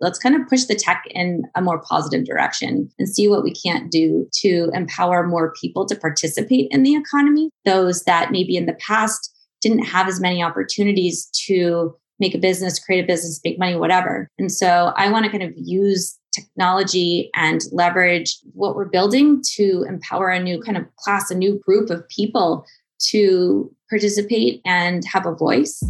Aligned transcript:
let's 0.00 0.18
kind 0.18 0.34
of 0.34 0.48
push 0.48 0.64
the 0.64 0.74
tech 0.74 1.04
in 1.10 1.44
a 1.54 1.62
more 1.62 1.82
positive 1.82 2.24
direction 2.24 2.90
and 2.98 3.08
see 3.08 3.28
what 3.28 3.44
we 3.44 3.54
can't 3.54 3.90
do 3.90 4.26
to 4.40 4.70
empower 4.74 5.26
more 5.26 5.52
people 5.60 5.86
to 5.86 5.96
participate 5.96 6.68
in 6.70 6.82
the 6.82 6.94
economy. 6.94 7.50
Those 7.64 8.02
that 8.04 8.30
maybe 8.30 8.56
in 8.56 8.66
the 8.66 8.74
past 8.74 9.34
didn't 9.60 9.84
have 9.84 10.08
as 10.08 10.20
many 10.20 10.42
opportunities 10.42 11.28
to 11.46 11.94
make 12.18 12.34
a 12.34 12.38
business, 12.38 12.78
create 12.78 13.04
a 13.04 13.06
business, 13.06 13.40
make 13.44 13.58
money, 13.58 13.76
whatever. 13.76 14.28
And 14.38 14.52
so 14.52 14.92
I 14.96 15.10
want 15.10 15.24
to 15.24 15.30
kind 15.30 15.42
of 15.42 15.52
use 15.56 16.18
technology 16.34 17.30
and 17.34 17.60
leverage 17.72 18.38
what 18.52 18.76
we're 18.76 18.84
building 18.84 19.42
to 19.56 19.84
empower 19.88 20.28
a 20.28 20.42
new 20.42 20.60
kind 20.62 20.76
of 20.76 20.84
class, 20.96 21.30
a 21.30 21.34
new 21.34 21.58
group 21.58 21.90
of 21.90 22.06
people 22.08 22.64
to 23.08 23.74
participate 23.88 24.60
and 24.64 25.02
have 25.04 25.26
a 25.26 25.34
voice. 25.34 25.82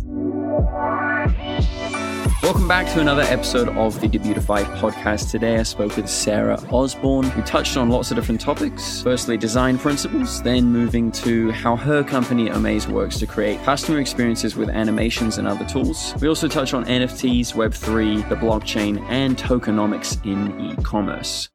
Welcome 2.51 2.67
back 2.67 2.93
to 2.95 3.01
another 3.01 3.23
episode 3.23 3.69
of 3.69 4.01
the 4.01 4.09
Debutify 4.09 4.65
podcast. 4.81 5.31
Today 5.31 5.59
I 5.59 5.63
spoke 5.63 5.97
with 5.97 6.09
Sarah 6.09 6.61
Osborne, 6.73 7.31
who 7.31 7.43
touched 7.43 7.77
on 7.77 7.91
lots 7.91 8.11
of 8.11 8.17
different 8.17 8.41
topics. 8.41 9.03
Firstly, 9.03 9.37
design 9.37 9.79
principles, 9.79 10.43
then 10.43 10.65
moving 10.65 11.13
to 11.13 11.53
how 11.53 11.77
her 11.77 12.03
company 12.03 12.49
Amaze 12.49 12.89
works 12.89 13.21
to 13.21 13.27
create 13.29 13.63
customer 13.63 14.01
experiences 14.01 14.57
with 14.57 14.69
animations 14.69 15.39
and 15.39 15.47
other 15.47 15.65
tools. 15.65 16.13
We 16.21 16.27
also 16.27 16.49
touch 16.49 16.75
on 16.75 16.85
NFTs, 16.87 17.53
Web3, 17.53 18.29
the 18.29 18.35
blockchain, 18.35 19.01
and 19.03 19.37
tokenomics 19.37 20.19
in 20.27 20.73
e 20.73 20.83
commerce. 20.83 21.49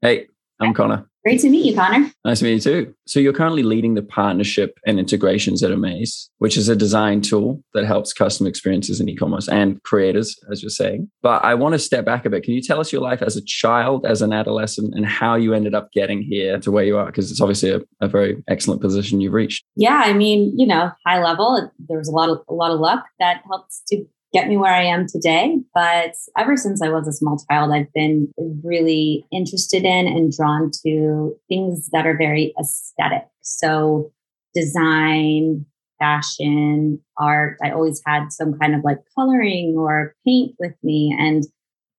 Hey, 0.00 0.28
I'm 0.60 0.74
Connor. 0.74 1.08
Great 1.24 1.40
to 1.40 1.50
meet 1.50 1.64
you, 1.64 1.74
Connor. 1.76 2.10
Nice 2.24 2.40
to 2.40 2.44
meet 2.46 2.54
you 2.54 2.60
too. 2.60 2.94
So 3.06 3.20
you're 3.20 3.32
currently 3.32 3.62
leading 3.62 3.94
the 3.94 4.02
partnership 4.02 4.76
and 4.86 4.98
integrations 4.98 5.62
at 5.62 5.70
Amaze, 5.70 6.28
which 6.38 6.56
is 6.56 6.68
a 6.68 6.74
design 6.74 7.20
tool 7.20 7.62
that 7.74 7.84
helps 7.84 8.12
customer 8.12 8.48
experiences 8.48 9.00
in 9.00 9.08
e-commerce 9.08 9.48
and 9.48 9.80
creators, 9.84 10.36
as 10.50 10.62
you're 10.62 10.70
saying. 10.70 11.08
But 11.22 11.44
I 11.44 11.54
want 11.54 11.74
to 11.74 11.78
step 11.78 12.04
back 12.04 12.26
a 12.26 12.30
bit. 12.30 12.42
Can 12.42 12.54
you 12.54 12.62
tell 12.62 12.80
us 12.80 12.92
your 12.92 13.02
life 13.02 13.22
as 13.22 13.36
a 13.36 13.44
child, 13.44 14.04
as 14.04 14.20
an 14.20 14.32
adolescent, 14.32 14.94
and 14.96 15.06
how 15.06 15.36
you 15.36 15.54
ended 15.54 15.76
up 15.76 15.92
getting 15.92 16.22
here 16.22 16.58
to 16.58 16.72
where 16.72 16.84
you 16.84 16.96
are? 16.96 17.06
Because 17.06 17.30
it's 17.30 17.40
obviously 17.40 17.70
a, 17.70 17.80
a, 18.00 18.08
very 18.08 18.42
excellent 18.48 18.80
position 18.80 19.20
you've 19.20 19.32
reached. 19.32 19.64
Yeah, 19.76 20.02
I 20.04 20.12
mean, 20.14 20.52
you 20.58 20.66
know, 20.66 20.90
high 21.06 21.22
level, 21.22 21.70
there 21.88 21.98
was 21.98 22.08
a 22.08 22.12
lot 22.12 22.30
of 22.30 22.40
a 22.48 22.52
lot 22.52 22.72
of 22.72 22.80
luck 22.80 23.04
that 23.20 23.42
helped 23.48 23.72
to 23.88 24.04
get 24.32 24.48
me 24.48 24.56
where 24.56 24.72
I 24.72 24.84
am 24.84 25.06
today. 25.06 25.58
But 25.74 26.14
ever 26.38 26.56
since 26.56 26.82
I 26.82 26.88
was 26.88 27.06
a 27.06 27.12
small 27.12 27.36
child, 27.50 27.72
I've 27.72 27.92
been 27.92 28.32
really 28.62 29.26
interested 29.32 29.84
in 29.84 30.06
and 30.06 30.32
drawn 30.32 30.70
to 30.84 31.34
things 31.48 31.88
that 31.92 32.06
are 32.06 32.16
very 32.16 32.54
aesthetic. 32.58 33.26
So, 33.42 34.12
design, 34.54 35.66
fashion, 35.98 37.00
art. 37.18 37.58
I 37.62 37.70
always 37.70 38.02
had 38.06 38.32
some 38.32 38.58
kind 38.58 38.74
of 38.74 38.82
like 38.84 38.98
coloring 39.16 39.74
or 39.76 40.14
paint 40.26 40.54
with 40.58 40.74
me. 40.82 41.16
And 41.18 41.44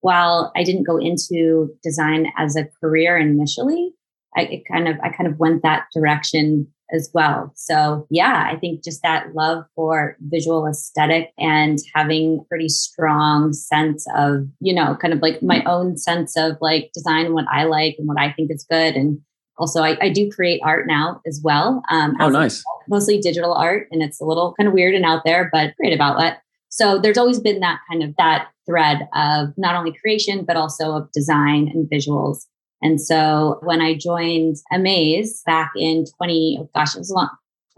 while 0.01 0.51
I 0.55 0.63
didn't 0.63 0.83
go 0.83 0.97
into 0.97 1.69
design 1.83 2.27
as 2.37 2.55
a 2.55 2.67
career 2.81 3.17
initially, 3.17 3.93
I 4.35 4.63
kind 4.69 4.87
of 4.87 4.97
I 5.03 5.09
kind 5.09 5.27
of 5.27 5.39
went 5.39 5.63
that 5.63 5.85
direction 5.95 6.67
as 6.93 7.09
well. 7.13 7.51
So, 7.55 8.05
yeah, 8.09 8.47
I 8.51 8.57
think 8.57 8.83
just 8.83 9.01
that 9.01 9.33
love 9.33 9.65
for 9.75 10.15
visual 10.21 10.67
aesthetic 10.67 11.31
and 11.37 11.79
having 11.95 12.45
pretty 12.47 12.69
strong 12.69 13.51
sense 13.51 14.05
of, 14.15 14.45
you 14.59 14.73
know, 14.73 14.95
kind 15.01 15.13
of 15.13 15.21
like 15.21 15.41
my 15.41 15.63
own 15.65 15.97
sense 15.97 16.37
of 16.37 16.57
like 16.61 16.91
design, 16.93 17.25
and 17.25 17.33
what 17.33 17.45
I 17.51 17.63
like 17.63 17.95
and 17.97 18.07
what 18.07 18.19
I 18.19 18.31
think 18.31 18.51
is 18.51 18.65
good. 18.69 18.95
And 18.95 19.19
also, 19.57 19.81
I, 19.81 19.97
I 20.01 20.09
do 20.09 20.31
create 20.31 20.61
art 20.63 20.87
now 20.87 21.21
as 21.27 21.41
well. 21.43 21.81
Um, 21.89 22.15
oh, 22.19 22.29
nice. 22.29 22.63
Mostly 22.87 23.19
digital 23.19 23.53
art, 23.53 23.87
and 23.91 24.01
it's 24.01 24.21
a 24.21 24.25
little 24.25 24.53
kind 24.57 24.67
of 24.67 24.73
weird 24.73 24.95
and 24.95 25.05
out 25.05 25.23
there, 25.25 25.49
but 25.51 25.75
creative 25.75 25.99
outlet. 25.99 26.39
So 26.69 26.97
there's 26.97 27.19
always 27.19 27.39
been 27.39 27.59
that 27.59 27.79
kind 27.89 28.01
of 28.01 28.15
that 28.17 28.47
thread 28.65 29.07
of 29.13 29.49
not 29.57 29.75
only 29.75 29.93
creation 30.01 30.43
but 30.45 30.55
also 30.55 30.95
of 30.95 31.11
design 31.11 31.69
and 31.73 31.87
visuals. 31.87 32.45
And 32.83 32.99
so 32.99 33.59
when 33.63 33.81
I 33.81 33.95
joined 33.97 34.57
Amaze 34.71 35.41
back 35.45 35.71
in 35.75 36.05
20, 36.17 36.57
oh 36.59 36.69
gosh, 36.75 36.95
it 36.95 36.99
was 36.99 37.09
a 37.09 37.15
long, 37.15 37.29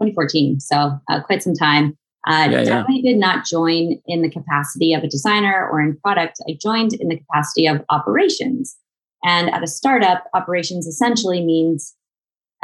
2014. 0.02 0.58
So 0.58 1.00
uh, 1.08 1.22
quite 1.22 1.42
some 1.42 1.54
time. 1.54 1.96
Uh, 2.26 2.48
yeah, 2.50 2.64
definitely 2.64 3.02
yeah. 3.04 3.12
did 3.12 3.20
not 3.20 3.46
join 3.46 4.00
in 4.06 4.22
the 4.22 4.30
capacity 4.30 4.92
of 4.92 5.04
a 5.04 5.08
designer 5.08 5.68
or 5.70 5.80
in 5.80 5.96
product. 5.98 6.40
I 6.48 6.58
joined 6.60 6.92
in 6.94 7.08
the 7.08 7.18
capacity 7.18 7.68
of 7.68 7.84
operations. 7.88 8.76
And 9.24 9.48
at 9.54 9.62
a 9.62 9.68
startup, 9.68 10.24
operations 10.34 10.88
essentially 10.88 11.44
means 11.44 11.94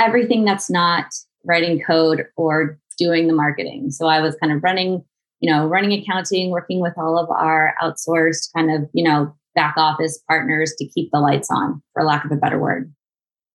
everything 0.01 0.45
that's 0.45 0.69
not 0.69 1.07
writing 1.45 1.81
code 1.81 2.27
or 2.37 2.77
doing 2.99 3.29
the 3.29 3.35
marketing. 3.35 3.93
So 3.93 4.09
I 4.09 4.21
was 4.21 4.35
kind 4.43 4.53
of 4.53 4.65
running, 4.65 5.05
you 5.39 5.49
know, 5.49 5.69
running 5.69 5.93
accounting, 5.93 6.51
working 6.51 6.81
with 6.81 6.95
all 6.97 7.17
of 7.17 7.31
our 7.31 7.75
outsourced 7.81 8.49
kind 8.57 8.73
of, 8.73 8.91
you 8.93 9.05
know, 9.05 9.33
back 9.55 9.75
office 9.77 10.23
partners 10.29 10.75
to 10.79 10.89
keep 10.89 11.11
the 11.13 11.21
lights 11.21 11.49
on, 11.51 11.83
for 11.93 12.05
lack 12.05 12.25
of 12.25 12.33
a 12.33 12.37
better 12.37 12.59
word. 12.59 12.93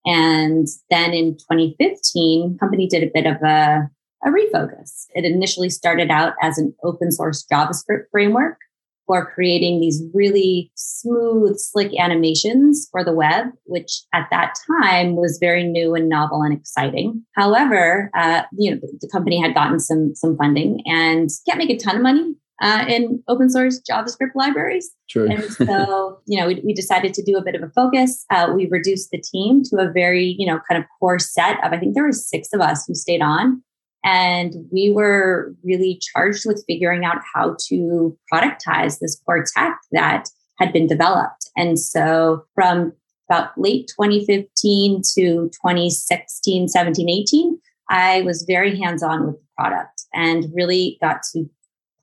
And 0.05 0.67
then 0.89 1.13
in 1.13 1.33
2015, 1.37 2.57
company 2.59 2.87
did 2.87 3.03
a 3.03 3.11
bit 3.13 3.25
of 3.25 3.41
a, 3.43 3.89
a 4.25 4.29
refocus. 4.29 5.05
It 5.13 5.25
initially 5.25 5.69
started 5.69 6.09
out 6.09 6.33
as 6.41 6.57
an 6.57 6.73
open 6.83 7.11
source 7.11 7.45
JavaScript 7.51 8.05
framework 8.11 8.57
for 9.05 9.25
creating 9.33 9.79
these 9.79 10.03
really 10.13 10.69
smooth, 10.75 11.57
slick 11.57 11.97
animations 11.97 12.87
for 12.91 13.03
the 13.03 13.13
web, 13.13 13.47
which 13.63 14.01
at 14.13 14.27
that 14.31 14.53
time 14.81 15.15
was 15.15 15.37
very 15.39 15.63
new 15.63 15.95
and 15.95 16.09
novel 16.09 16.41
and 16.41 16.57
exciting. 16.57 17.23
However, 17.35 18.11
uh, 18.13 18.43
you 18.57 18.71
know, 18.71 18.81
the 18.99 19.09
company 19.09 19.41
had 19.41 19.55
gotten 19.55 19.79
some 19.79 20.13
some 20.13 20.37
funding 20.37 20.81
and 20.85 21.29
can't 21.47 21.57
make 21.57 21.69
a 21.69 21.77
ton 21.77 21.95
of 21.95 22.01
money 22.01 22.35
uh, 22.61 22.85
in 22.87 23.23
open 23.27 23.49
source 23.49 23.81
JavaScript 23.89 24.31
libraries. 24.35 24.89
True. 25.09 25.29
and 25.29 25.43
so, 25.43 26.19
you 26.25 26.39
know, 26.39 26.47
we, 26.47 26.61
we, 26.65 26.73
decided 26.73 27.13
to 27.13 27.23
do 27.23 27.37
a 27.37 27.43
bit 27.43 27.55
of 27.55 27.63
a 27.63 27.69
focus. 27.69 28.25
Uh, 28.29 28.51
we 28.53 28.67
reduced 28.67 29.11
the 29.11 29.21
team 29.21 29.63
to 29.65 29.77
a 29.77 29.91
very, 29.91 30.35
you 30.37 30.47
know, 30.47 30.59
kind 30.69 30.81
of 30.81 30.87
core 30.99 31.19
set 31.19 31.63
of, 31.63 31.71
I 31.71 31.77
think 31.77 31.93
there 31.93 32.03
were 32.03 32.11
six 32.11 32.49
of 32.53 32.61
us 32.61 32.85
who 32.87 32.95
stayed 32.95 33.21
on. 33.21 33.61
And 34.03 34.53
we 34.71 34.91
were 34.91 35.53
really 35.63 35.99
charged 36.13 36.43
with 36.45 36.63
figuring 36.67 37.03
out 37.03 37.17
how 37.33 37.57
to 37.67 38.17
productize 38.31 38.99
this 38.99 39.19
core 39.25 39.43
tech 39.55 39.77
that 39.91 40.29
had 40.59 40.71
been 40.71 40.87
developed. 40.87 41.49
And 41.55 41.79
so 41.79 42.45
from 42.55 42.93
about 43.29 43.49
late 43.57 43.91
2015 43.99 45.01
to 45.15 45.49
2016, 45.49 46.67
17, 46.69 47.09
18, 47.09 47.59
I 47.89 48.21
was 48.21 48.43
very 48.43 48.79
hands 48.79 49.03
on 49.03 49.25
with 49.25 49.35
the 49.35 49.45
product 49.57 50.03
and 50.13 50.45
really 50.53 50.97
got 51.01 51.21
to 51.33 51.49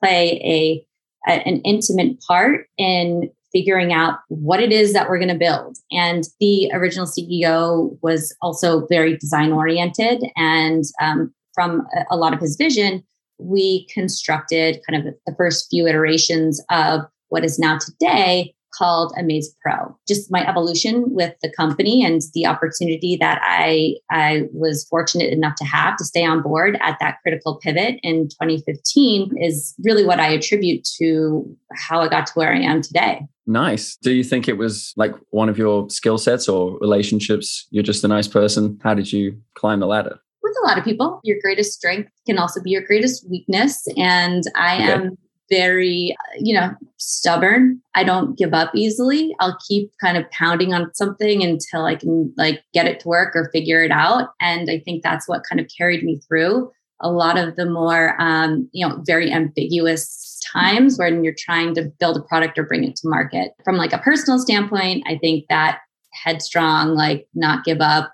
play 0.04 0.40
a, 0.44 1.30
a 1.30 1.48
an 1.48 1.60
intimate 1.62 2.20
part 2.20 2.68
in 2.76 3.30
figuring 3.52 3.92
out 3.92 4.18
what 4.28 4.60
it 4.60 4.72
is 4.72 4.92
that 4.92 5.08
we're 5.08 5.18
going 5.18 5.28
to 5.28 5.34
build. 5.34 5.78
And 5.92 6.24
the 6.40 6.70
original 6.74 7.06
CEO 7.06 7.96
was 8.02 8.34
also 8.42 8.86
very 8.88 9.16
design 9.16 9.52
oriented. 9.52 10.24
And 10.36 10.84
um, 11.00 11.32
from 11.54 11.86
a, 11.96 12.14
a, 12.14 12.16
lot 12.16 12.34
of 12.34 12.40
his 12.40 12.56
vision, 12.56 13.04
we 13.38 13.86
constructed 13.94 14.80
kind 14.88 15.06
of 15.06 15.14
the 15.24 15.34
first 15.36 15.68
few 15.70 15.86
iterations 15.86 16.60
of 16.68 17.02
what 17.28 17.44
is 17.44 17.58
now 17.58 17.78
today 17.78 18.54
called 18.76 19.12
Amaze 19.18 19.54
Pro. 19.62 19.96
Just 20.06 20.30
my 20.30 20.46
evolution 20.48 21.04
with 21.08 21.34
the 21.42 21.50
company 21.50 22.04
and 22.04 22.20
the 22.34 22.46
opportunity 22.46 23.16
that 23.20 23.40
I 23.42 23.96
I 24.10 24.44
was 24.52 24.86
fortunate 24.88 25.32
enough 25.32 25.54
to 25.56 25.64
have 25.64 25.96
to 25.96 26.04
stay 26.04 26.24
on 26.24 26.42
board 26.42 26.78
at 26.80 26.96
that 27.00 27.18
critical 27.22 27.56
pivot 27.56 27.98
in 28.02 28.28
2015 28.28 29.32
is 29.40 29.74
really 29.84 30.04
what 30.04 30.20
I 30.20 30.28
attribute 30.28 30.86
to 30.98 31.56
how 31.72 32.00
I 32.00 32.08
got 32.08 32.26
to 32.26 32.32
where 32.34 32.52
I 32.52 32.60
am 32.60 32.82
today. 32.82 33.20
Nice. 33.46 33.96
Do 33.96 34.12
you 34.12 34.24
think 34.24 34.48
it 34.48 34.56
was 34.56 34.92
like 34.96 35.14
one 35.30 35.48
of 35.48 35.58
your 35.58 35.90
skill 35.90 36.18
sets 36.18 36.48
or 36.48 36.78
relationships? 36.78 37.66
You're 37.70 37.82
just 37.82 38.04
a 38.04 38.08
nice 38.08 38.28
person. 38.28 38.78
How 38.82 38.94
did 38.94 39.12
you 39.12 39.38
climb 39.54 39.80
the 39.80 39.86
ladder? 39.86 40.18
With 40.42 40.54
a 40.62 40.66
lot 40.66 40.78
of 40.78 40.84
people, 40.84 41.20
your 41.24 41.38
greatest 41.42 41.72
strength 41.72 42.10
can 42.26 42.38
also 42.38 42.62
be 42.62 42.70
your 42.70 42.82
greatest 42.82 43.28
weakness. 43.28 43.86
And 43.96 44.44
I 44.54 44.76
okay. 44.76 44.92
am 44.92 45.18
very, 45.50 46.14
you 46.38 46.54
know, 46.54 46.74
stubborn. 46.96 47.80
I 47.94 48.04
don't 48.04 48.36
give 48.36 48.54
up 48.54 48.70
easily. 48.74 49.34
I'll 49.40 49.58
keep 49.68 49.90
kind 50.00 50.16
of 50.16 50.30
pounding 50.30 50.72
on 50.72 50.92
something 50.94 51.42
until 51.42 51.84
I 51.84 51.96
can 51.96 52.32
like 52.36 52.62
get 52.72 52.86
it 52.86 53.00
to 53.00 53.08
work 53.08 53.36
or 53.36 53.50
figure 53.52 53.82
it 53.82 53.90
out. 53.90 54.30
And 54.40 54.70
I 54.70 54.80
think 54.80 55.02
that's 55.02 55.28
what 55.28 55.44
kind 55.48 55.60
of 55.60 55.68
carried 55.76 56.02
me 56.02 56.20
through 56.26 56.70
a 57.00 57.10
lot 57.10 57.38
of 57.38 57.56
the 57.56 57.66
more, 57.66 58.20
um, 58.20 58.68
you 58.72 58.86
know, 58.86 59.02
very 59.06 59.30
ambiguous 59.30 60.40
times 60.52 60.98
when 60.98 61.24
you're 61.24 61.34
trying 61.36 61.74
to 61.74 61.90
build 62.00 62.16
a 62.16 62.22
product 62.22 62.58
or 62.58 62.64
bring 62.64 62.84
it 62.84 62.96
to 62.96 63.08
market. 63.08 63.52
From 63.64 63.76
like 63.76 63.92
a 63.92 63.98
personal 63.98 64.38
standpoint, 64.38 65.04
I 65.06 65.18
think 65.18 65.44
that 65.48 65.80
headstrong, 66.12 66.94
like 66.94 67.26
not 67.34 67.64
give 67.64 67.80
up, 67.80 68.12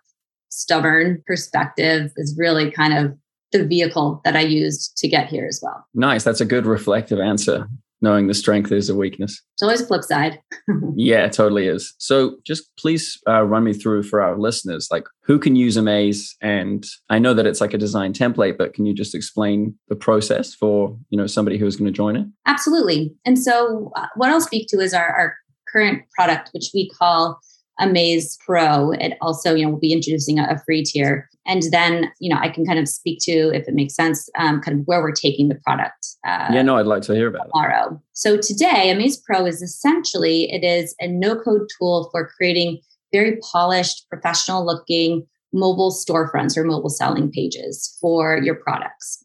stubborn 0.49 1.23
perspective 1.27 2.11
is 2.17 2.35
really 2.37 2.71
kind 2.71 2.97
of 2.97 3.17
the 3.53 3.67
vehicle 3.67 4.21
that 4.25 4.37
I 4.37 4.41
used 4.41 4.97
to 4.99 5.09
get 5.09 5.29
here 5.29 5.47
as 5.47 5.61
well. 5.63 5.85
Nice. 5.95 6.25
That's 6.25 6.41
a 6.41 6.45
good 6.45 6.67
reflective 6.67 7.19
answer. 7.19 7.69
knowing 8.03 8.27
the 8.27 8.35
strength 8.35 8.73
is 8.73 8.89
a 8.89 8.95
weakness. 8.95 9.43
It's 9.55 9.63
always 9.63 9.87
flip 9.87 10.03
side. 10.03 10.41
yeah, 10.97 11.27
it 11.27 11.33
totally 11.33 11.67
is. 11.67 11.95
So 11.99 12.37
just 12.47 12.71
please 12.79 13.19
uh, 13.29 13.43
run 13.43 13.65
me 13.65 13.73
through 13.73 14.05
for 14.05 14.23
our 14.23 14.39
listeners, 14.39 14.89
like 14.91 15.05
who 15.23 15.39
can 15.39 15.57
use 15.57 15.77
Amaze? 15.77 16.35
And 16.41 16.85
I 17.09 17.19
know 17.19 17.35
that 17.35 17.47
it's 17.47 17.61
like 17.61 17.75
a 17.75 17.79
design 17.79 18.13
template, 18.13 18.57
but 18.57 18.75
can 18.75 18.87
you 18.87 18.95
just 18.95 19.15
explain 19.15 19.75
the 19.89 19.97
process 19.97 20.55
for, 20.55 20.97
you 21.11 21.19
know, 21.19 21.27
somebody 21.27 21.59
who's 21.59 21.77
going 21.77 21.93
to 21.93 21.97
join 21.97 22.17
it? 22.17 22.27
Absolutely. 22.47 23.15
And 23.25 23.39
so 23.39 23.93
uh, 23.97 24.07
what 24.17 24.31
I'll 24.31 24.41
speak 24.41 24.69
to 24.69 24.79
is 24.79 24.95
our, 24.95 25.09
our 25.09 25.37
current 25.69 26.03
product, 26.17 26.51
which 26.53 26.71
we 26.75 26.89
call 26.89 27.39
Amaze 27.81 28.39
Pro. 28.45 28.93
It 28.93 29.15
also, 29.21 29.55
you 29.55 29.65
know, 29.65 29.71
we'll 29.71 29.81
be 29.81 29.93
introducing 29.93 30.39
a, 30.39 30.45
a, 30.45 30.59
free 30.65 30.85
tier. 30.85 31.29
And 31.47 31.63
then, 31.73 32.13
you 32.21 32.33
know, 32.33 32.41
I 32.41 32.49
can 32.49 32.65
kind 32.65 32.79
of 32.79 32.89
speak 32.89 33.19
to, 33.23 33.51
if 33.55 33.67
it 33.67 33.75
makes 33.75 33.95
sense, 33.95 34.29
um, 34.39 34.61
kind 34.61 34.79
of 34.79 34.87
where 34.87 35.01
we're 35.01 35.13
taking 35.13 35.49
the 35.49 35.55
product. 35.57 36.07
Uh, 36.27 36.49
yeah, 36.53 36.63
no, 36.63 36.77
I'd 36.77 36.87
like 36.87 37.03
to 37.05 37.15
hear 37.15 37.29
about 37.29 37.49
tomorrow. 37.53 37.95
it. 37.95 37.99
So 38.13 38.37
today, 38.37 38.91
Amaze 38.91 39.17
Pro 39.17 39.47
is 39.47 39.63
essentially, 39.63 40.53
it 40.53 40.65
is 40.65 40.95
a 41.01 41.09
no-code 41.09 41.69
tool 41.79 42.09
for 42.13 42.29
creating 42.37 42.81
very 43.13 43.39
polished, 43.53 44.07
professional 44.09 44.65
looking 44.65 45.27
mobile 45.53 45.91
storefronts 45.91 46.57
or 46.57 46.65
mobile 46.65 46.91
selling 46.91 47.31
pages 47.31 47.97
for 48.01 48.39
your 48.39 48.55
products. 48.55 49.25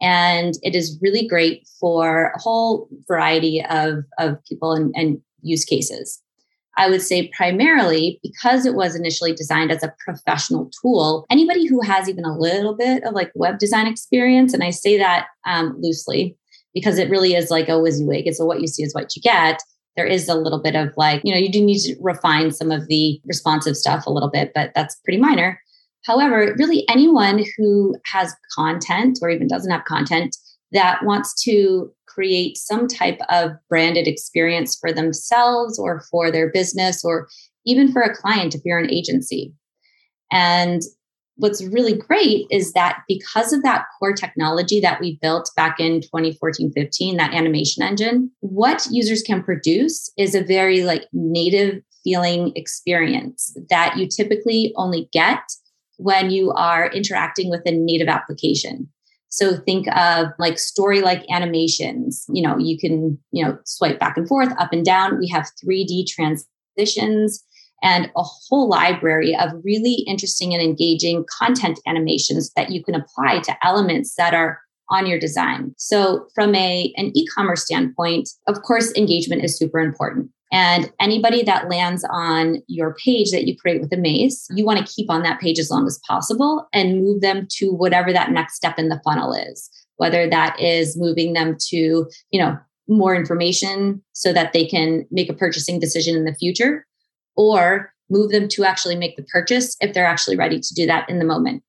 And 0.00 0.54
it 0.62 0.74
is 0.74 0.98
really 1.00 1.26
great 1.26 1.66
for 1.80 2.32
a 2.36 2.40
whole 2.40 2.88
variety 3.08 3.64
of, 3.68 4.04
of 4.18 4.36
people 4.48 4.72
and, 4.72 4.92
and 4.96 5.20
use 5.42 5.64
cases. 5.64 6.20
I 6.76 6.90
would 6.90 7.02
say 7.02 7.30
primarily 7.36 8.18
because 8.22 8.66
it 8.66 8.74
was 8.74 8.96
initially 8.96 9.32
designed 9.32 9.70
as 9.70 9.82
a 9.82 9.94
professional 10.04 10.70
tool, 10.80 11.24
anybody 11.30 11.66
who 11.66 11.80
has 11.82 12.08
even 12.08 12.24
a 12.24 12.36
little 12.36 12.76
bit 12.76 13.04
of 13.04 13.14
like 13.14 13.30
web 13.34 13.58
design 13.58 13.86
experience, 13.86 14.52
and 14.52 14.62
I 14.62 14.70
say 14.70 14.98
that 14.98 15.26
um, 15.46 15.76
loosely 15.80 16.36
because 16.74 16.98
it 16.98 17.08
really 17.08 17.34
is 17.34 17.50
like 17.50 17.68
a 17.68 17.72
WYSIWYG. 17.72 18.22
It's 18.26 18.40
a 18.40 18.44
what 18.44 18.60
you 18.60 18.66
see 18.66 18.82
is 18.82 18.94
what 18.94 19.14
you 19.14 19.22
get. 19.22 19.62
There 19.96 20.06
is 20.06 20.28
a 20.28 20.34
little 20.34 20.60
bit 20.60 20.74
of 20.74 20.92
like, 20.96 21.22
you 21.24 21.32
know, 21.32 21.38
you 21.38 21.50
do 21.50 21.64
need 21.64 21.78
to 21.82 21.96
refine 22.00 22.50
some 22.50 22.72
of 22.72 22.88
the 22.88 23.20
responsive 23.24 23.76
stuff 23.76 24.06
a 24.06 24.12
little 24.12 24.30
bit, 24.30 24.50
but 24.54 24.72
that's 24.74 24.96
pretty 25.04 25.20
minor. 25.20 25.60
However, 26.04 26.54
really 26.58 26.86
anyone 26.88 27.44
who 27.56 27.96
has 28.06 28.34
content 28.54 29.20
or 29.22 29.30
even 29.30 29.46
doesn't 29.46 29.70
have 29.70 29.84
content 29.84 30.36
that 30.72 31.04
wants 31.04 31.40
to 31.44 31.92
create 32.14 32.56
some 32.56 32.86
type 32.86 33.18
of 33.30 33.52
branded 33.68 34.06
experience 34.06 34.76
for 34.78 34.92
themselves 34.92 35.78
or 35.78 36.02
for 36.10 36.30
their 36.30 36.50
business 36.50 37.04
or 37.04 37.28
even 37.66 37.92
for 37.92 38.02
a 38.02 38.14
client 38.14 38.54
if 38.54 38.60
you're 38.64 38.78
an 38.78 38.90
agency. 38.90 39.52
And 40.30 40.82
what's 41.36 41.64
really 41.64 41.96
great 41.96 42.46
is 42.50 42.72
that 42.72 43.02
because 43.08 43.52
of 43.52 43.62
that 43.62 43.86
core 43.98 44.12
technology 44.12 44.80
that 44.80 45.00
we 45.00 45.18
built 45.20 45.50
back 45.56 45.80
in 45.80 46.00
2014 46.00 46.72
15 46.72 47.16
that 47.16 47.34
animation 47.34 47.82
engine 47.82 48.30
what 48.40 48.86
users 48.90 49.22
can 49.22 49.42
produce 49.42 50.12
is 50.16 50.34
a 50.34 50.44
very 50.44 50.84
like 50.84 51.06
native 51.12 51.82
feeling 52.04 52.52
experience 52.54 53.56
that 53.68 53.96
you 53.96 54.06
typically 54.06 54.72
only 54.76 55.08
get 55.12 55.42
when 55.96 56.30
you 56.30 56.52
are 56.52 56.90
interacting 56.92 57.50
with 57.50 57.62
a 57.66 57.72
native 57.72 58.08
application 58.08 58.88
so 59.34 59.56
think 59.56 59.88
of 59.96 60.28
like 60.38 60.60
story 60.60 61.00
like 61.00 61.24
animations. 61.28 62.24
You 62.28 62.40
know, 62.40 62.56
you 62.56 62.78
can, 62.78 63.18
you 63.32 63.44
know, 63.44 63.58
swipe 63.64 63.98
back 63.98 64.16
and 64.16 64.28
forth, 64.28 64.52
up 64.60 64.72
and 64.72 64.84
down. 64.84 65.18
We 65.18 65.26
have 65.28 65.50
3D 65.64 66.06
transitions 66.06 67.44
and 67.82 68.12
a 68.16 68.22
whole 68.22 68.68
library 68.68 69.36
of 69.36 69.50
really 69.64 70.04
interesting 70.06 70.54
and 70.54 70.62
engaging 70.62 71.24
content 71.28 71.80
animations 71.84 72.52
that 72.54 72.70
you 72.70 72.84
can 72.84 72.94
apply 72.94 73.40
to 73.40 73.56
elements 73.66 74.14
that 74.16 74.34
are 74.34 74.60
on 74.90 75.04
your 75.04 75.18
design. 75.18 75.74
So 75.78 76.28
from 76.32 76.54
a 76.54 76.92
an 76.96 77.10
e-commerce 77.16 77.64
standpoint, 77.64 78.28
of 78.46 78.62
course 78.62 78.92
engagement 78.96 79.42
is 79.42 79.58
super 79.58 79.80
important. 79.80 80.30
And 80.54 80.92
anybody 81.00 81.42
that 81.42 81.68
lands 81.68 82.06
on 82.10 82.62
your 82.68 82.94
page 83.04 83.32
that 83.32 83.48
you 83.48 83.56
create 83.56 83.80
with 83.80 83.92
a 83.92 83.96
Amaze, 83.96 84.46
you 84.54 84.64
want 84.64 84.78
to 84.78 84.94
keep 84.94 85.10
on 85.10 85.24
that 85.24 85.40
page 85.40 85.58
as 85.58 85.68
long 85.68 85.84
as 85.84 85.98
possible 86.06 86.68
and 86.72 87.02
move 87.02 87.22
them 87.22 87.48
to 87.56 87.72
whatever 87.72 88.12
that 88.12 88.30
next 88.30 88.54
step 88.54 88.78
in 88.78 88.88
the 88.88 89.00
funnel 89.04 89.34
is, 89.34 89.68
whether 89.96 90.30
that 90.30 90.58
is 90.60 90.96
moving 90.96 91.32
them 91.32 91.56
to, 91.70 92.08
you 92.30 92.40
know, 92.40 92.56
more 92.86 93.16
information 93.16 94.00
so 94.12 94.32
that 94.32 94.52
they 94.52 94.64
can 94.64 95.04
make 95.10 95.28
a 95.28 95.34
purchasing 95.34 95.80
decision 95.80 96.14
in 96.14 96.24
the 96.24 96.36
future 96.36 96.86
or 97.36 97.92
move 98.08 98.30
them 98.30 98.46
to 98.46 98.62
actually 98.62 98.94
make 98.94 99.16
the 99.16 99.24
purchase 99.24 99.76
if 99.80 99.92
they're 99.92 100.06
actually 100.06 100.36
ready 100.36 100.60
to 100.60 100.74
do 100.76 100.86
that 100.86 101.08
in 101.10 101.18
the 101.18 101.24
moment. 101.24 101.64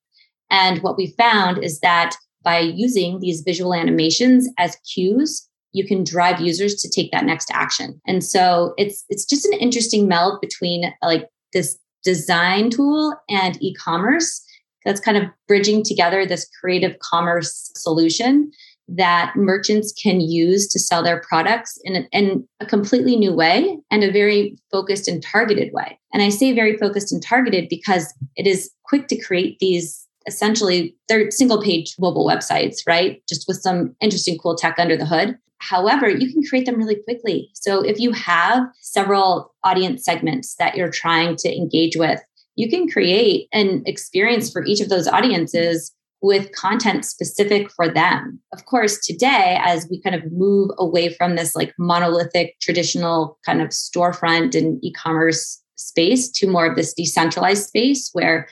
And 0.51 0.83
what 0.83 0.95
we 0.95 1.15
found 1.17 1.63
is 1.63 1.79
that 1.79 2.15
by 2.43 2.59
using 2.59 3.19
these 3.19 3.41
visual 3.41 3.73
animations 3.73 4.47
as 4.59 4.77
cues 4.93 5.49
you 5.75 5.85
can 5.85 6.03
drive 6.03 6.39
users 6.39 6.75
to 6.75 6.89
take 6.89 7.11
that 7.11 7.25
next 7.25 7.51
action. 7.51 7.99
And 8.07 8.23
so 8.23 8.73
it's 8.77 9.03
it's 9.09 9.25
just 9.25 9.45
an 9.45 9.53
interesting 9.59 10.07
meld 10.07 10.39
between 10.41 10.93
like 11.03 11.27
this 11.53 11.77
design 12.03 12.69
tool 12.69 13.13
and 13.29 13.61
e-commerce 13.61 14.41
that's 14.85 15.01
kind 15.01 15.17
of 15.17 15.23
bridging 15.47 15.83
together 15.83 16.25
this 16.25 16.47
creative 16.61 16.97
commerce 16.99 17.71
solution 17.75 18.51
that 18.87 19.33
merchants 19.35 19.91
can 20.01 20.21
use 20.21 20.67
to 20.67 20.79
sell 20.79 21.01
their 21.03 21.21
products 21.27 21.79
in 21.83 21.95
a, 21.95 22.07
in 22.11 22.47
a 22.59 22.65
completely 22.67 23.15
new 23.15 23.33
way 23.33 23.77
and 23.89 24.03
a 24.03 24.11
very 24.11 24.55
focused 24.71 25.07
and 25.07 25.23
targeted 25.23 25.73
way. 25.73 25.99
And 26.13 26.21
I 26.21 26.29
say 26.29 26.53
very 26.53 26.77
focused 26.77 27.11
and 27.11 27.21
targeted 27.21 27.67
because 27.67 28.13
it 28.35 28.45
is 28.45 28.71
quick 28.85 29.07
to 29.07 29.19
create 29.19 29.57
these 29.59 30.05
essentially 30.27 30.95
they're 31.07 31.29
single 31.31 31.61
page 31.61 31.95
mobile 31.99 32.25
websites, 32.25 32.77
right? 32.87 33.21
Just 33.27 33.47
with 33.47 33.57
some 33.57 33.95
interesting 34.01 34.37
cool 34.37 34.55
tech 34.55 34.75
under 34.77 34.97
the 34.97 35.05
hood. 35.05 35.37
However, 35.69 36.09
you 36.09 36.31
can 36.31 36.43
create 36.43 36.65
them 36.65 36.77
really 36.77 37.01
quickly. 37.03 37.49
So 37.53 37.81
if 37.81 37.99
you 37.99 38.11
have 38.11 38.63
several 38.81 39.53
audience 39.63 40.05
segments 40.05 40.55
that 40.59 40.75
you're 40.75 40.91
trying 40.91 41.35
to 41.37 41.55
engage 41.55 41.95
with, 41.95 42.21
you 42.55 42.69
can 42.69 42.87
create 42.87 43.47
an 43.51 43.83
experience 43.85 44.51
for 44.51 44.63
each 44.65 44.79
of 44.79 44.89
those 44.89 45.07
audiences 45.07 45.91
with 46.21 46.51
content 46.53 47.03
specific 47.05 47.71
for 47.71 47.91
them. 47.91 48.39
Of 48.53 48.65
course, 48.65 48.99
today, 49.05 49.59
as 49.63 49.87
we 49.89 50.01
kind 50.01 50.15
of 50.15 50.31
move 50.31 50.71
away 50.77 51.09
from 51.09 51.35
this 51.35 51.55
like 51.55 51.73
monolithic 51.77 52.55
traditional 52.61 53.37
kind 53.45 53.61
of 53.61 53.69
storefront 53.69 54.55
and 54.55 54.83
e 54.83 54.91
commerce 54.93 55.61
space 55.75 56.31
to 56.31 56.47
more 56.47 56.65
of 56.65 56.75
this 56.75 56.93
decentralized 56.93 57.67
space 57.67 58.09
where 58.13 58.47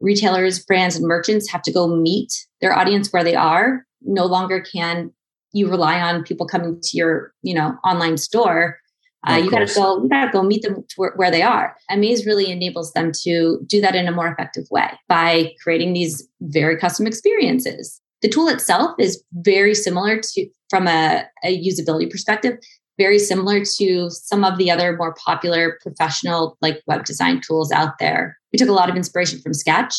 retailers, 0.00 0.64
brands, 0.64 0.96
and 0.96 1.06
merchants 1.06 1.50
have 1.50 1.62
to 1.62 1.72
go 1.72 1.88
meet 1.88 2.46
their 2.60 2.76
audience 2.76 3.12
where 3.12 3.24
they 3.24 3.34
are. 3.34 3.84
No 4.02 4.26
longer 4.26 4.60
can 4.60 5.12
you 5.52 5.68
rely 5.68 6.00
on 6.00 6.24
people 6.24 6.46
coming 6.46 6.80
to 6.80 6.96
your, 6.96 7.32
you 7.42 7.54
know, 7.54 7.76
online 7.84 8.16
store. 8.16 8.78
Uh, 9.26 9.34
you 9.34 9.50
got 9.50 9.66
to 9.66 9.74
go. 9.74 10.02
You 10.02 10.08
got 10.08 10.26
to 10.26 10.30
go 10.30 10.42
meet 10.42 10.62
them 10.62 10.84
where, 10.96 11.12
where 11.16 11.30
they 11.30 11.42
are. 11.42 11.76
Amaze 11.90 12.24
really 12.24 12.50
enables 12.50 12.92
them 12.92 13.10
to 13.24 13.58
do 13.66 13.80
that 13.80 13.96
in 13.96 14.06
a 14.06 14.12
more 14.12 14.28
effective 14.28 14.64
way 14.70 14.88
by 15.08 15.54
creating 15.62 15.92
these 15.92 16.28
very 16.40 16.76
custom 16.76 17.06
experiences. 17.06 18.00
The 18.22 18.28
tool 18.28 18.48
itself 18.48 18.92
is 18.98 19.22
very 19.32 19.74
similar 19.74 20.20
to, 20.20 20.48
from 20.70 20.86
a, 20.86 21.24
a 21.44 21.64
usability 21.64 22.10
perspective, 22.10 22.58
very 22.96 23.18
similar 23.18 23.64
to 23.64 24.10
some 24.10 24.44
of 24.44 24.56
the 24.58 24.70
other 24.70 24.96
more 24.96 25.14
popular 25.14 25.78
professional 25.82 26.56
like 26.60 26.82
web 26.86 27.04
design 27.04 27.40
tools 27.40 27.72
out 27.72 27.98
there. 27.98 28.38
We 28.52 28.58
took 28.58 28.68
a 28.68 28.72
lot 28.72 28.88
of 28.90 28.96
inspiration 28.96 29.40
from 29.40 29.54
Sketch, 29.54 29.94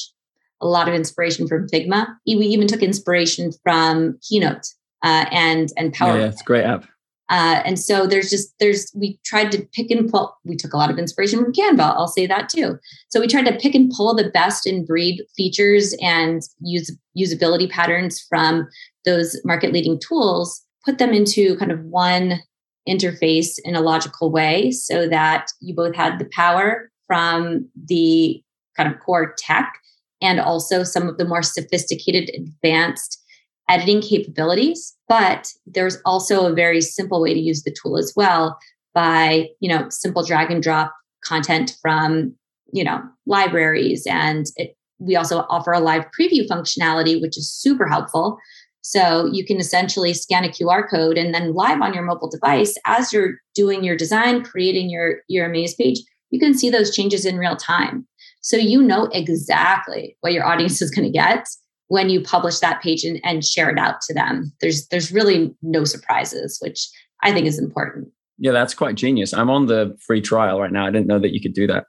a 0.62 0.68
lot 0.68 0.88
of 0.88 0.94
inspiration 0.94 1.48
from 1.48 1.68
Figma. 1.68 2.08
We 2.26 2.46
even 2.48 2.68
took 2.68 2.84
inspiration 2.84 3.52
from 3.64 4.18
Keynote 4.22 4.68
uh, 5.04 5.26
and 5.32 5.70
and 5.78 5.94
Power. 5.94 6.16
Yeah, 6.16 6.22
yeah, 6.22 6.30
it's 6.30 6.42
a 6.42 6.46
great 6.46 6.66
app. 6.66 6.86
Uh, 7.30 7.62
and 7.64 7.80
so 7.80 8.08
there's 8.08 8.30
just 8.30 8.58
there's 8.60 8.92
we 8.96 9.20
tried 9.24 9.52
to 9.52 9.62
pick 9.74 9.92
and 9.92 10.10
pull. 10.10 10.36
We 10.46 10.56
took 10.56 10.74
a 10.74 10.78
lot 10.78 10.90
of 10.90 10.98
inspiration 10.98 11.44
from 11.44 11.54
Canva. 11.54 11.96
I'll 11.96 12.08
say 12.08 12.26
that 12.26 12.50
too. 12.50 12.80
So 13.10 13.20
we 13.20 13.28
tried 13.28 13.46
to 13.46 13.58
pick 13.58 13.76
and 13.76 13.92
pull 13.96 14.16
the 14.16 14.30
best 14.32 14.66
in 14.66 14.86
breed 14.86 15.24
features 15.38 15.96
and 16.02 16.42
use 16.60 16.92
usability 17.18 17.70
patterns 17.70 18.20
from 18.28 18.68
those 19.06 19.40
market 19.46 19.72
leading 19.72 20.00
tools, 20.00 20.66
put 20.84 20.98
them 20.98 21.14
into 21.14 21.56
kind 21.58 21.72
of 21.72 21.82
one 21.84 22.42
interface 22.88 23.60
in 23.64 23.76
a 23.76 23.82
logical 23.82 24.32
way, 24.32 24.72
so 24.72 25.08
that 25.08 25.48
you 25.62 25.76
both 25.76 25.96
had 25.96 26.18
the 26.18 26.30
power 26.34 26.90
from 27.06 27.70
the 27.86 28.44
kind 28.76 28.92
of 28.92 29.00
core 29.02 29.36
tech 29.38 29.76
and 30.22 30.40
also 30.40 30.84
some 30.84 31.08
of 31.08 31.18
the 31.18 31.26
more 31.26 31.44
sophisticated, 31.44 32.32
advanced 32.36 33.24
editing 33.70 34.02
capabilities, 34.02 34.96
but 35.08 35.54
there's 35.66 35.98
also 36.06 36.46
a 36.46 36.54
very 36.54 36.82
simple 36.82 37.22
way 37.22 37.34
to 37.34 37.40
use 37.40 37.64
the 37.64 37.76
tool 37.82 37.98
as 37.98 38.12
well 38.16 38.58
by, 38.94 39.48
you 39.60 39.70
know, 39.70 39.88
simple 39.90 40.26
drag 40.26 40.52
and 40.52 40.64
drop 40.64 40.94
content 41.24 41.78
from, 41.82 42.34
you 42.74 42.84
know, 42.84 43.02
libraries. 43.28 44.06
And 44.08 44.48
it, 44.56 44.76
we 44.98 45.16
also 45.16 45.46
offer 45.50 45.72
a 45.72 45.80
live 45.80 46.06
preview 46.20 46.48
functionality, 46.48 47.22
which 47.22 47.38
is 47.38 47.54
super 47.54 47.88
helpful. 47.88 48.38
So 48.82 49.30
you 49.32 49.46
can 49.46 49.58
essentially 49.58 50.14
scan 50.14 50.44
a 50.44 50.50
QR 50.50 50.90
code 50.90 51.18
and 51.18 51.34
then 51.34 51.54
live 51.54 51.82
on 51.82 51.94
your 51.94 52.04
mobile 52.04 52.30
device 52.30 52.74
as 52.86 53.14
you're 53.14 53.36
doing 53.54 53.84
your 53.84 53.96
design, 53.96 54.44
creating 54.44 54.90
your, 54.90 55.18
your 55.28 55.46
Amaze 55.46 55.76
page, 55.76 56.00
you 56.32 56.40
can 56.40 56.58
see 56.58 56.70
those 56.70 56.96
changes 56.96 57.26
in 57.26 57.38
real 57.38 57.56
time. 57.56 58.08
So 58.42 58.58
you 58.58 58.82
know 58.82 59.10
exactly 59.12 60.18
what 60.22 60.34
your 60.34 60.46
audience 60.46 60.82
is 60.82 60.92
going 60.92 61.06
to 61.06 61.12
get 61.12 61.48
when 61.90 62.10
you 62.10 62.22
publish 62.22 62.60
that 62.60 62.82
page 62.82 63.04
and, 63.04 63.20
and 63.24 63.44
share 63.44 63.70
it 63.70 63.78
out 63.78 64.00
to 64.02 64.14
them. 64.14 64.54
There's 64.62 64.88
there's 64.88 65.12
really 65.12 65.54
no 65.62 65.84
surprises, 65.84 66.58
which 66.62 66.88
I 67.22 67.34
think 67.34 67.46
is 67.46 67.60
important. 67.60 68.08
Yeah, 68.38 68.54
that's 68.54 68.74
quite 68.74 68.96
genius. 68.96 69.34
I'm 69.34 69.50
on 69.50 69.66
the 69.66 69.98
free 70.08 70.22
trial 70.22 70.62
right 70.62 70.72
now. 70.72 70.88
I 70.88 70.92
didn't 70.92 71.08
know 71.08 71.20
that 71.20 71.34
you 71.34 71.42
could 71.42 71.54
do 71.54 71.68
that. 71.68 71.86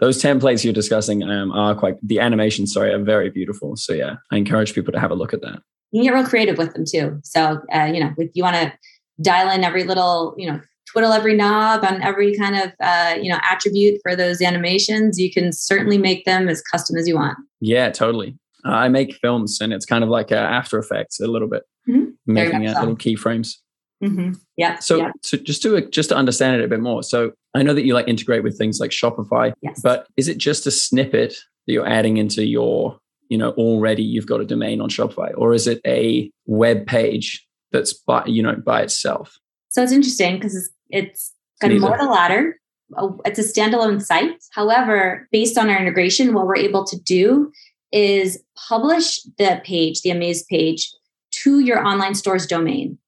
Those 0.00 0.20
templates 0.20 0.64
you're 0.64 0.72
discussing 0.72 1.22
um, 1.22 1.52
are 1.52 1.74
quite 1.74 1.96
the 2.02 2.18
animations. 2.18 2.72
Sorry, 2.72 2.92
are 2.92 3.02
very 3.02 3.30
beautiful. 3.30 3.76
So 3.76 3.92
yeah, 3.92 4.14
I 4.32 4.36
encourage 4.36 4.74
people 4.74 4.92
to 4.92 5.00
have 5.00 5.10
a 5.10 5.14
look 5.14 5.34
at 5.34 5.42
that. 5.42 5.60
You 5.90 6.00
can 6.00 6.04
get 6.04 6.14
real 6.14 6.26
creative 6.26 6.56
with 6.56 6.72
them 6.72 6.84
too. 6.90 7.20
So 7.24 7.60
uh, 7.74 7.90
you 7.92 8.00
know, 8.00 8.14
if 8.16 8.30
you 8.34 8.42
want 8.42 8.56
to 8.56 8.72
dial 9.20 9.50
in 9.50 9.64
every 9.64 9.84
little, 9.84 10.34
you 10.38 10.50
know, 10.50 10.60
twiddle 10.90 11.12
every 11.12 11.34
knob 11.34 11.84
on 11.84 12.00
every 12.02 12.36
kind 12.36 12.56
of 12.56 12.72
uh, 12.80 13.16
you 13.20 13.30
know 13.30 13.38
attribute 13.42 14.00
for 14.02 14.14
those 14.14 14.40
animations, 14.40 15.18
you 15.18 15.32
can 15.32 15.52
certainly 15.52 15.98
make 15.98 16.24
them 16.24 16.48
as 16.48 16.62
custom 16.62 16.96
as 16.96 17.08
you 17.08 17.16
want. 17.16 17.36
Yeah, 17.60 17.90
totally. 17.90 18.38
Uh, 18.64 18.70
I 18.70 18.88
make 18.88 19.14
films, 19.16 19.60
and 19.60 19.72
it's 19.72 19.86
kind 19.86 20.04
of 20.04 20.10
like 20.10 20.30
After 20.30 20.78
Effects 20.78 21.20
a 21.20 21.26
little 21.26 21.48
bit, 21.48 21.64
mm-hmm. 21.88 22.10
making 22.26 22.66
out 22.66 22.76
so. 22.76 22.80
little 22.80 22.96
keyframes. 22.96 23.56
Mm-hmm. 24.02 24.32
Yeah. 24.56 24.78
So, 24.78 24.96
yeah. 24.96 25.12
so 25.22 25.36
just 25.38 25.62
to 25.62 25.88
just 25.90 26.08
to 26.08 26.16
understand 26.16 26.60
it 26.60 26.64
a 26.64 26.68
bit 26.68 26.80
more. 26.80 27.02
So 27.02 27.32
I 27.54 27.62
know 27.62 27.74
that 27.74 27.84
you 27.84 27.94
like 27.94 28.08
integrate 28.08 28.42
with 28.42 28.58
things 28.58 28.80
like 28.80 28.90
Shopify, 28.90 29.52
yes. 29.62 29.80
but 29.82 30.06
is 30.16 30.28
it 30.28 30.38
just 30.38 30.66
a 30.66 30.70
snippet 30.70 31.36
that 31.66 31.72
you're 31.72 31.86
adding 31.86 32.16
into 32.16 32.44
your, 32.44 32.98
you 33.28 33.38
know, 33.38 33.50
already 33.52 34.02
you've 34.02 34.26
got 34.26 34.40
a 34.40 34.44
domain 34.44 34.80
on 34.80 34.88
Shopify, 34.90 35.32
or 35.36 35.52
is 35.52 35.66
it 35.66 35.80
a 35.86 36.30
web 36.46 36.86
page 36.86 37.46
that's 37.70 37.92
by 37.92 38.24
you 38.26 38.42
know 38.42 38.56
by 38.56 38.82
itself? 38.82 39.38
So 39.68 39.82
it's 39.82 39.92
interesting 39.92 40.34
because 40.34 40.56
it's, 40.56 40.70
it's 40.90 41.32
kind 41.60 41.72
of 41.72 41.80
more 41.80 41.96
the 41.96 42.04
latter. 42.04 42.58
Oh, 42.96 43.20
it's 43.24 43.38
a 43.38 43.42
standalone 43.42 44.02
site. 44.02 44.34
However, 44.52 45.26
based 45.32 45.56
on 45.56 45.70
our 45.70 45.78
integration, 45.78 46.34
what 46.34 46.46
we're 46.46 46.56
able 46.56 46.84
to 46.84 46.98
do 47.00 47.50
is 47.92 48.42
publish 48.68 49.22
the 49.38 49.60
page, 49.64 50.02
the 50.02 50.10
Amaze 50.10 50.44
page, 50.44 50.92
to 51.30 51.60
your 51.60 51.86
online 51.86 52.14
store's 52.14 52.46
domain 52.46 52.98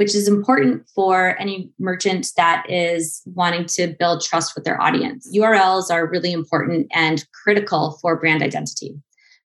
which 0.00 0.14
is 0.14 0.26
important 0.26 0.82
for 0.94 1.38
any 1.38 1.70
merchant 1.78 2.32
that 2.34 2.64
is 2.70 3.20
wanting 3.26 3.66
to 3.66 3.94
build 3.98 4.22
trust 4.22 4.54
with 4.54 4.64
their 4.64 4.80
audience. 4.80 5.30
URLs 5.36 5.90
are 5.90 6.08
really 6.08 6.32
important 6.32 6.86
and 6.90 7.22
critical 7.44 7.98
for 8.00 8.16
brand 8.18 8.42
identity. 8.42 8.94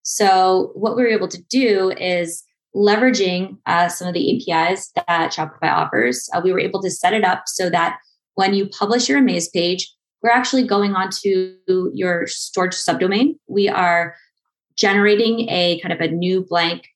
So, 0.03 0.71
what 0.73 0.95
we 0.95 1.03
were 1.03 1.09
able 1.09 1.27
to 1.27 1.43
do 1.49 1.91
is 1.99 2.41
leveraging 2.73 3.57
uh, 3.65 3.89
some 3.89 4.07
of 4.07 4.13
the 4.13 4.49
APIs 4.49 4.93
that 4.95 5.33
Shopify 5.33 5.69
offers, 5.73 6.29
uh, 6.33 6.39
we 6.41 6.53
were 6.53 6.59
able 6.61 6.81
to 6.83 6.89
set 6.89 7.11
it 7.11 7.25
up 7.25 7.43
so 7.47 7.69
that 7.69 7.97
when 8.35 8.53
you 8.53 8.69
publish 8.69 9.09
your 9.09 9.17
Amaze 9.17 9.49
page, 9.49 9.93
we're 10.23 10.29
actually 10.29 10.65
going 10.65 10.95
onto 10.95 11.57
your 11.67 12.27
storage 12.27 12.75
subdomain. 12.75 13.35
We 13.47 13.67
are 13.67 14.15
generating 14.77 15.49
a 15.49 15.79
kind 15.81 15.93
of 15.93 16.01
a 16.01 16.11
new 16.11 16.43
blank 16.43 16.87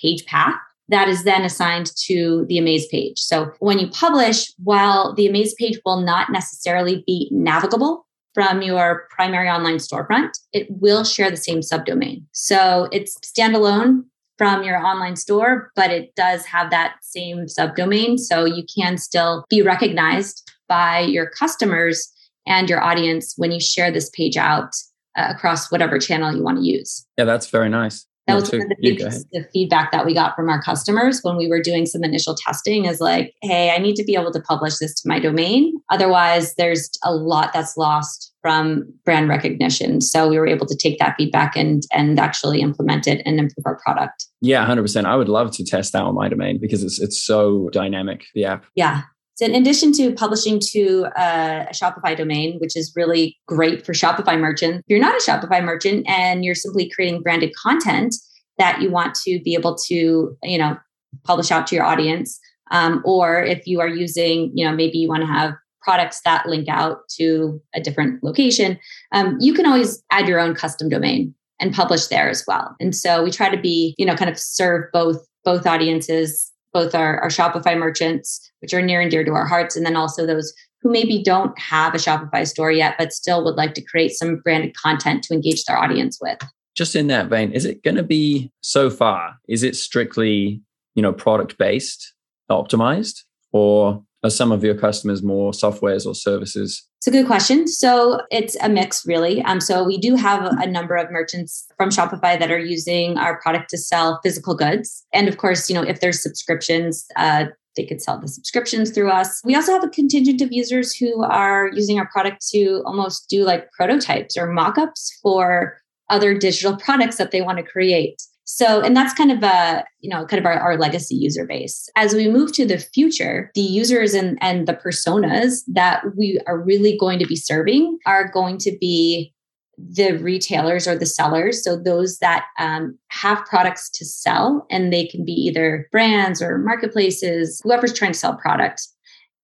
page 0.00 0.24
path 0.26 0.54
that 0.88 1.08
is 1.08 1.24
then 1.24 1.42
assigned 1.42 1.90
to 1.96 2.44
the 2.48 2.58
Amaze 2.58 2.86
page. 2.88 3.18
So 3.18 3.52
when 3.58 3.78
you 3.78 3.88
publish, 3.88 4.52
while 4.62 5.14
the 5.14 5.26
Amaze 5.26 5.54
page 5.54 5.78
will 5.84 6.00
not 6.00 6.30
necessarily 6.30 7.02
be 7.06 7.28
navigable 7.32 8.06
from 8.34 8.62
your 8.62 9.06
primary 9.10 9.48
online 9.48 9.76
storefront, 9.76 10.30
it 10.52 10.66
will 10.70 11.04
share 11.04 11.30
the 11.30 11.36
same 11.36 11.60
subdomain. 11.60 12.24
So 12.32 12.88
it's 12.92 13.16
standalone 13.20 14.04
from 14.36 14.64
your 14.64 14.84
online 14.84 15.16
store, 15.16 15.70
but 15.76 15.90
it 15.90 16.14
does 16.16 16.44
have 16.46 16.70
that 16.70 16.96
same 17.00 17.46
subdomain. 17.46 18.18
So 18.18 18.44
you 18.44 18.64
can 18.76 18.98
still 18.98 19.44
be 19.48 19.62
recognized 19.62 20.50
by 20.68 21.00
your 21.00 21.30
customers 21.30 22.10
and 22.46 22.68
your 22.68 22.82
audience 22.82 23.34
when 23.36 23.52
you 23.52 23.60
share 23.60 23.90
this 23.90 24.10
page 24.10 24.36
out 24.36 24.74
uh, 25.16 25.32
across 25.34 25.70
whatever 25.70 25.98
channel 25.98 26.34
you 26.34 26.42
want 26.42 26.58
to 26.58 26.64
use. 26.64 27.06
Yeah, 27.16 27.24
that's 27.24 27.48
very 27.48 27.68
nice. 27.68 28.06
That 28.26 28.36
was 28.36 28.50
one 28.50 28.62
of 28.62 28.68
the 28.68 28.76
big 28.80 28.98
the 29.00 29.46
feedback 29.52 29.92
that 29.92 30.06
we 30.06 30.14
got 30.14 30.34
from 30.34 30.48
our 30.48 30.62
customers 30.62 31.20
when 31.22 31.36
we 31.36 31.46
were 31.46 31.60
doing 31.60 31.84
some 31.84 32.02
initial 32.02 32.34
testing 32.34 32.86
is 32.86 32.98
like 32.98 33.34
hey 33.42 33.70
i 33.70 33.76
need 33.78 33.96
to 33.96 34.04
be 34.04 34.14
able 34.14 34.32
to 34.32 34.40
publish 34.40 34.78
this 34.78 34.94
to 35.02 35.08
my 35.08 35.18
domain. 35.20 35.74
Otherwise 35.90 36.54
there's 36.54 36.88
a 37.04 37.14
lot 37.14 37.52
that's 37.52 37.76
lost 37.76 38.32
from 38.40 38.84
brand 39.04 39.28
recognition. 39.28 40.00
So 40.00 40.28
we 40.28 40.38
were 40.38 40.46
able 40.46 40.66
to 40.66 40.76
take 40.76 40.98
that 41.00 41.16
feedback 41.18 41.54
and 41.54 41.82
and 41.92 42.18
actually 42.18 42.60
implement 42.60 43.06
it 43.06 43.20
and 43.26 43.38
improve 43.38 43.66
our 43.66 43.78
product. 43.84 44.26
Yeah 44.40 44.66
100% 44.66 45.04
i 45.04 45.16
would 45.16 45.28
love 45.28 45.50
to 45.52 45.64
test 45.64 45.92
that 45.92 46.02
on 46.02 46.14
my 46.14 46.28
domain 46.28 46.58
because 46.60 46.82
it's 46.82 46.98
it's 47.00 47.22
so 47.22 47.68
dynamic 47.72 48.24
the 48.34 48.46
app. 48.46 48.64
Yeah 48.74 49.02
so, 49.36 49.44
in 49.46 49.54
addition 49.54 49.92
to 49.94 50.12
publishing 50.12 50.60
to 50.72 51.06
a 51.16 51.66
Shopify 51.72 52.16
domain, 52.16 52.58
which 52.60 52.76
is 52.76 52.92
really 52.94 53.36
great 53.48 53.84
for 53.84 53.92
Shopify 53.92 54.38
merchants, 54.38 54.78
if 54.78 54.84
you're 54.86 55.00
not 55.00 55.14
a 55.14 55.30
Shopify 55.30 55.62
merchant 55.62 56.08
and 56.08 56.44
you're 56.44 56.54
simply 56.54 56.88
creating 56.88 57.20
branded 57.20 57.52
content 57.56 58.14
that 58.58 58.80
you 58.80 58.90
want 58.90 59.16
to 59.16 59.40
be 59.42 59.54
able 59.54 59.74
to, 59.74 60.36
you 60.42 60.58
know, 60.58 60.76
publish 61.24 61.50
out 61.50 61.66
to 61.66 61.74
your 61.74 61.84
audience, 61.84 62.38
um, 62.70 63.02
or 63.04 63.42
if 63.42 63.66
you 63.66 63.80
are 63.80 63.88
using, 63.88 64.52
you 64.54 64.64
know, 64.64 64.74
maybe 64.74 64.98
you 64.98 65.08
want 65.08 65.22
to 65.22 65.26
have 65.26 65.54
products 65.82 66.20
that 66.24 66.46
link 66.46 66.68
out 66.68 67.00
to 67.16 67.60
a 67.74 67.80
different 67.80 68.22
location, 68.22 68.78
um, 69.12 69.36
you 69.40 69.52
can 69.52 69.66
always 69.66 70.02
add 70.12 70.28
your 70.28 70.38
own 70.38 70.54
custom 70.54 70.88
domain 70.88 71.34
and 71.58 71.74
publish 71.74 72.06
there 72.06 72.28
as 72.28 72.44
well. 72.46 72.74
And 72.80 72.94
so 72.94 73.24
we 73.24 73.32
try 73.32 73.48
to 73.48 73.60
be, 73.60 73.96
you 73.98 74.06
know, 74.06 74.14
kind 74.14 74.30
of 74.30 74.38
serve 74.38 74.84
both 74.92 75.26
both 75.44 75.66
audiences 75.66 76.53
both 76.74 76.94
our, 76.94 77.20
our 77.20 77.28
Shopify 77.28 77.78
merchants, 77.78 78.50
which 78.60 78.74
are 78.74 78.82
near 78.82 79.00
and 79.00 79.10
dear 79.10 79.24
to 79.24 79.30
our 79.30 79.46
hearts, 79.46 79.76
and 79.76 79.86
then 79.86 79.96
also 79.96 80.26
those 80.26 80.52
who 80.82 80.90
maybe 80.90 81.22
don't 81.22 81.58
have 81.58 81.94
a 81.94 81.98
Shopify 81.98 82.46
store 82.46 82.70
yet, 82.70 82.96
but 82.98 83.12
still 83.12 83.42
would 83.44 83.54
like 83.54 83.72
to 83.74 83.80
create 83.80 84.12
some 84.12 84.36
branded 84.36 84.76
content 84.76 85.22
to 85.24 85.32
engage 85.32 85.64
their 85.64 85.78
audience 85.78 86.18
with. 86.20 86.38
Just 86.76 86.94
in 86.94 87.06
that 87.06 87.28
vein, 87.28 87.52
is 87.52 87.64
it 87.64 87.82
going 87.82 87.94
to 87.94 88.02
be 88.02 88.52
so 88.60 88.90
far? 88.90 89.36
Is 89.48 89.62
it 89.62 89.76
strictly, 89.76 90.60
you 90.94 91.02
know, 91.02 91.12
product 91.12 91.56
based, 91.56 92.12
optimized, 92.50 93.20
or 93.52 94.02
are 94.24 94.30
some 94.30 94.50
of 94.50 94.64
your 94.64 94.74
customers 94.74 95.22
more 95.22 95.52
softwares 95.52 96.04
or 96.04 96.14
services 96.14 96.86
it's 97.06 97.14
a 97.14 97.20
good 97.20 97.26
question. 97.26 97.68
So 97.68 98.22
it's 98.30 98.56
a 98.62 98.68
mix, 98.70 99.04
really. 99.04 99.42
Um, 99.42 99.60
so 99.60 99.84
we 99.84 99.98
do 99.98 100.16
have 100.16 100.42
a 100.58 100.66
number 100.66 100.96
of 100.96 101.10
merchants 101.10 101.66
from 101.76 101.90
Shopify 101.90 102.38
that 102.38 102.50
are 102.50 102.58
using 102.58 103.18
our 103.18 103.38
product 103.42 103.68
to 103.70 103.78
sell 103.78 104.20
physical 104.22 104.54
goods, 104.54 105.04
and 105.12 105.28
of 105.28 105.36
course, 105.36 105.68
you 105.68 105.74
know, 105.74 105.82
if 105.82 106.00
there's 106.00 106.22
subscriptions, 106.22 107.04
uh, 107.16 107.44
they 107.76 107.84
could 107.84 108.00
sell 108.00 108.18
the 108.18 108.28
subscriptions 108.28 108.90
through 108.90 109.10
us. 109.10 109.42
We 109.44 109.54
also 109.54 109.72
have 109.72 109.84
a 109.84 109.88
contingent 109.88 110.40
of 110.40 110.50
users 110.50 110.94
who 110.94 111.22
are 111.24 111.68
using 111.74 111.98
our 111.98 112.08
product 112.08 112.46
to 112.52 112.82
almost 112.86 113.28
do 113.28 113.44
like 113.44 113.70
prototypes 113.72 114.38
or 114.38 114.46
mock-ups 114.46 115.18
for 115.22 115.76
other 116.08 116.38
digital 116.38 116.76
products 116.76 117.16
that 117.16 117.32
they 117.32 117.42
want 117.42 117.58
to 117.58 117.64
create. 117.64 118.22
So, 118.46 118.82
and 118.82 118.94
that's 118.94 119.14
kind 119.14 119.32
of 119.32 119.42
a, 119.42 119.84
you 120.00 120.10
know, 120.10 120.26
kind 120.26 120.38
of 120.38 120.44
our, 120.44 120.58
our 120.58 120.76
legacy 120.76 121.14
user 121.14 121.46
base. 121.46 121.88
As 121.96 122.14
we 122.14 122.28
move 122.28 122.52
to 122.52 122.66
the 122.66 122.78
future, 122.78 123.50
the 123.54 123.62
users 123.62 124.12
and, 124.12 124.38
and 124.42 124.68
the 124.68 124.74
personas 124.74 125.62
that 125.72 126.02
we 126.16 126.38
are 126.46 126.60
really 126.60 126.96
going 126.98 127.18
to 127.18 127.26
be 127.26 127.36
serving 127.36 127.98
are 128.06 128.28
going 128.28 128.58
to 128.58 128.76
be 128.78 129.32
the 129.78 130.12
retailers 130.18 130.86
or 130.86 130.96
the 130.96 131.06
sellers. 131.06 131.64
So 131.64 131.76
those 131.76 132.18
that 132.18 132.44
um, 132.58 132.98
have 133.08 133.44
products 133.46 133.90
to 133.90 134.04
sell, 134.04 134.66
and 134.70 134.92
they 134.92 135.06
can 135.06 135.24
be 135.24 135.32
either 135.32 135.88
brands 135.90 136.40
or 136.40 136.58
marketplaces, 136.58 137.60
whoever's 137.64 137.92
trying 137.92 138.12
to 138.12 138.18
sell 138.18 138.36
product. 138.36 138.86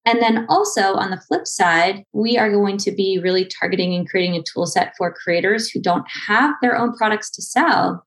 And 0.04 0.22
then 0.22 0.46
also 0.48 0.94
on 0.94 1.10
the 1.10 1.20
flip 1.20 1.46
side, 1.46 2.04
we 2.12 2.38
are 2.38 2.50
going 2.50 2.78
to 2.78 2.92
be 2.92 3.18
really 3.22 3.44
targeting 3.44 3.94
and 3.94 4.08
creating 4.08 4.36
a 4.36 4.42
tool 4.42 4.66
set 4.66 4.94
for 4.96 5.12
creators 5.12 5.68
who 5.68 5.80
don't 5.80 6.06
have 6.28 6.54
their 6.62 6.76
own 6.76 6.94
products 6.96 7.30
to 7.32 7.42
sell, 7.42 8.06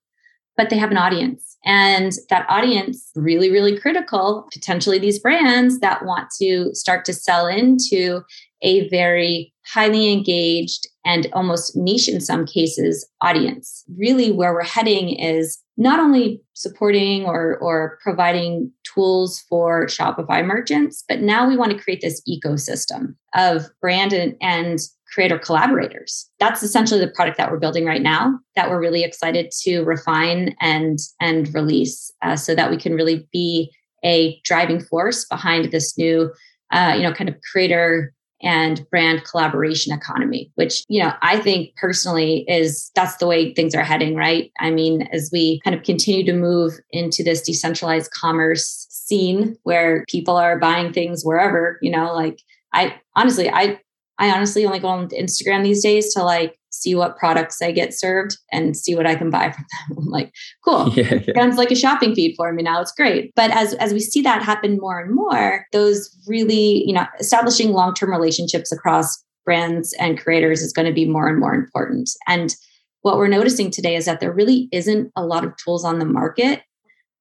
but 0.57 0.69
they 0.69 0.77
have 0.77 0.91
an 0.91 0.97
audience. 0.97 1.57
And 1.65 2.11
that 2.29 2.45
audience 2.49 3.09
really, 3.15 3.49
really 3.49 3.79
critical, 3.79 4.47
potentially 4.51 4.99
these 4.99 5.19
brands 5.19 5.79
that 5.79 6.05
want 6.05 6.29
to 6.41 6.73
start 6.73 7.05
to 7.05 7.13
sell 7.13 7.47
into 7.47 8.21
a 8.61 8.87
very 8.89 9.53
highly 9.65 10.11
engaged 10.11 10.87
and 11.05 11.27
almost 11.33 11.75
niche 11.75 12.07
in 12.07 12.21
some 12.21 12.45
cases 12.45 13.07
audience. 13.21 13.83
Really, 13.97 14.31
where 14.31 14.53
we're 14.53 14.63
heading 14.63 15.09
is 15.09 15.59
not 15.75 15.99
only 15.99 16.41
supporting 16.53 17.25
or, 17.25 17.57
or 17.57 17.97
providing 18.01 18.71
tools 18.93 19.43
for 19.49 19.87
Shopify 19.87 20.45
merchants, 20.45 21.03
but 21.07 21.21
now 21.21 21.47
we 21.47 21.57
want 21.57 21.71
to 21.71 21.83
create 21.83 22.01
this 22.01 22.21
ecosystem 22.29 23.15
of 23.35 23.65
brand 23.81 24.13
and, 24.13 24.35
and 24.41 24.79
creator 25.13 25.37
collaborators. 25.37 26.29
That's 26.39 26.63
essentially 26.63 26.99
the 26.99 27.11
product 27.11 27.37
that 27.37 27.51
we're 27.51 27.59
building 27.59 27.85
right 27.85 28.01
now 28.01 28.39
that 28.55 28.69
we're 28.69 28.79
really 28.79 29.03
excited 29.03 29.51
to 29.61 29.83
refine 29.83 30.55
and 30.59 30.99
and 31.19 31.53
release 31.53 32.11
uh, 32.21 32.35
so 32.35 32.55
that 32.55 32.71
we 32.71 32.77
can 32.77 32.93
really 32.93 33.27
be 33.31 33.71
a 34.03 34.39
driving 34.43 34.81
force 34.81 35.25
behind 35.25 35.71
this 35.71 35.97
new 35.97 36.31
uh, 36.71 36.93
you 36.95 37.03
know 37.03 37.13
kind 37.13 37.29
of 37.29 37.35
creator 37.51 38.13
and 38.43 38.87
brand 38.89 39.23
collaboration 39.23 39.93
economy 39.93 40.51
which 40.55 40.83
you 40.87 41.01
know 41.01 41.13
i 41.21 41.39
think 41.39 41.75
personally 41.75 42.45
is 42.47 42.91
that's 42.95 43.17
the 43.17 43.27
way 43.27 43.53
things 43.53 43.73
are 43.73 43.83
heading 43.83 44.15
right? 44.15 44.51
I 44.59 44.69
mean 44.69 45.03
as 45.13 45.29
we 45.31 45.61
kind 45.63 45.75
of 45.75 45.83
continue 45.83 46.25
to 46.25 46.33
move 46.33 46.73
into 46.91 47.23
this 47.23 47.41
decentralized 47.41 48.11
commerce 48.11 48.87
scene 48.89 49.57
where 49.63 50.05
people 50.07 50.35
are 50.35 50.59
buying 50.59 50.93
things 50.93 51.23
wherever 51.23 51.79
you 51.81 51.91
know 51.91 52.13
like 52.13 52.41
i 52.73 52.95
honestly 53.15 53.49
i 53.49 53.79
I 54.19 54.29
honestly 54.29 54.65
only 54.65 54.79
go 54.79 54.89
on 54.89 55.09
Instagram 55.09 55.63
these 55.63 55.81
days 55.81 56.13
to 56.13 56.23
like 56.23 56.57
see 56.73 56.95
what 56.95 57.17
products 57.17 57.61
I 57.61 57.71
get 57.71 57.93
served, 57.93 58.37
and 58.51 58.75
see 58.75 58.95
what 58.95 59.05
I 59.05 59.15
can 59.15 59.29
buy 59.29 59.51
from 59.51 59.65
them. 59.87 59.97
I'm 60.03 60.09
like, 60.09 60.31
cool. 60.63 60.93
Yeah, 61.03 61.19
yeah. 61.27 61.33
Sounds 61.35 61.57
like 61.57 61.71
a 61.71 61.75
shopping 61.75 62.15
feed 62.15 62.35
for 62.35 62.51
me 62.51 62.63
now. 62.63 62.81
It's 62.81 62.91
great. 62.91 63.31
But 63.35 63.51
as 63.51 63.73
as 63.75 63.93
we 63.93 63.99
see 63.99 64.21
that 64.21 64.43
happen 64.43 64.77
more 64.79 64.99
and 64.99 65.13
more, 65.13 65.65
those 65.71 66.15
really, 66.27 66.83
you 66.85 66.93
know, 66.93 67.05
establishing 67.19 67.71
long-term 67.71 68.11
relationships 68.11 68.71
across 68.71 69.23
brands 69.45 69.93
and 69.99 70.19
creators 70.19 70.61
is 70.61 70.73
going 70.73 70.87
to 70.87 70.93
be 70.93 71.05
more 71.05 71.27
and 71.27 71.39
more 71.39 71.53
important. 71.53 72.09
And 72.27 72.55
what 73.01 73.17
we're 73.17 73.27
noticing 73.27 73.69
today 73.69 73.95
is 73.95 74.05
that 74.05 74.19
there 74.19 74.31
really 74.31 74.69
isn't 74.71 75.11
a 75.15 75.25
lot 75.25 75.43
of 75.43 75.55
tools 75.57 75.83
on 75.83 75.99
the 75.99 76.05
market 76.05 76.61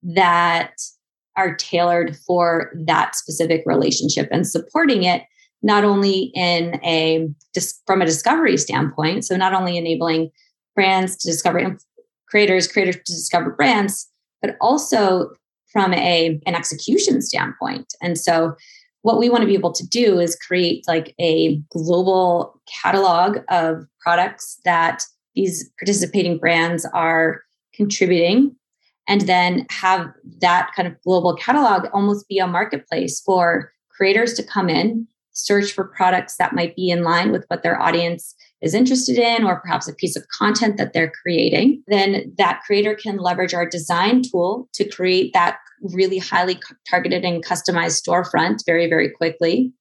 that 0.01 0.73
are 1.35 1.55
tailored 1.55 2.15
for 2.15 2.71
that 2.85 3.15
specific 3.15 3.63
relationship 3.65 4.29
and 4.31 4.47
supporting 4.47 5.03
it 5.03 5.23
not 5.63 5.83
only 5.83 6.31
in 6.35 6.79
a 6.83 7.27
just 7.55 7.81
from 7.87 8.01
a 8.01 8.05
discovery 8.05 8.57
standpoint 8.57 9.25
so 9.25 9.35
not 9.35 9.53
only 9.53 9.77
enabling 9.77 10.29
brands 10.75 11.15
to 11.17 11.27
discover 11.27 11.77
creators 12.27 12.67
creators 12.67 12.95
to 12.95 13.13
discover 13.13 13.51
brands 13.51 14.09
but 14.41 14.57
also 14.61 15.31
from 15.73 15.93
a 15.93 16.39
an 16.45 16.55
execution 16.55 17.21
standpoint. 17.21 17.93
And 18.01 18.17
so 18.17 18.55
what 19.01 19.19
we 19.19 19.27
want 19.27 19.41
to 19.41 19.47
be 19.47 19.55
able 19.55 19.73
to 19.73 19.85
do 19.85 20.19
is 20.19 20.37
create 20.37 20.85
like 20.87 21.13
a 21.19 21.57
global 21.71 22.61
catalog 22.81 23.39
of 23.49 23.85
products 23.99 24.59
that 24.63 25.03
these 25.35 25.69
participating 25.79 26.37
brands 26.37 26.85
are 26.93 27.41
contributing 27.73 28.55
and 29.09 29.21
then 29.21 29.65
have 29.69 30.07
that 30.39 30.71
kind 30.75 30.87
of 30.87 31.01
global 31.01 31.35
catalog 31.35 31.87
almost 31.91 32.29
be 32.29 32.37
a 32.37 32.47
marketplace 32.47 33.19
for 33.19 33.73
creators 33.89 34.35
to 34.35 34.43
come 34.43 34.69
in 34.69 35.07
search 35.33 35.71
for 35.71 35.85
products 35.85 36.37
that 36.37 36.53
might 36.53 36.75
be 36.75 36.89
in 36.89 37.03
line 37.03 37.31
with 37.31 37.45
what 37.47 37.63
their 37.63 37.79
audience 37.81 38.35
is 38.61 38.73
interested 38.73 39.17
in 39.17 39.43
or 39.43 39.59
perhaps 39.59 39.87
a 39.87 39.95
piece 39.95 40.15
of 40.15 40.27
content 40.29 40.77
that 40.77 40.93
they're 40.93 41.11
creating 41.21 41.83
then 41.87 42.33
that 42.37 42.61
creator 42.65 42.95
can 42.95 43.17
leverage 43.17 43.53
our 43.53 43.67
design 43.67 44.21
tool 44.21 44.69
to 44.73 44.87
create 44.87 45.33
that 45.33 45.57
really 45.93 46.17
highly 46.17 46.59
targeted 46.89 47.25
and 47.25 47.43
customized 47.43 48.01
storefront 48.01 48.65
very 48.65 48.87
very 48.87 49.09
quickly 49.09 49.73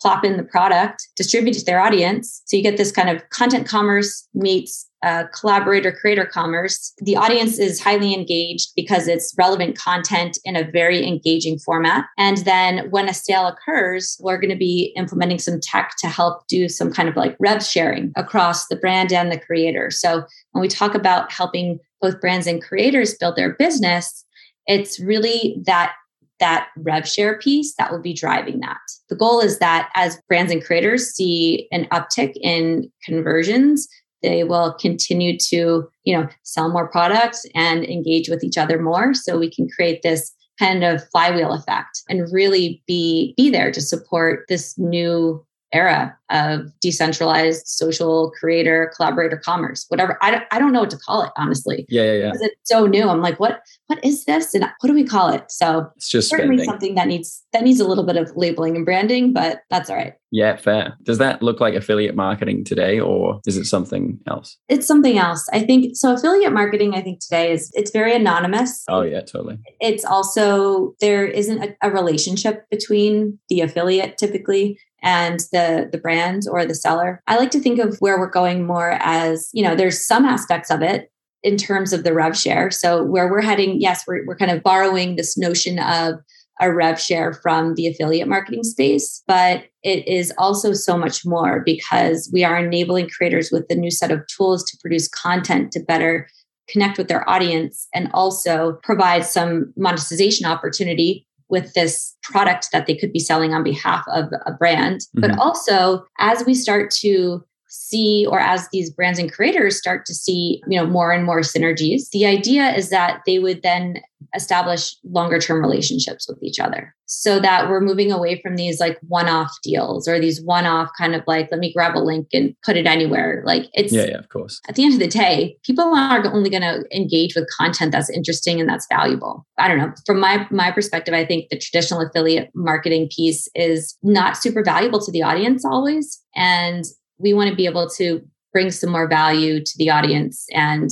plop 0.00 0.24
in 0.24 0.36
the 0.36 0.42
product 0.42 1.08
distribute 1.16 1.54
to 1.54 1.64
their 1.64 1.80
audience. 1.80 2.42
So 2.46 2.56
you 2.56 2.62
get 2.62 2.76
this 2.76 2.92
kind 2.92 3.08
of 3.08 3.28
content 3.30 3.66
commerce 3.66 4.26
meets 4.34 4.87
uh, 5.02 5.24
collaborator 5.38 5.92
creator 5.92 6.26
commerce, 6.26 6.92
the 6.98 7.16
audience 7.16 7.58
is 7.58 7.80
highly 7.80 8.12
engaged 8.12 8.70
because 8.74 9.06
it's 9.06 9.34
relevant 9.38 9.78
content 9.78 10.38
in 10.44 10.56
a 10.56 10.68
very 10.70 11.06
engaging 11.06 11.58
format. 11.58 12.04
And 12.16 12.38
then 12.38 12.90
when 12.90 13.08
a 13.08 13.14
sale 13.14 13.46
occurs, 13.46 14.16
we're 14.20 14.38
going 14.38 14.50
to 14.50 14.56
be 14.56 14.92
implementing 14.96 15.38
some 15.38 15.60
tech 15.60 15.92
to 16.00 16.08
help 16.08 16.46
do 16.48 16.68
some 16.68 16.92
kind 16.92 17.08
of 17.08 17.16
like 17.16 17.36
rev 17.38 17.64
sharing 17.64 18.12
across 18.16 18.66
the 18.66 18.76
brand 18.76 19.12
and 19.12 19.30
the 19.30 19.38
creator. 19.38 19.90
So 19.90 20.24
when 20.52 20.62
we 20.62 20.68
talk 20.68 20.94
about 20.94 21.30
helping 21.30 21.78
both 22.00 22.20
brands 22.20 22.46
and 22.46 22.62
creators 22.62 23.14
build 23.14 23.36
their 23.36 23.54
business, 23.54 24.24
it's 24.66 24.98
really 25.00 25.60
that 25.64 25.94
that 26.40 26.68
rev 26.76 27.08
share 27.08 27.38
piece 27.38 27.74
that 27.78 27.90
will 27.90 28.00
be 28.00 28.12
driving 28.12 28.60
that. 28.60 28.78
The 29.08 29.16
goal 29.16 29.40
is 29.40 29.58
that 29.58 29.90
as 29.94 30.20
brands 30.28 30.52
and 30.52 30.64
creators 30.64 31.08
see 31.08 31.66
an 31.72 31.86
uptick 31.86 32.34
in 32.40 32.90
conversions, 33.04 33.88
they 34.22 34.44
will 34.44 34.74
continue 34.74 35.36
to 35.38 35.88
you 36.04 36.16
know 36.16 36.28
sell 36.42 36.70
more 36.70 36.88
products 36.88 37.46
and 37.54 37.84
engage 37.84 38.28
with 38.28 38.42
each 38.44 38.58
other 38.58 38.80
more. 38.80 39.14
So 39.14 39.38
we 39.38 39.50
can 39.50 39.68
create 39.68 40.02
this 40.02 40.34
kind 40.58 40.82
of 40.82 41.08
flywheel 41.10 41.52
effect 41.52 42.02
and 42.08 42.32
really 42.32 42.82
be 42.86 43.34
be 43.36 43.50
there 43.50 43.70
to 43.70 43.80
support 43.80 44.44
this 44.48 44.76
new 44.78 45.44
era 45.72 46.16
of 46.30 46.60
decentralized 46.80 47.66
social 47.66 48.30
creator 48.38 48.92
collaborator 48.94 49.36
commerce 49.36 49.86
whatever. 49.88 50.18
I 50.22 50.30
don't, 50.30 50.44
I 50.50 50.58
don't 50.58 50.72
know 50.72 50.80
what 50.80 50.90
to 50.90 50.98
call 50.98 51.22
it 51.22 51.30
honestly. 51.36 51.86
Yeah 51.88 52.02
yeah, 52.02 52.12
yeah. 52.12 52.26
because 52.26 52.42
it's 52.42 52.56
so 52.64 52.86
new. 52.86 53.08
I'm 53.08 53.20
like 53.20 53.40
what 53.40 53.62
what 53.86 54.04
is 54.04 54.24
this? 54.24 54.54
And 54.54 54.64
what 54.64 54.88
do 54.88 54.94
we 54.94 55.04
call 55.04 55.30
it? 55.30 55.50
So 55.50 55.90
it's 55.96 56.08
just 56.08 56.28
certainly 56.28 56.56
spending. 56.56 56.70
something 56.70 56.94
that 56.96 57.08
needs 57.08 57.44
that 57.52 57.62
needs 57.62 57.80
a 57.80 57.88
little 57.88 58.04
bit 58.04 58.16
of 58.16 58.30
labeling 58.36 58.76
and 58.76 58.84
branding 58.84 59.32
but 59.32 59.62
that's 59.70 59.88
all 59.90 59.96
right. 59.96 60.14
Yeah 60.30 60.56
fair. 60.56 60.96
Does 61.02 61.18
that 61.18 61.42
look 61.42 61.60
like 61.60 61.74
affiliate 61.74 62.14
marketing 62.14 62.64
today 62.64 63.00
or 63.00 63.40
is 63.46 63.56
it 63.56 63.64
something 63.64 64.18
else? 64.26 64.58
It's 64.68 64.86
something 64.86 65.18
else. 65.18 65.46
I 65.52 65.62
think 65.62 65.96
so 65.96 66.14
affiliate 66.14 66.52
marketing 66.52 66.94
i 66.94 67.00
think 67.00 67.20
today 67.20 67.52
is 67.52 67.70
it's 67.74 67.90
very 67.90 68.14
anonymous. 68.14 68.84
Oh 68.88 69.02
yeah 69.02 69.20
totally. 69.20 69.58
It's 69.80 70.04
also 70.04 70.94
there 71.00 71.26
isn't 71.26 71.62
a, 71.62 71.76
a 71.82 71.90
relationship 71.90 72.68
between 72.70 73.38
the 73.48 73.60
affiliate 73.60 74.18
typically 74.18 74.78
and 75.02 75.40
the 75.52 75.88
the 75.90 75.98
brand 75.98 76.42
or 76.50 76.64
the 76.64 76.74
seller. 76.74 77.22
I 77.26 77.36
like 77.36 77.50
to 77.52 77.60
think 77.60 77.78
of 77.78 77.96
where 77.98 78.18
we're 78.18 78.30
going 78.30 78.66
more 78.66 78.98
as, 79.00 79.50
you 79.52 79.62
know, 79.62 79.74
there's 79.74 80.04
some 80.04 80.24
aspects 80.24 80.70
of 80.70 80.82
it 80.82 81.10
in 81.42 81.56
terms 81.56 81.92
of 81.92 82.04
the 82.04 82.12
rev 82.12 82.36
share. 82.36 82.70
So 82.70 83.04
where 83.04 83.30
we're 83.30 83.42
heading, 83.42 83.80
yes, 83.80 84.04
we're 84.06 84.26
we're 84.26 84.36
kind 84.36 84.50
of 84.50 84.62
borrowing 84.62 85.16
this 85.16 85.38
notion 85.38 85.78
of 85.78 86.14
a 86.60 86.72
rev 86.72 87.00
share 87.00 87.32
from 87.32 87.74
the 87.74 87.86
affiliate 87.86 88.26
marketing 88.26 88.64
space, 88.64 89.22
but 89.28 89.66
it 89.84 90.06
is 90.08 90.32
also 90.38 90.72
so 90.72 90.96
much 90.98 91.24
more 91.24 91.62
because 91.64 92.28
we 92.32 92.42
are 92.42 92.58
enabling 92.58 93.08
creators 93.08 93.50
with 93.52 93.68
the 93.68 93.76
new 93.76 93.92
set 93.92 94.10
of 94.10 94.26
tools 94.26 94.64
to 94.64 94.76
produce 94.80 95.06
content 95.08 95.70
to 95.72 95.80
better 95.80 96.28
connect 96.68 96.98
with 96.98 97.08
their 97.08 97.28
audience 97.30 97.86
and 97.94 98.10
also 98.12 98.72
provide 98.82 99.24
some 99.24 99.72
monetization 99.76 100.46
opportunity 100.46 101.27
with 101.48 101.72
this 101.74 102.16
product 102.22 102.68
that 102.72 102.86
they 102.86 102.94
could 102.94 103.12
be 103.12 103.18
selling 103.18 103.54
on 103.54 103.62
behalf 103.62 104.04
of 104.12 104.32
a 104.46 104.52
brand. 104.52 105.00
Mm-hmm. 105.00 105.20
But 105.20 105.38
also, 105.38 106.04
as 106.18 106.44
we 106.44 106.54
start 106.54 106.90
to 107.02 107.44
see 107.68 108.26
or 108.28 108.40
as 108.40 108.68
these 108.70 108.90
brands 108.90 109.18
and 109.18 109.32
creators 109.32 109.78
start 109.78 110.06
to 110.06 110.14
see 110.14 110.62
you 110.66 110.78
know 110.78 110.86
more 110.86 111.12
and 111.12 111.24
more 111.24 111.40
synergies 111.40 112.08
the 112.10 112.26
idea 112.26 112.70
is 112.74 112.90
that 112.90 113.20
they 113.26 113.38
would 113.38 113.62
then 113.62 114.00
establish 114.34 114.96
longer 115.04 115.38
term 115.38 115.60
relationships 115.60 116.28
with 116.28 116.42
each 116.42 116.58
other 116.58 116.94
so 117.10 117.40
that 117.40 117.70
we're 117.70 117.80
moving 117.80 118.12
away 118.12 118.38
from 118.42 118.56
these 118.56 118.78
like 118.78 118.98
one 119.08 119.28
off 119.28 119.50
deals 119.62 120.06
or 120.06 120.20
these 120.20 120.42
one 120.42 120.66
off 120.66 120.90
kind 120.96 121.14
of 121.14 121.22
like 121.26 121.48
let 121.50 121.58
me 121.58 121.72
grab 121.72 121.96
a 121.96 121.98
link 121.98 122.28
and 122.34 122.54
put 122.62 122.76
it 122.76 122.86
anywhere. 122.86 123.42
Like 123.46 123.64
it's 123.72 123.92
yeah 123.92 124.04
yeah 124.04 124.18
of 124.18 124.28
course. 124.28 124.60
at 124.68 124.74
the 124.74 124.84
end 124.84 124.92
of 124.92 125.00
the 125.00 125.08
day 125.08 125.56
people 125.64 125.94
are 125.94 126.24
only 126.26 126.50
going 126.50 126.62
to 126.62 126.84
engage 126.94 127.34
with 127.34 127.48
content 127.58 127.92
that's 127.92 128.10
interesting 128.10 128.60
and 128.60 128.68
that's 128.68 128.86
valuable. 128.90 129.46
I 129.56 129.68
don't 129.68 129.78
know. 129.78 129.92
From 130.04 130.20
my 130.20 130.46
my 130.50 130.70
perspective 130.70 131.14
i 131.14 131.24
think 131.24 131.48
the 131.48 131.58
traditional 131.58 132.02
affiliate 132.02 132.50
marketing 132.54 133.08
piece 133.14 133.48
is 133.54 133.96
not 134.02 134.36
super 134.36 134.62
valuable 134.62 135.00
to 135.00 135.10
the 135.10 135.22
audience 135.22 135.64
always. 135.64 136.22
And 136.36 136.84
we 137.18 137.34
want 137.34 137.50
to 137.50 137.56
be 137.56 137.66
able 137.66 137.88
to 137.90 138.20
bring 138.52 138.70
some 138.70 138.90
more 138.90 139.08
value 139.08 139.62
to 139.62 139.72
the 139.76 139.90
audience 139.90 140.46
and 140.52 140.90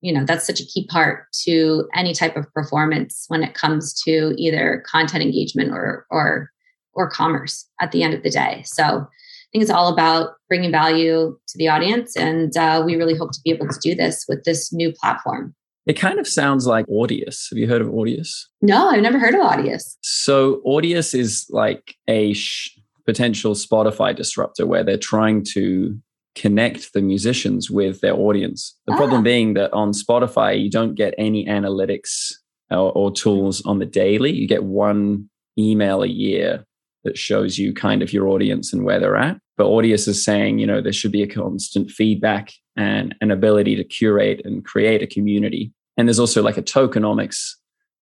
you 0.00 0.12
know 0.12 0.24
that's 0.24 0.46
such 0.46 0.60
a 0.60 0.66
key 0.66 0.86
part 0.88 1.24
to 1.32 1.88
any 1.94 2.12
type 2.12 2.36
of 2.36 2.52
performance 2.52 3.24
when 3.28 3.42
it 3.42 3.54
comes 3.54 3.94
to 4.04 4.34
either 4.36 4.82
content 4.86 5.22
engagement 5.22 5.70
or 5.70 6.06
or 6.10 6.50
or 6.94 7.10
commerce 7.10 7.68
at 7.80 7.92
the 7.92 8.02
end 8.02 8.14
of 8.14 8.22
the 8.22 8.30
day 8.30 8.62
so 8.64 8.84
i 8.84 9.48
think 9.52 9.62
it's 9.62 9.70
all 9.70 9.92
about 9.92 10.34
bringing 10.48 10.70
value 10.70 11.36
to 11.46 11.58
the 11.58 11.68
audience 11.68 12.16
and 12.16 12.56
uh, 12.56 12.82
we 12.84 12.96
really 12.96 13.16
hope 13.16 13.32
to 13.32 13.40
be 13.44 13.50
able 13.50 13.68
to 13.68 13.78
do 13.80 13.94
this 13.94 14.24
with 14.28 14.44
this 14.44 14.72
new 14.72 14.92
platform 14.92 15.54
it 15.86 15.94
kind 15.94 16.18
of 16.18 16.26
sounds 16.26 16.66
like 16.66 16.84
Audius. 16.88 17.48
Have 17.48 17.58
you 17.58 17.68
heard 17.68 17.80
of 17.80 17.86
Audius? 17.86 18.46
No, 18.60 18.88
I've 18.88 19.02
never 19.02 19.20
heard 19.20 19.34
of 19.34 19.40
Audius. 19.40 19.96
So 20.02 20.60
Audius 20.66 21.14
is 21.16 21.46
like 21.48 21.94
a 22.08 22.32
sh- 22.32 22.75
potential 23.06 23.54
Spotify 23.54 24.14
disruptor 24.14 24.66
where 24.66 24.84
they're 24.84 24.98
trying 24.98 25.44
to 25.52 25.98
connect 26.34 26.92
the 26.92 27.00
musicians 27.00 27.70
with 27.70 28.00
their 28.00 28.14
audience. 28.14 28.76
The 28.86 28.92
ah. 28.92 28.96
problem 28.96 29.22
being 29.22 29.54
that 29.54 29.72
on 29.72 29.92
Spotify, 29.92 30.62
you 30.62 30.70
don't 30.70 30.94
get 30.94 31.14
any 31.16 31.46
analytics 31.46 32.32
or, 32.70 32.92
or, 32.92 33.10
tools 33.10 33.64
on 33.64 33.78
the 33.78 33.86
daily. 33.86 34.32
You 34.32 34.46
get 34.46 34.64
one 34.64 35.30
email 35.58 36.02
a 36.02 36.08
year 36.08 36.64
that 37.04 37.16
shows 37.16 37.58
you 37.58 37.72
kind 37.72 38.02
of 38.02 38.12
your 38.12 38.28
audience 38.28 38.72
and 38.72 38.84
where 38.84 39.00
they're 39.00 39.16
at. 39.16 39.38
But 39.56 39.68
Audius 39.68 40.06
is 40.08 40.22
saying, 40.22 40.58
you 40.58 40.66
know, 40.66 40.82
there 40.82 40.92
should 40.92 41.12
be 41.12 41.22
a 41.22 41.28
constant 41.28 41.90
feedback 41.90 42.52
and 42.76 43.14
an 43.20 43.30
ability 43.30 43.76
to 43.76 43.84
curate 43.84 44.42
and 44.44 44.64
create 44.64 45.02
a 45.02 45.06
community. 45.06 45.72
And 45.96 46.06
there's 46.06 46.18
also 46.18 46.42
like 46.42 46.58
a 46.58 46.62
tokenomics 46.62 47.52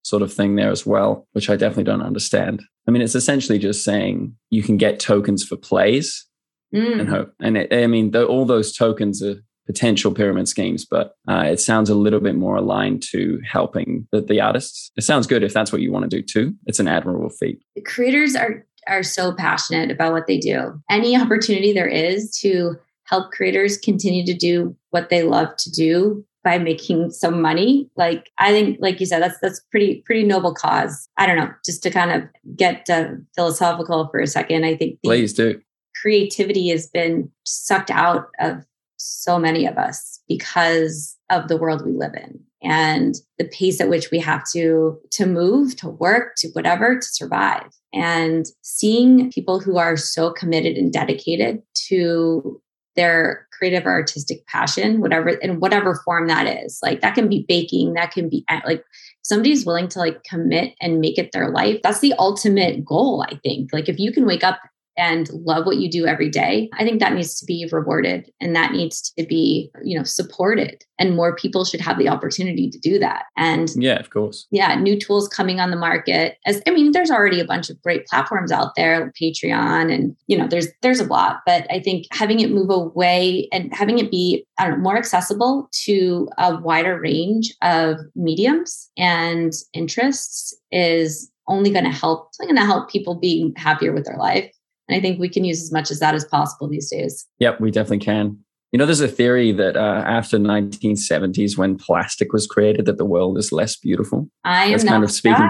sort 0.03 0.23
of 0.23 0.33
thing 0.33 0.57
there 0.57 0.71
as 0.71 0.85
well, 0.85 1.29
which 1.33 1.49
I 1.49 1.57
definitely 1.57 1.85
don't 1.85 2.03
understand. 2.03 2.62
I 2.87 2.90
mean, 2.90 3.03
it's 3.03 3.14
essentially 3.14 3.59
just 3.59 3.85
saying 3.85 4.35
you 4.51 4.62
can 4.62 4.77
get 4.77 5.01
tokens 5.01 5.44
for 5.44 5.57
plays 5.57 6.27
mm. 6.75 7.01
and 7.01 7.09
hope. 7.09 7.33
And 7.40 7.57
it, 7.57 7.73
I 7.73 7.87
mean, 7.87 8.11
the, 8.11 8.27
all 8.27 8.44
those 8.44 8.75
tokens 8.75 9.23
are 9.23 9.37
potential 9.66 10.12
pyramid 10.12 10.49
schemes, 10.49 10.85
but 10.85 11.14
uh, 11.29 11.44
it 11.47 11.61
sounds 11.61 11.88
a 11.88 11.94
little 11.94 12.20
bit 12.20 12.37
more 12.37 12.57
aligned 12.57 13.03
to 13.11 13.40
helping 13.51 14.07
the, 14.12 14.20
the 14.20 14.40
artists. 14.40 14.90
It 14.97 15.03
sounds 15.03 15.27
good 15.27 15.42
if 15.42 15.55
that's 15.55 15.73
what 15.73 15.81
you 15.81 15.90
want 15.90 16.09
to 16.11 16.16
do 16.16 16.23
too. 16.23 16.55
It's 16.66 16.81
an 16.81 16.88
admirable 16.88 17.31
feat. 17.31 17.61
The 17.75 17.83
creators 17.83 18.37
are 18.37 18.66
are 18.87 19.03
so 19.03 19.33
passionate 19.35 19.90
about 19.90 20.12
what 20.12 20.27
they 20.27 20.38
do. 20.38 20.79
Any 20.90 21.16
opportunity 21.16 21.73
there 21.73 21.88
is 21.88 22.37
to 22.42 22.77
help 23.05 23.33
creators 23.33 23.79
continue 23.79 24.27
to 24.27 24.35
do 24.35 24.77
what 24.90 25.09
they 25.09 25.23
love 25.23 25.57
to 25.57 25.70
do 25.70 26.25
by 26.45 26.59
making 26.59 27.11
some 27.11 27.43
money. 27.43 27.91
Like 27.97 28.31
i 28.39 28.53
think 28.53 28.79
like 28.81 29.01
you 29.01 29.07
said 29.07 29.21
that's 29.21 29.39
that's 29.41 29.61
pretty 29.71 30.03
pretty 30.07 30.23
noble 30.23 30.55
cause. 30.55 31.09
I 31.17 31.27
don't 31.27 31.37
know 31.37 31.51
just 31.65 31.83
to 31.83 31.91
kind 31.91 32.13
of 32.13 32.57
get 32.57 32.89
uh, 32.89 33.09
philosophical 33.35 34.09
for 34.11 34.21
a 34.21 34.27
second 34.27 34.65
i 34.65 34.77
think 34.77 34.99
please 35.03 35.33
do. 35.33 35.61
creativity 36.01 36.69
has 36.69 36.87
been 36.87 37.31
sucked 37.45 37.91
out 37.91 38.29
of 38.39 38.65
so 38.97 39.39
many 39.39 39.67
of 39.67 39.77
us 39.77 40.21
because 40.29 41.17
of 41.31 41.49
the 41.49 41.57
world 41.57 41.85
we 41.85 41.93
live 41.93 42.15
in 42.15 42.41
and 42.65 43.17
the 43.39 43.45
pace 43.45 43.81
at 43.81 43.89
which 43.89 44.11
we 44.11 44.19
have 44.19 44.43
to 44.53 44.99
to 45.11 45.27
move 45.27 45.77
to 45.77 45.89
work 45.89 46.35
to 46.37 46.49
whatever 46.55 46.99
to 46.99 47.07
survive. 47.07 47.69
And 47.93 48.47
seeing 48.63 49.31
people 49.31 49.61
who 49.61 49.77
are 49.77 49.97
so 49.97 50.33
committed 50.33 50.77
and 50.77 50.93
dedicated 50.93 51.63
to 51.89 52.61
their 52.97 53.47
creative 53.53 53.87
or 53.87 53.93
artistic 53.93 54.47
passion 54.47 55.01
whatever 55.01 55.31
in 55.31 55.61
whatever 55.61 56.01
form 56.05 56.27
that 56.29 56.47
is. 56.47 56.79
Like 56.83 57.01
that 57.01 57.15
can 57.15 57.29
be 57.29 57.45
baking 57.49 57.95
that 57.95 58.13
can 58.13 58.29
be 58.29 58.45
like 58.67 58.85
somebody's 59.23 59.65
willing 59.65 59.89
to 59.89 59.99
like 59.99 60.23
commit 60.25 60.75
and 60.81 61.01
make 61.01 61.19
it 61.19 61.33
their 61.33 61.51
life 61.51 61.81
that's 61.83 62.01
the 62.01 62.15
ultimate 62.19 62.85
goal 62.85 63.25
i 63.29 63.37
think. 63.43 63.73
Like 63.73 63.89
if 63.89 63.99
you 63.99 64.13
can 64.13 64.27
wake 64.27 64.45
up 64.45 64.59
and 64.97 65.29
love 65.31 65.67
what 65.67 65.77
you 65.77 65.91
do 65.91 66.07
every 66.07 66.29
day 66.29 66.69
i 66.75 66.85
think 66.85 67.01
that 67.01 67.13
needs 67.13 67.39
to 67.39 67.47
be 67.47 67.69
rewarded 67.73 68.31
and 68.41 68.55
that 68.55 68.73
needs 68.73 69.13
to 69.17 69.25
be 69.27 69.71
you 69.83 69.97
know 69.97 70.05
supported. 70.05 70.85
And 70.99 71.17
more 71.17 71.35
people 71.35 71.65
should 71.65 71.81
have 71.81 71.99
the 71.99 72.09
opportunity 72.09 72.71
to 72.71 72.79
do 72.79 73.01
that. 73.01 73.25
And 73.37 73.69
yeah 73.77 73.99
of 73.99 74.11
course. 74.11 74.47
yeah 74.51 74.75
new 74.75 74.99
tools 74.99 75.29
coming 75.29 75.61
on 75.61 75.71
the 75.71 75.77
market. 75.77 76.39
As 76.47 76.63
i 76.67 76.71
mean 76.71 76.93
there's 76.93 77.11
already 77.11 77.41
a 77.41 77.45
bunch 77.45 77.71
of 77.71 77.81
great 77.83 78.07
platforms 78.07 78.53
out 78.53 78.75
there 78.77 79.05
like 79.05 79.15
patreon 79.15 79.93
and 79.93 80.17
you 80.27 80.37
know 80.37 80.47
there's 80.47 80.69
there's 80.83 81.01
a 81.01 81.05
lot 81.05 81.41
but 81.47 81.67
i 81.71 81.81
think 81.81 82.07
having 82.11 82.41
it 82.41 82.51
move 82.51 82.71
away 82.71 83.49
and 83.53 83.75
having 83.75 83.99
it 83.99 84.11
be 84.11 84.47
i 84.59 84.65
don't 84.65 84.79
know 84.79 84.83
more 84.83 84.97
accessible 84.97 85.69
to 85.73 86.29
a 86.39 86.57
wider 86.61 87.01
range 87.01 87.53
of 87.63 87.97
mediums 88.15 88.91
and 88.97 89.53
interests 89.73 90.55
is 90.71 91.31
only 91.49 91.71
going 91.71 91.85
to 91.85 91.91
help 91.91 92.29
it's 92.29 92.41
only 92.41 92.53
going 92.53 92.63
to 92.63 92.67
help 92.67 92.91
people 92.91 93.15
be 93.15 93.53
happier 93.57 93.93
with 93.93 94.05
their 94.05 94.17
life 94.17 94.51
and 94.88 94.97
I 94.97 95.01
think 95.01 95.18
we 95.18 95.29
can 95.29 95.44
use 95.44 95.62
as 95.62 95.73
much 95.73 95.90
as 95.90 96.01
that 96.01 96.14
as 96.14 96.25
possible 96.25 96.68
these 96.68 96.90
days. 96.90 97.27
Yep, 97.38 97.61
we 97.61 97.70
definitely 97.70 98.05
can. 98.05 98.38
You 98.73 98.79
know, 98.79 98.87
there's 98.87 99.01
a 99.01 99.09
theory 99.09 99.53
that 99.53 99.77
uh, 99.77 100.03
after 100.05 100.37
1970s, 100.37 101.57
when 101.57 101.77
plastic 101.79 102.33
was 102.33 102.47
created, 102.47 102.87
that 102.87 102.99
the 102.99 103.05
world 103.05 103.38
is 103.38 103.53
less 103.53 103.77
beautiful. 103.77 104.29
I 104.42 104.64
am 104.64 104.70
That's 104.73 104.85
not 104.85 104.92
kind 104.92 105.05
of 105.05 105.11
speaking. 105.12 105.49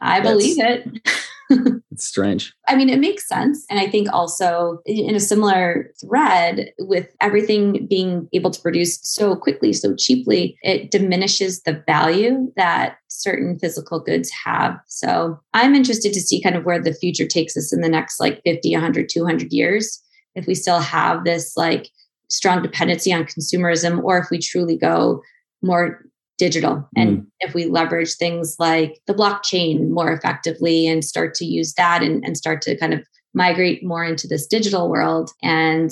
I 0.00 0.20
believe 0.20 0.58
it. 0.58 1.08
it's 1.90 2.06
strange. 2.06 2.52
I 2.68 2.76
mean, 2.76 2.88
it 2.88 2.98
makes 2.98 3.28
sense. 3.28 3.64
And 3.70 3.78
I 3.78 3.86
think 3.86 4.08
also 4.12 4.80
in 4.86 5.14
a 5.14 5.20
similar 5.20 5.90
thread 6.00 6.72
with 6.78 7.08
everything 7.20 7.86
being 7.86 8.28
able 8.32 8.50
to 8.50 8.60
produce 8.60 8.98
so 9.02 9.36
quickly, 9.36 9.72
so 9.72 9.94
cheaply, 9.94 10.56
it 10.62 10.90
diminishes 10.90 11.62
the 11.62 11.82
value 11.86 12.52
that 12.56 12.96
certain 13.08 13.58
physical 13.58 14.00
goods 14.00 14.30
have. 14.44 14.78
So 14.86 15.38
I'm 15.54 15.74
interested 15.74 16.12
to 16.12 16.20
see 16.20 16.42
kind 16.42 16.56
of 16.56 16.64
where 16.64 16.82
the 16.82 16.94
future 16.94 17.26
takes 17.26 17.56
us 17.56 17.72
in 17.72 17.80
the 17.80 17.88
next 17.88 18.20
like 18.20 18.40
50, 18.44 18.72
100, 18.72 19.08
200 19.08 19.52
years. 19.52 20.02
If 20.34 20.46
we 20.46 20.54
still 20.54 20.80
have 20.80 21.24
this 21.24 21.56
like 21.56 21.88
strong 22.28 22.62
dependency 22.62 23.12
on 23.12 23.24
consumerism, 23.24 24.02
or 24.02 24.18
if 24.18 24.30
we 24.30 24.38
truly 24.38 24.76
go 24.76 25.22
more 25.62 26.04
digital. 26.38 26.88
And 26.96 27.18
mm. 27.18 27.26
if 27.40 27.54
we 27.54 27.66
leverage 27.66 28.14
things 28.14 28.56
like 28.58 29.00
the 29.06 29.14
blockchain 29.14 29.90
more 29.90 30.12
effectively 30.12 30.86
and 30.86 31.04
start 31.04 31.34
to 31.34 31.44
use 31.44 31.74
that 31.74 32.02
and, 32.02 32.24
and 32.24 32.36
start 32.36 32.62
to 32.62 32.76
kind 32.76 32.94
of 32.94 33.06
migrate 33.34 33.84
more 33.84 34.04
into 34.04 34.26
this 34.26 34.46
digital 34.46 34.88
world 34.88 35.30
and 35.42 35.90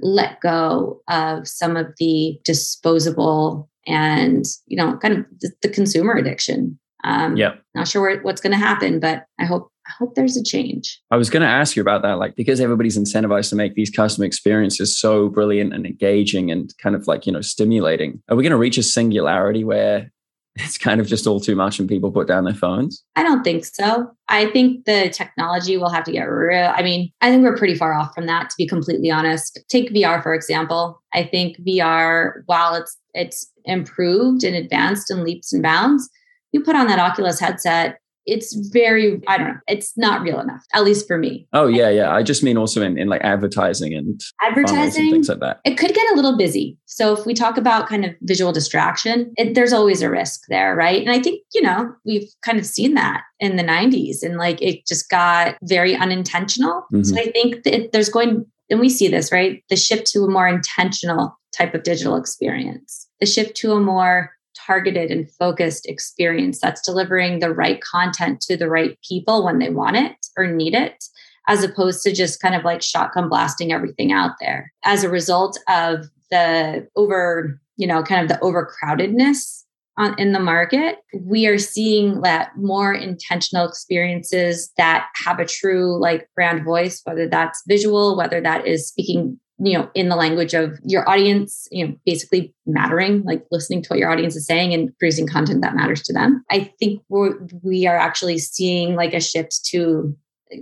let 0.00 0.40
go 0.40 1.00
of 1.08 1.46
some 1.46 1.76
of 1.76 1.86
the 1.98 2.38
disposable 2.44 3.68
and 3.86 4.44
you 4.66 4.76
know 4.76 4.96
kind 4.98 5.18
of 5.18 5.24
the, 5.40 5.50
the 5.62 5.68
consumer 5.68 6.14
addiction 6.14 6.78
um 7.04 7.36
yeah 7.36 7.54
not 7.74 7.88
sure 7.88 8.02
where, 8.02 8.20
what's 8.22 8.40
going 8.40 8.52
to 8.52 8.58
happen 8.58 9.00
but 9.00 9.24
i 9.38 9.44
hope 9.44 9.70
I 9.86 9.92
hope 9.98 10.14
there's 10.14 10.36
a 10.36 10.44
change. 10.44 11.00
I 11.10 11.16
was 11.16 11.30
going 11.30 11.42
to 11.42 11.48
ask 11.48 11.74
you 11.74 11.82
about 11.82 12.02
that, 12.02 12.18
like 12.18 12.36
because 12.36 12.60
everybody's 12.60 12.98
incentivized 12.98 13.50
to 13.50 13.56
make 13.56 13.74
these 13.74 13.90
custom 13.90 14.24
experiences 14.24 14.98
so 14.98 15.28
brilliant 15.28 15.74
and 15.74 15.86
engaging 15.86 16.50
and 16.50 16.72
kind 16.78 16.94
of 16.94 17.06
like 17.06 17.26
you 17.26 17.32
know 17.32 17.40
stimulating. 17.40 18.22
Are 18.28 18.36
we 18.36 18.42
going 18.42 18.52
to 18.52 18.56
reach 18.56 18.78
a 18.78 18.82
singularity 18.82 19.64
where 19.64 20.10
it's 20.56 20.76
kind 20.76 21.00
of 21.00 21.06
just 21.06 21.26
all 21.26 21.40
too 21.40 21.56
much 21.56 21.78
and 21.78 21.88
people 21.88 22.12
put 22.12 22.28
down 22.28 22.44
their 22.44 22.54
phones? 22.54 23.02
I 23.16 23.22
don't 23.22 23.42
think 23.42 23.64
so. 23.64 24.10
I 24.28 24.46
think 24.50 24.84
the 24.84 25.10
technology 25.10 25.76
will 25.76 25.90
have 25.90 26.04
to 26.04 26.12
get 26.12 26.24
real. 26.24 26.72
I 26.74 26.82
mean, 26.82 27.10
I 27.20 27.30
think 27.30 27.42
we're 27.42 27.56
pretty 27.56 27.74
far 27.74 27.94
off 27.94 28.14
from 28.14 28.26
that, 28.26 28.50
to 28.50 28.56
be 28.58 28.66
completely 28.66 29.10
honest. 29.10 29.58
Take 29.68 29.92
VR, 29.92 30.22
for 30.22 30.34
example. 30.34 31.02
I 31.14 31.24
think 31.24 31.58
VR, 31.58 32.42
while 32.46 32.74
it's 32.74 32.96
it's 33.14 33.50
improved 33.64 34.44
and 34.44 34.56
advanced 34.56 35.10
in 35.10 35.24
leaps 35.24 35.52
and 35.52 35.62
bounds, 35.62 36.08
you 36.52 36.62
put 36.62 36.76
on 36.76 36.86
that 36.86 36.98
Oculus 36.98 37.40
headset 37.40 37.98
it's 38.26 38.54
very 38.72 39.20
i 39.26 39.36
don't 39.36 39.48
know 39.48 39.58
it's 39.66 39.96
not 39.96 40.22
real 40.22 40.40
enough 40.40 40.62
at 40.74 40.84
least 40.84 41.06
for 41.06 41.18
me. 41.18 41.46
Oh 41.52 41.66
yeah 41.66 41.88
yeah. 41.88 42.14
I 42.14 42.22
just 42.22 42.42
mean 42.42 42.56
also 42.56 42.82
in, 42.82 42.98
in 42.98 43.08
like 43.08 43.22
advertising 43.22 43.94
and 43.94 44.20
advertising 44.46 45.04
and 45.04 45.12
things 45.12 45.28
like 45.28 45.40
that. 45.40 45.60
it 45.64 45.76
could 45.76 45.94
get 45.94 46.12
a 46.12 46.16
little 46.16 46.36
busy. 46.36 46.78
So 46.86 47.12
if 47.14 47.26
we 47.26 47.34
talk 47.34 47.56
about 47.56 47.88
kind 47.88 48.04
of 48.04 48.14
visual 48.22 48.52
distraction 48.52 49.32
it, 49.36 49.54
there's 49.54 49.72
always 49.72 50.02
a 50.02 50.10
risk 50.10 50.42
there 50.48 50.74
right? 50.74 51.00
And 51.00 51.10
i 51.10 51.20
think 51.20 51.42
you 51.54 51.62
know 51.62 51.92
we've 52.04 52.28
kind 52.44 52.58
of 52.58 52.66
seen 52.66 52.94
that 52.94 53.22
in 53.40 53.56
the 53.56 53.64
90s 53.64 54.22
and 54.22 54.36
like 54.36 54.60
it 54.62 54.86
just 54.86 55.08
got 55.10 55.56
very 55.62 55.96
unintentional. 55.96 56.84
Mm-hmm. 56.92 57.02
so 57.02 57.16
i 57.20 57.30
think 57.32 57.64
that 57.64 57.92
there's 57.92 58.08
going 58.08 58.46
and 58.70 58.80
we 58.80 58.88
see 58.88 59.08
this 59.08 59.32
right? 59.32 59.62
The 59.68 59.76
shift 59.76 60.06
to 60.08 60.20
a 60.20 60.30
more 60.30 60.48
intentional 60.48 61.38
type 61.56 61.74
of 61.74 61.82
digital 61.82 62.16
experience 62.16 63.08
the 63.20 63.26
shift 63.26 63.56
to 63.56 63.72
a 63.72 63.80
more 63.80 64.32
targeted 64.54 65.10
and 65.10 65.30
focused 65.30 65.88
experience 65.88 66.60
that's 66.60 66.82
delivering 66.82 67.38
the 67.38 67.52
right 67.52 67.80
content 67.82 68.40
to 68.42 68.56
the 68.56 68.68
right 68.68 68.98
people 69.06 69.44
when 69.44 69.58
they 69.58 69.70
want 69.70 69.96
it 69.96 70.16
or 70.36 70.46
need 70.46 70.74
it 70.74 71.04
as 71.48 71.64
opposed 71.64 72.02
to 72.02 72.12
just 72.12 72.40
kind 72.40 72.54
of 72.54 72.64
like 72.64 72.82
shotgun 72.82 73.28
blasting 73.28 73.72
everything 73.72 74.12
out 74.12 74.32
there. 74.40 74.72
As 74.84 75.02
a 75.02 75.08
result 75.08 75.58
of 75.68 76.08
the 76.30 76.88
over 76.96 77.60
you 77.76 77.86
know 77.86 78.02
kind 78.02 78.22
of 78.22 78.28
the 78.28 78.44
overcrowdedness 78.44 79.62
on, 79.98 80.18
in 80.18 80.32
the 80.32 80.40
market 80.40 80.96
we 81.14 81.46
are 81.46 81.58
seeing 81.58 82.22
that 82.22 82.56
more 82.56 82.92
intentional 82.92 83.68
experiences 83.68 84.72
that 84.76 85.08
have 85.14 85.38
a 85.38 85.44
true 85.44 86.00
like 86.00 86.28
brand 86.34 86.64
voice 86.64 87.02
whether 87.04 87.28
that's 87.28 87.62
visual 87.68 88.16
whether 88.16 88.40
that 88.40 88.66
is 88.66 88.88
speaking 88.88 89.38
you 89.64 89.78
know 89.78 89.88
in 89.94 90.08
the 90.08 90.16
language 90.16 90.54
of 90.54 90.78
your 90.84 91.08
audience 91.08 91.68
you 91.70 91.86
know 91.86 91.94
basically 92.04 92.52
mattering 92.66 93.22
like 93.22 93.46
listening 93.50 93.82
to 93.82 93.88
what 93.88 93.98
your 93.98 94.10
audience 94.10 94.34
is 94.36 94.46
saying 94.46 94.74
and 94.74 94.96
producing 94.98 95.26
content 95.26 95.62
that 95.62 95.76
matters 95.76 96.02
to 96.02 96.12
them. 96.12 96.44
I 96.50 96.72
think 96.78 97.02
we're, 97.08 97.38
we 97.62 97.86
are 97.86 97.96
actually 97.96 98.38
seeing 98.38 98.94
like 98.94 99.14
a 99.14 99.20
shift 99.20 99.64
to 99.66 100.16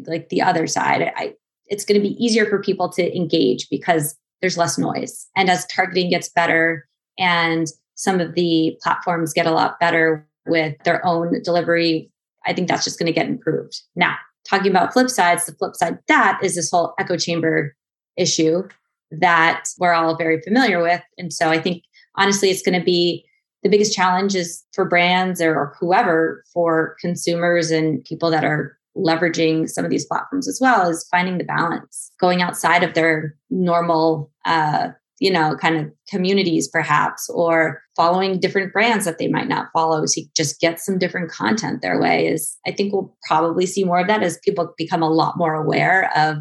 like 0.06 0.28
the 0.28 0.42
other 0.42 0.66
side. 0.66 1.12
I, 1.16 1.34
it's 1.66 1.84
going 1.84 2.00
to 2.00 2.06
be 2.06 2.14
easier 2.22 2.46
for 2.46 2.62
people 2.62 2.88
to 2.90 3.16
engage 3.16 3.68
because 3.70 4.16
there's 4.40 4.58
less 4.58 4.78
noise. 4.78 5.28
And 5.36 5.50
as 5.50 5.66
targeting 5.66 6.10
gets 6.10 6.28
better 6.28 6.88
and 7.18 7.66
some 7.94 8.20
of 8.20 8.34
the 8.34 8.78
platforms 8.82 9.32
get 9.32 9.46
a 9.46 9.52
lot 9.52 9.78
better 9.78 10.26
with 10.46 10.74
their 10.84 11.04
own 11.04 11.42
delivery 11.42 12.10
i 12.46 12.52
think 12.54 12.66
that's 12.66 12.84
just 12.84 12.98
going 12.98 13.06
to 13.06 13.12
get 13.12 13.26
improved. 13.26 13.82
Now 13.94 14.16
talking 14.48 14.70
about 14.70 14.92
flip 14.92 15.10
sides 15.10 15.46
the 15.46 15.52
flip 15.52 15.76
side 15.76 15.98
that 16.08 16.40
is 16.42 16.54
this 16.54 16.70
whole 16.70 16.94
echo 16.98 17.16
chamber 17.16 17.76
issue 18.16 18.66
that 19.10 19.64
we're 19.78 19.92
all 19.92 20.16
very 20.16 20.40
familiar 20.42 20.82
with. 20.82 21.02
And 21.18 21.32
so 21.32 21.48
I 21.48 21.60
think 21.60 21.82
honestly, 22.16 22.50
it's 22.50 22.62
going 22.62 22.78
to 22.78 22.84
be 22.84 23.24
the 23.62 23.68
biggest 23.68 23.94
challenge 23.94 24.34
is 24.34 24.64
for 24.72 24.84
brands 24.84 25.40
or, 25.40 25.74
whoever, 25.78 26.44
for 26.52 26.96
consumers 27.00 27.70
and 27.70 28.02
people 28.04 28.30
that 28.30 28.44
are 28.44 28.76
leveraging 28.96 29.68
some 29.68 29.84
of 29.84 29.90
these 29.90 30.06
platforms 30.06 30.48
as 30.48 30.58
well, 30.60 30.88
is 30.88 31.06
finding 31.10 31.38
the 31.38 31.44
balance, 31.44 32.10
going 32.18 32.42
outside 32.42 32.82
of 32.82 32.94
their 32.94 33.36
normal, 33.50 34.30
uh, 34.46 34.88
you 35.20 35.30
know, 35.30 35.54
kind 35.56 35.76
of 35.76 35.92
communities 36.08 36.68
perhaps, 36.68 37.28
or 37.28 37.82
following 37.94 38.40
different 38.40 38.72
brands 38.72 39.04
that 39.04 39.18
they 39.18 39.28
might 39.28 39.48
not 39.48 39.68
follow 39.72 40.06
to 40.06 40.22
just 40.34 40.58
get 40.60 40.80
some 40.80 40.98
different 40.98 41.30
content 41.30 41.82
their 41.82 42.00
way. 42.00 42.26
Is 42.26 42.56
I 42.66 42.72
think 42.72 42.92
we'll 42.92 43.14
probably 43.28 43.66
see 43.66 43.84
more 43.84 44.00
of 44.00 44.06
that 44.06 44.22
as 44.22 44.38
people 44.44 44.72
become 44.78 45.02
a 45.02 45.10
lot 45.10 45.36
more 45.36 45.54
aware 45.54 46.10
of 46.16 46.38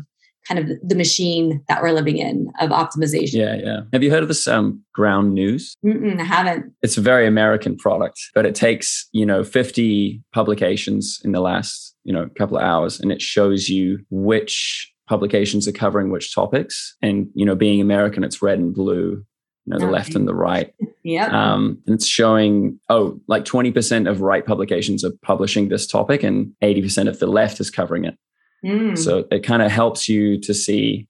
kind 0.50 0.60
of 0.60 0.78
the 0.84 0.96
machine 0.96 1.64
that 1.68 1.82
we're 1.82 1.92
living 1.92 2.18
in 2.18 2.52
of 2.60 2.72
optimization. 2.72 3.34
Yeah, 3.34 3.56
yeah. 3.56 3.80
Have 3.94 4.02
you 4.02 4.10
heard 4.10 4.24
of 4.24 4.28
this 4.28 4.48
um, 4.48 4.84
ground 4.94 5.34
news? 5.34 5.76
Mm-mm, 5.86 6.20
I 6.20 6.24
haven't. 6.24 6.74
It's 6.82 6.98
a 6.98 7.02
very 7.02 7.28
American 7.28 7.78
product, 7.78 8.20
but 8.34 8.46
it 8.46 8.56
takes, 8.56 9.08
you 9.12 9.26
know, 9.26 9.44
50 9.44 10.22
publications 10.34 11.22
in 11.24 11.32
the 11.32 11.40
last, 11.40 11.96
you 12.04 12.12
know, 12.12 12.28
couple 12.38 12.58
of 12.58 12.64
hours 12.64 13.00
and 13.00 13.12
it 13.12 13.22
shows 13.22 13.70
you 13.70 14.00
which 14.10 14.92
publications 15.08 15.68
are 15.68 15.72
covering 15.72 16.12
which 16.12 16.34
topics. 16.34 16.96
And, 17.02 17.30
you 17.36 17.46
know, 17.46 17.56
being 17.56 17.80
American, 17.80 18.24
it's 18.24 18.42
red 18.42 18.58
and 18.58 18.74
blue, 18.74 19.24
you 19.66 19.74
know, 19.74 19.78
the 19.78 19.86
okay. 19.86 19.94
left 19.94 20.16
and 20.16 20.28
the 20.28 20.36
right. 20.36 20.74
yeah. 21.04 21.28
Um, 21.28 21.80
and 21.86 21.94
it's 21.94 22.08
showing, 22.08 22.80
oh, 22.90 23.20
like 23.28 23.46
20% 23.46 24.10
of 24.10 24.22
right 24.22 24.46
publications 24.46 25.04
are 25.06 25.12
publishing 25.22 25.70
this 25.70 25.86
topic 25.86 26.24
and 26.24 26.54
80% 26.64 27.08
of 27.08 27.20
the 27.20 27.28
left 27.28 27.60
is 27.60 27.70
covering 27.70 28.06
it. 28.06 28.18
Mm. 28.66 28.98
So 28.98 29.26
it 29.32 29.44
kind 29.44 29.62
of 29.62 29.72
helps 29.72 30.10
you 30.10 30.40
to 30.42 30.54
see 30.54 31.08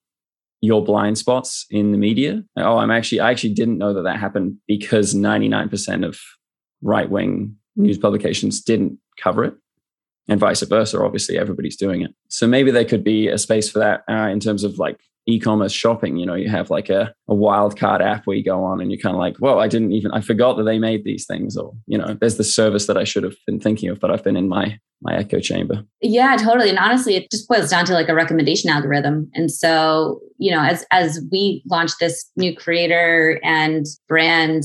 your 0.62 0.83
blind 0.83 1.17
spots 1.17 1.65
in 1.69 1.91
the 1.91 1.97
media. 1.97 2.43
Oh, 2.57 2.77
I'm 2.77 2.91
actually, 2.91 3.21
I 3.21 3.31
actually 3.31 3.53
didn't 3.53 3.77
know 3.77 3.93
that 3.93 4.03
that 4.03 4.19
happened 4.19 4.57
because 4.67 5.13
99% 5.13 6.05
of 6.05 6.19
right 6.81 7.09
wing 7.09 7.55
news 7.75 7.97
publications 7.97 8.62
didn't 8.62 8.99
cover 9.21 9.43
it. 9.45 9.53
And 10.27 10.39
vice 10.39 10.62
versa. 10.62 11.01
Obviously, 11.01 11.39
everybody's 11.39 11.75
doing 11.75 12.01
it. 12.01 12.12
So 12.27 12.45
maybe 12.45 12.69
there 12.69 12.85
could 12.85 13.03
be 13.03 13.27
a 13.27 13.38
space 13.39 13.67
for 13.67 13.79
that 13.79 14.03
uh, 14.07 14.29
in 14.29 14.39
terms 14.39 14.63
of 14.63 14.77
like 14.77 14.99
e-commerce 15.30 15.72
shopping. 15.72 16.18
You 16.18 16.26
know, 16.26 16.36
you 16.36 16.50
have 16.50 16.70
like 16.70 16.89
a, 16.89 17.13
a 17.28 17.34
wildcard 17.34 18.02
app 18.02 18.26
where 18.26 18.36
you 18.36 18.44
go 18.44 18.63
on 18.63 18.82
and 18.82 18.92
you're 18.92 19.00
kind 19.00 19.15
of 19.15 19.20
like, 19.20 19.38
whoa, 19.38 19.60
I 19.60 19.68
didn't 19.68 19.92
even 19.92 20.12
I 20.12 20.22
forgot 20.22 20.58
that 20.58 20.63
they 20.63 20.80
made 20.80 21.04
these 21.04 21.26
things. 21.26 21.56
Or, 21.56 21.74
you 21.88 21.98
know, 21.98 22.18
there's 22.20 22.38
the 22.38 22.44
service 22.44 22.88
that 22.88 22.98
I 22.98 23.04
should 23.04 23.24
have 23.24 23.36
been 23.46 23.60
thinking 23.60 23.89
of, 23.89 24.00
but 24.00 24.12
I've 24.12 24.24
been 24.24 24.38
in 24.38 24.50
my 24.50 24.80
my 25.02 25.15
echo 25.15 25.39
chamber. 25.39 25.84
Yeah, 26.02 26.36
totally. 26.36 26.70
And 26.70 26.78
honestly, 26.78 27.15
it 27.15 27.32
just 27.32 27.48
boils 27.48 27.70
down 27.70 27.86
to 27.86 27.94
like 27.94 28.10
a 28.10 28.15
recommendation 28.15 28.70
algorithm. 28.70 29.30
And 29.34 29.50
so, 29.52 30.20
you 30.38 30.52
know, 30.52 30.62
as 30.62 30.86
as 30.92 31.22
we 31.32 31.63
launch 31.70 31.92
this 32.00 32.30
new 32.36 32.56
creator 32.56 33.39
and 33.44 33.86
brand 34.08 34.63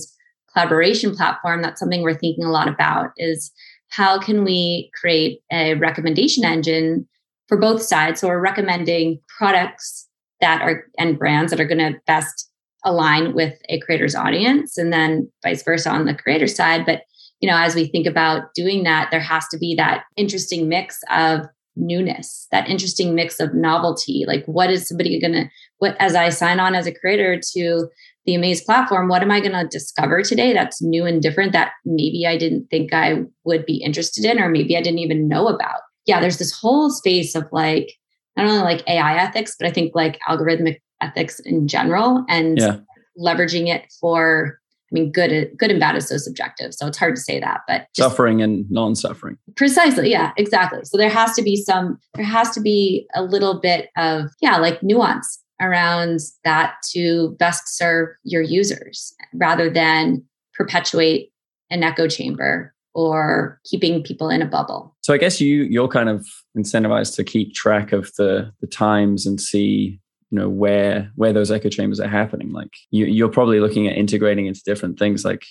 collaboration 0.52 1.14
platform, 1.14 1.62
that's 1.62 1.80
something 1.80 2.02
we're 2.02 2.14
thinking 2.14 2.44
a 2.44 2.50
lot 2.50 2.68
about 2.68 3.10
is 3.16 3.52
how 3.88 4.18
can 4.18 4.44
we 4.44 4.90
create 4.98 5.40
a 5.52 5.74
recommendation 5.74 6.44
engine 6.44 7.06
for 7.48 7.56
both 7.56 7.82
sides? 7.82 8.20
So 8.20 8.28
we're 8.28 8.40
recommending 8.40 9.20
products 9.38 10.03
that 10.44 10.62
are 10.62 10.84
and 10.98 11.18
brands 11.18 11.50
that 11.50 11.60
are 11.60 11.66
going 11.72 11.78
to 11.78 11.98
best 12.06 12.50
align 12.84 13.34
with 13.34 13.54
a 13.70 13.80
creator's 13.80 14.14
audience 14.14 14.76
and 14.76 14.92
then 14.92 15.30
vice 15.42 15.62
versa 15.62 15.90
on 15.90 16.04
the 16.04 16.14
creator 16.14 16.46
side. 16.46 16.84
But 16.84 17.02
you 17.40 17.50
know, 17.50 17.58
as 17.58 17.74
we 17.74 17.86
think 17.86 18.06
about 18.06 18.54
doing 18.54 18.84
that, 18.84 19.08
there 19.10 19.20
has 19.20 19.48
to 19.48 19.58
be 19.58 19.74
that 19.74 20.04
interesting 20.16 20.68
mix 20.68 21.00
of 21.10 21.40
newness, 21.76 22.46
that 22.52 22.68
interesting 22.68 23.14
mix 23.14 23.40
of 23.40 23.54
novelty. 23.54 24.24
Like, 24.26 24.44
what 24.46 24.70
is 24.70 24.88
somebody 24.88 25.20
going 25.20 25.32
to, 25.32 25.44
what, 25.78 25.96
as 25.98 26.14
I 26.14 26.28
sign 26.28 26.60
on 26.60 26.74
as 26.74 26.86
a 26.86 26.94
creator 26.94 27.40
to 27.52 27.88
the 28.24 28.34
Amaze 28.36 28.62
platform, 28.62 29.08
what 29.08 29.22
am 29.22 29.30
I 29.30 29.40
going 29.40 29.52
to 29.52 29.66
discover 29.66 30.22
today 30.22 30.52
that's 30.52 30.80
new 30.80 31.04
and 31.04 31.20
different 31.20 31.52
that 31.52 31.72
maybe 31.84 32.24
I 32.26 32.38
didn't 32.38 32.68
think 32.70 32.94
I 32.94 33.24
would 33.44 33.66
be 33.66 33.82
interested 33.82 34.24
in, 34.24 34.38
or 34.38 34.48
maybe 34.48 34.76
I 34.76 34.82
didn't 34.82 35.00
even 35.00 35.28
know 35.28 35.48
about? 35.48 35.80
Yeah, 36.06 36.20
there's 36.20 36.38
this 36.38 36.58
whole 36.58 36.90
space 36.90 37.34
of 37.34 37.44
like, 37.50 37.92
not 38.36 38.46
only 38.46 38.62
like 38.62 38.82
AI 38.88 39.16
ethics, 39.16 39.56
but 39.58 39.68
I 39.68 39.72
think 39.72 39.94
like 39.94 40.18
algorithmic 40.28 40.80
ethics 41.00 41.40
in 41.40 41.68
general 41.68 42.24
and 42.28 42.58
yeah. 42.58 42.76
leveraging 43.18 43.68
it 43.68 43.92
for 44.00 44.58
I 44.92 44.94
mean, 44.94 45.10
good, 45.10 45.50
good 45.56 45.70
and 45.72 45.80
bad 45.80 45.96
is 45.96 46.08
so 46.08 46.18
subjective. 46.18 46.72
So 46.72 46.86
it's 46.86 46.98
hard 46.98 47.16
to 47.16 47.20
say 47.20 47.40
that, 47.40 47.62
but 47.66 47.88
suffering 47.96 48.42
and 48.42 48.70
non-suffering. 48.70 49.38
Precisely. 49.56 50.10
Yeah, 50.10 50.32
exactly. 50.36 50.80
So 50.84 50.98
there 50.98 51.08
has 51.08 51.34
to 51.34 51.42
be 51.42 51.56
some, 51.56 51.98
there 52.14 52.24
has 52.24 52.50
to 52.50 52.60
be 52.60 53.08
a 53.14 53.22
little 53.22 53.58
bit 53.58 53.88
of, 53.96 54.30
yeah, 54.40 54.58
like 54.58 54.82
nuance 54.82 55.42
around 55.60 56.20
that 56.44 56.74
to 56.90 57.34
best 57.38 57.76
serve 57.76 58.10
your 58.24 58.42
users 58.42 59.14
rather 59.32 59.70
than 59.70 60.22
perpetuate 60.52 61.32
an 61.70 61.82
echo 61.82 62.06
chamber 62.06 62.73
or 62.94 63.60
keeping 63.64 64.02
people 64.02 64.30
in 64.30 64.40
a 64.40 64.46
bubble. 64.46 64.94
So 65.02 65.12
I 65.12 65.18
guess 65.18 65.40
you 65.40 65.64
you're 65.64 65.88
kind 65.88 66.08
of 66.08 66.26
incentivized 66.56 67.16
to 67.16 67.24
keep 67.24 67.54
track 67.54 67.92
of 67.92 68.12
the 68.16 68.52
the 68.60 68.66
times 68.66 69.26
and 69.26 69.40
see 69.40 70.00
you 70.30 70.38
know 70.38 70.48
where 70.48 71.10
where 71.16 71.32
those 71.32 71.50
echo 71.50 71.68
chambers 71.68 72.00
are 72.00 72.08
happening. 72.08 72.52
Like 72.52 72.70
you, 72.90 73.06
you're 73.06 73.28
probably 73.28 73.60
looking 73.60 73.86
at 73.88 73.96
integrating 73.96 74.46
into 74.46 74.62
different 74.64 74.98
things 74.98 75.24
like 75.24 75.44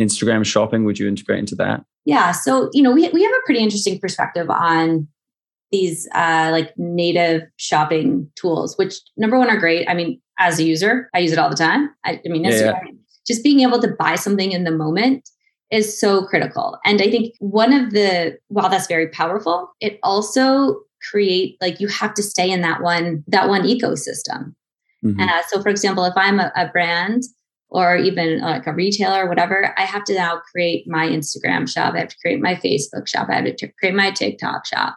instagram 0.00 0.44
shopping. 0.44 0.84
Would 0.84 0.98
you 0.98 1.08
integrate 1.08 1.38
into 1.38 1.54
that? 1.56 1.84
Yeah. 2.04 2.32
So 2.32 2.70
you 2.72 2.82
know 2.82 2.92
we, 2.92 3.08
we 3.10 3.22
have 3.22 3.32
a 3.32 3.44
pretty 3.44 3.60
interesting 3.60 3.98
perspective 3.98 4.48
on 4.50 5.08
these 5.72 6.08
uh, 6.14 6.50
like 6.52 6.72
native 6.78 7.42
shopping 7.56 8.30
tools 8.36 8.78
which 8.78 8.94
number 9.16 9.38
one 9.38 9.50
are 9.50 9.58
great. 9.58 9.88
I 9.88 9.94
mean 9.94 10.20
as 10.38 10.58
a 10.58 10.64
user 10.64 11.08
i 11.14 11.18
use 11.18 11.32
it 11.32 11.38
all 11.38 11.50
the 11.50 11.56
time. 11.56 11.90
I, 12.04 12.20
I 12.24 12.28
mean 12.28 12.44
yeah, 12.44 12.50
yeah. 12.50 12.80
just 13.26 13.42
being 13.42 13.60
able 13.60 13.80
to 13.80 13.88
buy 13.98 14.16
something 14.16 14.52
in 14.52 14.64
the 14.64 14.70
moment 14.70 15.28
is 15.70 15.98
so 15.98 16.24
critical. 16.24 16.78
And 16.84 17.00
i 17.02 17.10
think 17.10 17.34
one 17.38 17.72
of 17.72 17.92
the 17.92 18.38
while 18.48 18.68
that's 18.68 18.86
very 18.86 19.08
powerful 19.08 19.70
it 19.80 19.98
also 20.02 20.80
create 21.10 21.56
like 21.60 21.80
you 21.80 21.88
have 21.88 22.14
to 22.14 22.22
stay 22.22 22.50
in 22.50 22.60
that 22.62 22.82
one 22.82 23.24
that 23.28 23.48
one 23.48 23.62
ecosystem. 23.62 24.54
Mm-hmm. 25.04 25.20
uh, 25.20 25.42
so 25.48 25.62
for 25.62 25.68
example 25.68 26.04
if 26.04 26.14
i'm 26.16 26.40
a, 26.40 26.50
a 26.56 26.68
brand 26.68 27.22
or 27.68 27.96
even 27.96 28.40
like 28.40 28.66
a 28.66 28.72
retailer 28.72 29.24
or 29.24 29.28
whatever 29.28 29.74
i 29.76 29.82
have 29.82 30.04
to 30.04 30.14
now 30.14 30.40
create 30.50 30.88
my 30.88 31.06
instagram 31.06 31.68
shop 31.68 31.94
i 31.94 31.98
have 31.98 32.08
to 32.08 32.16
create 32.22 32.40
my 32.40 32.54
facebook 32.54 33.06
shop 33.06 33.28
i 33.28 33.34
have 33.34 33.56
to 33.56 33.68
create 33.78 33.94
my 33.94 34.10
tiktok 34.10 34.66
shop. 34.66 34.96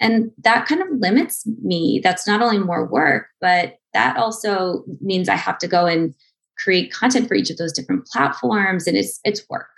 And 0.00 0.32
that 0.38 0.66
kind 0.66 0.82
of 0.82 0.88
limits 0.90 1.46
me. 1.62 2.00
That's 2.02 2.26
not 2.26 2.42
only 2.42 2.58
more 2.58 2.86
work 2.86 3.26
but 3.40 3.76
that 3.94 4.16
also 4.16 4.84
means 5.00 5.28
i 5.28 5.36
have 5.36 5.58
to 5.58 5.68
go 5.68 5.86
and 5.86 6.14
create 6.58 6.92
content 6.92 7.26
for 7.26 7.34
each 7.34 7.50
of 7.50 7.56
those 7.56 7.72
different 7.72 8.06
platforms 8.06 8.86
and 8.86 8.96
it's 8.96 9.18
it's 9.24 9.44
work 9.48 9.71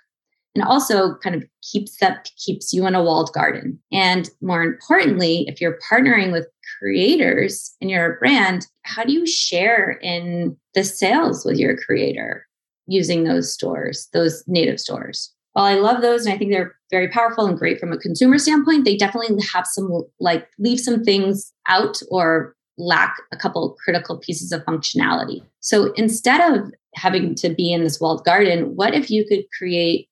and 0.55 0.64
also 0.64 1.17
kind 1.17 1.35
of 1.35 1.45
keeps 1.62 1.99
that 1.99 2.31
keeps 2.37 2.73
you 2.73 2.87
in 2.87 2.95
a 2.95 3.03
walled 3.03 3.33
garden. 3.33 3.79
And 3.93 4.29
more 4.40 4.62
importantly 4.62 5.45
if 5.49 5.61
you're 5.61 5.79
partnering 5.90 6.33
with 6.33 6.47
creators 6.79 7.75
and 7.81 7.90
you're 7.90 8.14
a 8.14 8.19
brand 8.19 8.67
how 8.83 9.05
do 9.05 9.12
you 9.12 9.27
share 9.27 9.99
in 10.03 10.57
the 10.75 10.85
sales 10.85 11.45
with 11.45 11.59
your 11.59 11.77
creator 11.77 12.47
using 12.87 13.25
those 13.25 13.53
stores 13.53 14.09
those 14.12 14.45
native 14.47 14.81
stores? 14.81 15.33
While 15.53 15.67
i 15.67 15.75
love 15.75 16.03
those 16.03 16.27
and 16.27 16.35
i 16.35 16.38
think 16.38 16.51
they're 16.51 16.75
very 16.90 17.09
powerful 17.09 17.47
and 17.47 17.59
great 17.59 17.79
from 17.81 17.93
a 17.93 17.99
consumer 17.99 18.38
standpoint 18.38 18.85
they 18.85 18.97
definitely 18.97 19.43
have 19.53 19.67
some 19.67 20.03
like 20.21 20.49
leave 20.59 20.81
some 20.81 21.05
things 21.05 21.53
out 21.67 22.01
or 22.11 22.55
lack 22.77 23.17
a 23.33 23.37
couple 23.37 23.77
critical 23.85 24.19
pieces 24.19 24.51
of 24.51 24.64
functionality. 24.64 25.45
So 25.61 25.93
instead 25.93 26.40
of 26.53 26.73
having 26.97 27.35
to 27.37 27.49
be 27.51 27.73
in 27.73 27.85
this 27.85 28.01
walled 28.01 28.25
garden 28.25 28.77
what 28.77 28.95
if 28.95 29.11
you 29.11 29.25
could 29.27 29.45
create 29.57 30.09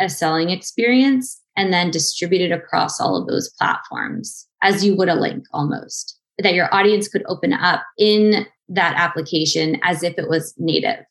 a 0.00 0.08
selling 0.08 0.50
experience 0.50 1.40
and 1.56 1.72
then 1.72 1.90
distribute 1.90 2.42
it 2.42 2.52
across 2.52 3.00
all 3.00 3.16
of 3.16 3.26
those 3.26 3.50
platforms 3.58 4.46
as 4.62 4.84
you 4.84 4.96
would 4.96 5.08
a 5.08 5.14
link 5.14 5.44
almost 5.52 6.18
that 6.38 6.54
your 6.54 6.72
audience 6.74 7.08
could 7.08 7.24
open 7.28 7.52
up 7.52 7.82
in 7.98 8.46
that 8.68 8.94
application 8.96 9.78
as 9.82 10.02
if 10.02 10.18
it 10.18 10.28
was 10.28 10.54
native. 10.58 11.04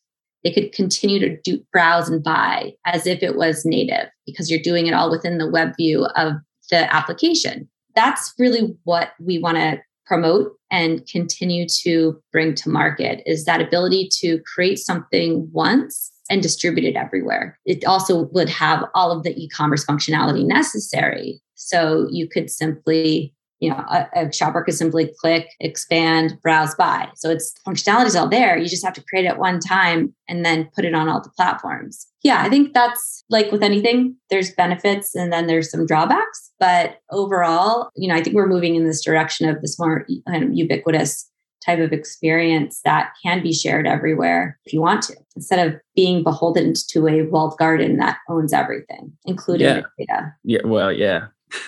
They 0.44 0.52
could 0.52 0.72
continue 0.72 1.20
to 1.20 1.38
do, 1.42 1.64
browse 1.72 2.10
and 2.10 2.24
buy 2.24 2.74
as 2.86 3.08
if 3.08 3.24
it 3.24 3.36
was 3.36 3.66
native 3.66 4.08
because 4.26 4.52
you're 4.52 4.62
doing 4.62 4.86
it 4.88 4.94
all 4.94 5.10
within 5.10 5.40
the 5.40 5.50
web 5.50 5.76
view 5.78 6.06
of 6.16 6.34
the 6.70 6.94
application. 6.94 7.70
That's 7.96 8.34
really 8.38 8.76
what 8.84 9.14
we 9.20 9.40
want 9.40 9.58
to 9.58 9.82
promote 10.06 10.52
and 10.70 11.08
continue 11.08 11.66
to 11.82 12.22
bring 12.32 12.54
to 12.54 12.70
market 12.70 13.24
is 13.26 13.46
that 13.46 13.62
ability 13.62 14.10
to 14.20 14.40
create 14.54 14.78
something 14.78 15.50
once 15.52 16.12
and 16.30 16.42
distribute 16.42 16.86
it 16.86 16.96
everywhere. 16.96 17.60
It 17.66 17.86
also 17.86 18.24
would 18.34 18.50
have 18.50 18.86
all 18.94 19.12
of 19.12 19.24
the 19.24 19.36
e 19.36 19.48
commerce 19.50 19.86
functionality 19.86 20.46
necessary. 20.46 21.42
So 21.56 22.08
you 22.12 22.28
could 22.28 22.50
simply, 22.50 23.34
you 23.60 23.70
know, 23.70 23.78
a, 23.78 24.08
a, 24.16 24.34
shopper 24.34 24.64
could 24.64 24.74
simply 24.74 25.12
click, 25.20 25.48
expand, 25.60 26.38
browse, 26.42 26.76
buy. 26.76 27.10
So 27.16 27.30
it's 27.30 27.54
functionality 27.66 28.08
is 28.08 28.16
all 28.16 28.28
there. 28.28 28.58
You 28.58 28.68
just 28.68 28.84
have 28.84 28.94
to 28.96 29.04
create 29.04 29.26
it 29.26 29.38
one 29.38 29.60
time 29.60 30.14
and 30.28 30.46
then 30.46 30.70
put 30.76 30.86
it 30.86 30.94
on 30.94 31.08
all 31.08 31.22
the 31.22 31.30
platforms. 31.30 32.08
Yeah, 32.24 32.42
I 32.42 32.50
think 32.50 32.74
that's 32.74 33.24
like 33.30 33.52
with 33.52 33.64
anything, 33.64 34.16
there's 34.30 34.52
benefits 34.52 35.16
and 35.16 35.32
then 35.32 35.48
there's 35.48 35.72
some 35.72 35.86
drawbacks. 35.86 36.52
But 36.60 36.98
overall, 37.12 37.90
you 37.96 38.10
know, 38.10 38.16
I 38.16 38.24
think 38.24 38.36
we're 38.36 38.48
moving 38.48 38.76
in 38.76 38.86
this 38.86 39.04
direction 39.04 39.48
of 39.48 39.62
this 39.62 39.80
more 39.80 40.06
kind 40.28 40.44
of 40.44 40.54
ubiquitous 40.54 41.30
type 41.66 41.80
of 41.80 41.92
experience 41.92 42.82
that 42.86 43.14
can 43.24 43.42
be 43.42 43.54
shared 43.54 43.88
everywhere 43.88 44.60
if 44.66 44.74
you 44.74 44.82
want 44.82 45.02
to, 45.04 45.16
instead 45.36 45.68
of 45.68 45.80
being 45.96 46.24
beholden 46.24 46.74
to 46.90 47.08
a 47.08 47.24
walled 47.24 47.58
garden 47.58 47.98
that 47.98 48.18
owns 48.30 48.54
everything, 48.54 49.12
including 49.26 49.68
yeah. 49.68 49.82
data. 49.98 50.34
Yeah, 50.44 50.62
well, 50.66 50.92
yeah. 50.92 51.28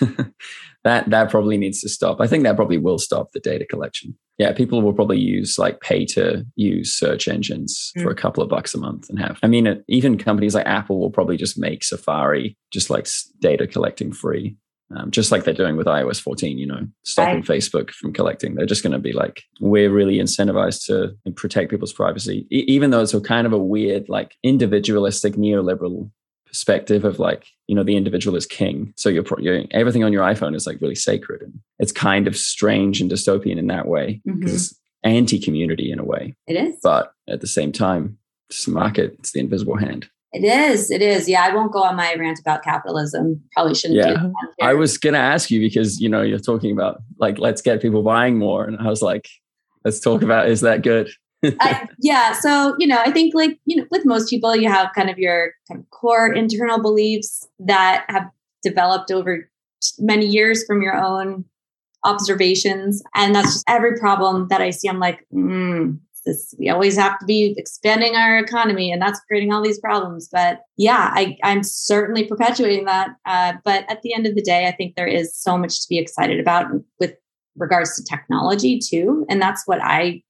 that 0.84 1.08
that 1.08 1.30
probably 1.30 1.56
needs 1.56 1.80
to 1.80 1.88
stop. 1.88 2.20
I 2.20 2.26
think 2.26 2.44
that 2.44 2.56
probably 2.56 2.78
will 2.78 2.98
stop 2.98 3.32
the 3.32 3.40
data 3.40 3.64
collection. 3.66 4.16
Yeah, 4.38 4.52
people 4.52 4.82
will 4.82 4.92
probably 4.92 5.18
use 5.18 5.58
like 5.58 5.80
pay 5.80 6.04
to 6.06 6.44
use 6.56 6.92
search 6.92 7.26
engines 7.26 7.92
mm. 7.96 8.02
for 8.02 8.10
a 8.10 8.14
couple 8.14 8.42
of 8.42 8.48
bucks 8.48 8.74
a 8.74 8.78
month 8.78 9.08
and 9.08 9.18
have. 9.18 9.38
I 9.42 9.48
mean, 9.48 9.82
even 9.88 10.18
companies 10.18 10.54
like 10.54 10.66
Apple 10.66 11.00
will 11.00 11.10
probably 11.10 11.36
just 11.36 11.58
make 11.58 11.82
Safari 11.82 12.56
just 12.72 12.90
like 12.90 13.08
data 13.40 13.66
collecting 13.66 14.12
free 14.12 14.56
um, 14.96 15.10
just 15.10 15.30
like 15.30 15.44
they're 15.44 15.54
doing 15.54 15.76
with 15.76 15.86
iOS 15.86 16.20
14, 16.20 16.58
you 16.58 16.66
know, 16.66 16.86
stopping 17.04 17.36
right. 17.36 17.44
Facebook 17.44 17.90
from 17.90 18.12
collecting. 18.12 18.54
They're 18.54 18.66
just 18.66 18.82
going 18.82 18.92
to 18.92 18.98
be 18.98 19.12
like, 19.12 19.42
we're 19.60 19.90
really 19.90 20.16
incentivized 20.16 20.86
to 20.86 21.14
protect 21.32 21.70
people's 21.70 21.92
privacy, 21.92 22.46
e- 22.50 22.64
even 22.66 22.90
though 22.90 23.02
it's 23.02 23.14
a 23.14 23.20
kind 23.20 23.46
of 23.46 23.52
a 23.52 23.58
weird, 23.58 24.08
like 24.08 24.36
individualistic 24.42 25.34
neoliberal 25.34 26.10
perspective 26.46 27.04
of 27.04 27.18
like, 27.18 27.46
you 27.66 27.74
know, 27.74 27.84
the 27.84 27.96
individual 27.96 28.36
is 28.36 28.46
king. 28.46 28.94
So 28.96 29.10
you're, 29.10 29.24
you're 29.38 29.64
everything 29.72 30.04
on 30.04 30.12
your 30.12 30.24
iPhone 30.24 30.56
is 30.56 30.66
like 30.66 30.80
really 30.80 30.94
sacred. 30.94 31.42
And 31.42 31.60
it's 31.78 31.92
kind 31.92 32.26
of 32.26 32.36
strange 32.36 33.02
and 33.02 33.10
dystopian 33.10 33.58
in 33.58 33.66
that 33.66 33.86
way 33.86 34.22
because 34.24 34.38
mm-hmm. 34.38 34.54
it's 34.54 34.80
anti 35.04 35.38
community 35.38 35.92
in 35.92 35.98
a 35.98 36.04
way. 36.04 36.34
It 36.46 36.56
is. 36.56 36.80
But 36.82 37.12
at 37.28 37.42
the 37.42 37.46
same 37.46 37.72
time, 37.72 38.16
it's 38.48 38.64
the 38.64 38.70
market, 38.70 39.16
it's 39.18 39.32
the 39.32 39.40
invisible 39.40 39.76
hand. 39.76 40.08
It 40.32 40.44
is. 40.44 40.90
It 40.90 41.00
is. 41.00 41.28
Yeah, 41.28 41.42
I 41.42 41.54
won't 41.54 41.72
go 41.72 41.82
on 41.82 41.96
my 41.96 42.14
rant 42.14 42.38
about 42.38 42.62
capitalism. 42.62 43.42
Probably 43.52 43.74
shouldn't. 43.74 43.98
Yeah, 43.98 44.28
I 44.60 44.74
was 44.74 44.98
going 44.98 45.14
to 45.14 45.20
ask 45.20 45.50
you 45.50 45.58
because 45.60 46.00
you 46.00 46.08
know 46.08 46.20
you're 46.20 46.38
talking 46.38 46.72
about 46.72 47.00
like 47.18 47.38
let's 47.38 47.62
get 47.62 47.80
people 47.80 48.02
buying 48.02 48.38
more, 48.38 48.64
and 48.64 48.76
I 48.78 48.88
was 48.88 49.00
like, 49.00 49.28
let's 49.84 50.00
talk 50.00 50.22
about 50.22 50.48
is 50.48 50.60
that 50.60 50.82
good? 50.82 51.10
yeah. 52.00 52.32
So 52.32 52.74
you 52.78 52.86
know, 52.86 52.98
I 52.98 53.10
think 53.10 53.34
like 53.34 53.58
you 53.64 53.76
know, 53.76 53.86
with 53.90 54.04
most 54.04 54.28
people, 54.28 54.54
you 54.54 54.68
have 54.70 54.90
kind 54.94 55.08
of 55.08 55.18
your 55.18 55.52
kind 55.66 55.80
of 55.80 55.88
core 55.90 56.32
internal 56.32 56.80
beliefs 56.80 57.48
that 57.60 58.04
have 58.08 58.28
developed 58.62 59.10
over 59.10 59.50
many 59.98 60.26
years 60.26 60.64
from 60.66 60.82
your 60.82 60.96
own 60.96 61.44
observations. 62.04 63.02
And 63.14 63.34
that's 63.34 63.54
just 63.54 63.64
every 63.68 63.98
problem 63.98 64.48
that 64.48 64.60
I 64.60 64.70
see. 64.70 64.88
I'm 64.88 65.00
like, 65.00 65.26
mm, 65.32 65.98
this, 66.28 66.54
we 66.58 66.68
always 66.68 66.96
have 66.96 67.18
to 67.18 67.24
be 67.26 67.54
expanding 67.56 68.14
our 68.14 68.38
economy 68.38 68.92
and 68.92 69.00
that's 69.00 69.20
creating 69.20 69.52
all 69.52 69.62
these 69.62 69.80
problems. 69.80 70.28
But 70.30 70.60
yeah, 70.76 71.10
I, 71.12 71.36
I'm 71.42 71.62
certainly 71.62 72.24
perpetuating 72.24 72.84
that. 72.84 73.10
Uh, 73.26 73.54
but 73.64 73.84
at 73.90 74.02
the 74.02 74.14
end 74.14 74.26
of 74.26 74.34
the 74.34 74.42
day, 74.42 74.66
I 74.66 74.72
think 74.72 74.94
there 74.94 75.06
is 75.06 75.34
so 75.34 75.56
much 75.56 75.80
to 75.80 75.86
be 75.88 75.98
excited 75.98 76.38
about 76.38 76.66
with 77.00 77.14
regards 77.56 77.96
to 77.96 78.04
technology 78.04 78.78
too. 78.78 79.26
And 79.28 79.40
that's 79.40 79.62
what 79.66 79.82
I 79.82 80.22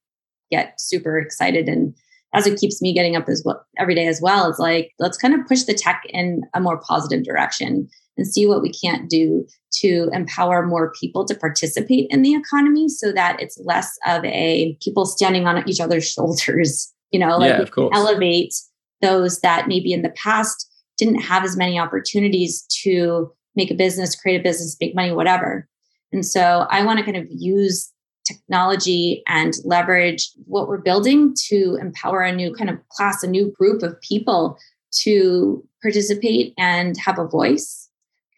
get 0.49 0.79
super 0.79 1.19
excited 1.19 1.69
and 1.69 1.93
as 2.33 2.45
it 2.45 2.59
keeps 2.59 2.81
me 2.81 2.93
getting 2.93 3.15
up 3.15 3.27
as 3.27 3.41
well 3.43 3.65
every 3.77 3.95
day 3.95 4.07
as 4.07 4.21
well. 4.21 4.49
It's 4.49 4.59
like, 4.59 4.91
let's 4.99 5.17
kind 5.17 5.33
of 5.33 5.47
push 5.47 5.63
the 5.63 5.73
tech 5.73 6.03
in 6.09 6.41
a 6.53 6.61
more 6.61 6.79
positive 6.79 7.23
direction 7.23 7.89
and 8.19 8.27
see 8.27 8.45
what 8.45 8.61
we 8.61 8.71
can't 8.71 9.09
do 9.09 9.47
to 9.71 10.09
empower 10.13 10.65
more 10.65 10.91
people 10.99 11.25
to 11.25 11.35
participate 11.35 12.07
in 12.09 12.21
the 12.21 12.35
economy 12.35 12.89
so 12.89 13.11
that 13.11 13.41
it's 13.41 13.59
less 13.63 13.97
of 14.05 14.23
a 14.25 14.77
people 14.81 15.05
standing 15.05 15.47
on 15.47 15.67
each 15.67 15.79
other's 15.79 16.09
shoulders, 16.11 16.93
you 17.11 17.19
know, 17.19 17.37
like 17.37 17.49
yeah, 17.49 17.89
elevate 17.93 18.53
those 19.01 19.39
that 19.39 19.67
maybe 19.67 19.93
in 19.93 20.01
the 20.01 20.09
past 20.11 20.69
didn't 20.97 21.21
have 21.21 21.43
as 21.43 21.55
many 21.55 21.79
opportunities 21.79 22.65
to 22.83 23.31
make 23.55 23.71
a 23.71 23.75
business, 23.75 24.15
create 24.15 24.39
a 24.39 24.43
business, 24.43 24.75
make 24.81 24.93
money, 24.93 25.11
whatever. 25.11 25.67
And 26.11 26.25
so 26.25 26.67
I 26.69 26.83
want 26.83 26.99
to 26.99 27.05
kind 27.05 27.17
of 27.17 27.25
use 27.29 27.91
technology 28.27 29.23
and 29.27 29.53
leverage 29.63 30.29
what 30.45 30.67
we're 30.67 30.81
building 30.81 31.33
to 31.47 31.77
empower 31.81 32.21
a 32.21 32.35
new 32.35 32.53
kind 32.53 32.69
of 32.69 32.77
class, 32.89 33.23
a 33.23 33.27
new 33.27 33.51
group 33.57 33.81
of 33.81 33.99
people 34.01 34.57
to 34.91 35.63
participate 35.81 36.53
and 36.57 36.95
have 36.97 37.19
a 37.19 37.27
voice. 37.27 37.88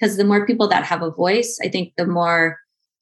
Because 0.02 0.18
the 0.18 0.24
more 0.24 0.46
people 0.48 0.68
that 0.70 0.84
have 0.84 1.04
a 1.04 1.12
voice, 1.12 1.60
I 1.64 1.70
think 1.70 1.94
the 1.96 2.08
more 2.08 2.58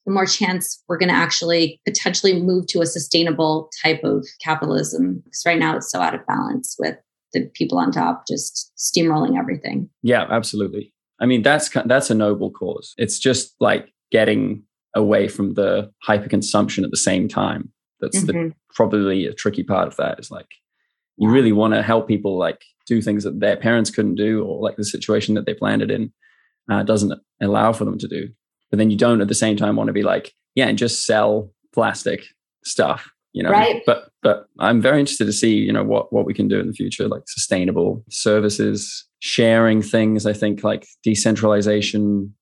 the 0.06 0.12
more 0.12 0.26
chance 0.26 0.82
we're 0.88 0.98
going 0.98 1.10
to 1.10 1.14
actually 1.14 1.80
potentially 1.86 2.40
move 2.40 2.66
to 2.68 2.80
a 2.80 2.86
sustainable 2.86 3.68
type 3.82 4.02
of 4.02 4.26
capitalism. 4.42 5.22
Because 5.24 5.42
right 5.46 5.58
now 5.58 5.76
it's 5.76 5.90
so 5.90 6.00
out 6.00 6.14
of 6.14 6.26
balance 6.26 6.76
with 6.78 6.96
the 7.32 7.50
people 7.54 7.78
on 7.78 7.92
top 7.92 8.24
just 8.26 8.72
steamrolling 8.76 9.38
everything. 9.38 9.88
Yeah, 10.02 10.26
absolutely. 10.30 10.92
I 11.20 11.26
mean, 11.26 11.42
that's 11.42 11.70
that's 11.86 12.10
a 12.10 12.14
noble 12.14 12.50
cause. 12.50 12.94
It's 12.98 13.18
just 13.18 13.54
like 13.60 13.92
getting 14.10 14.62
away 14.94 15.28
from 15.28 15.54
the 15.54 15.90
hyper 16.02 16.28
consumption 16.28 16.84
at 16.84 16.90
the 16.90 16.96
same 16.96 17.28
time. 17.28 17.70
That's 18.00 18.22
mm-hmm. 18.22 18.48
the, 18.48 18.54
probably 18.74 19.26
a 19.26 19.34
tricky 19.34 19.62
part 19.62 19.88
of 19.88 19.96
that 19.96 20.18
is 20.18 20.30
like 20.30 20.46
you 21.16 21.28
really 21.28 21.52
want 21.52 21.74
to 21.74 21.82
help 21.82 22.08
people 22.08 22.38
like 22.38 22.62
do 22.86 23.02
things 23.02 23.24
that 23.24 23.40
their 23.40 23.56
parents 23.56 23.90
couldn't 23.90 24.14
do 24.14 24.44
or 24.44 24.60
like 24.60 24.76
the 24.76 24.84
situation 24.84 25.34
that 25.34 25.44
they've 25.44 25.60
landed 25.60 25.90
in 25.90 26.12
uh, 26.70 26.82
doesn't 26.82 27.12
allow 27.40 27.72
for 27.72 27.84
them 27.84 27.98
to 27.98 28.08
do. 28.08 28.28
But 28.70 28.78
then 28.78 28.90
you 28.90 28.96
don't 28.96 29.20
at 29.20 29.28
the 29.28 29.34
same 29.34 29.56
time 29.56 29.76
want 29.76 29.88
to 29.88 29.92
be 29.92 30.02
like, 30.02 30.32
yeah, 30.54 30.68
and 30.68 30.78
just 30.78 31.04
sell 31.04 31.52
plastic 31.74 32.24
stuff, 32.64 33.10
you 33.32 33.42
know. 33.42 33.50
Right. 33.50 33.82
But 33.84 34.10
but 34.22 34.46
I'm 34.58 34.80
very 34.80 35.00
interested 35.00 35.24
to 35.26 35.32
see, 35.32 35.54
you 35.54 35.72
know, 35.72 35.84
what 35.84 36.12
what 36.12 36.24
we 36.24 36.34
can 36.34 36.48
do 36.48 36.60
in 36.60 36.68
the 36.68 36.72
future, 36.72 37.08
like 37.08 37.22
sustainable 37.26 38.04
services, 38.08 39.04
sharing 39.18 39.82
things. 39.82 40.26
I 40.26 40.32
think 40.32 40.62
like 40.62 40.86
decentralization 41.02 42.34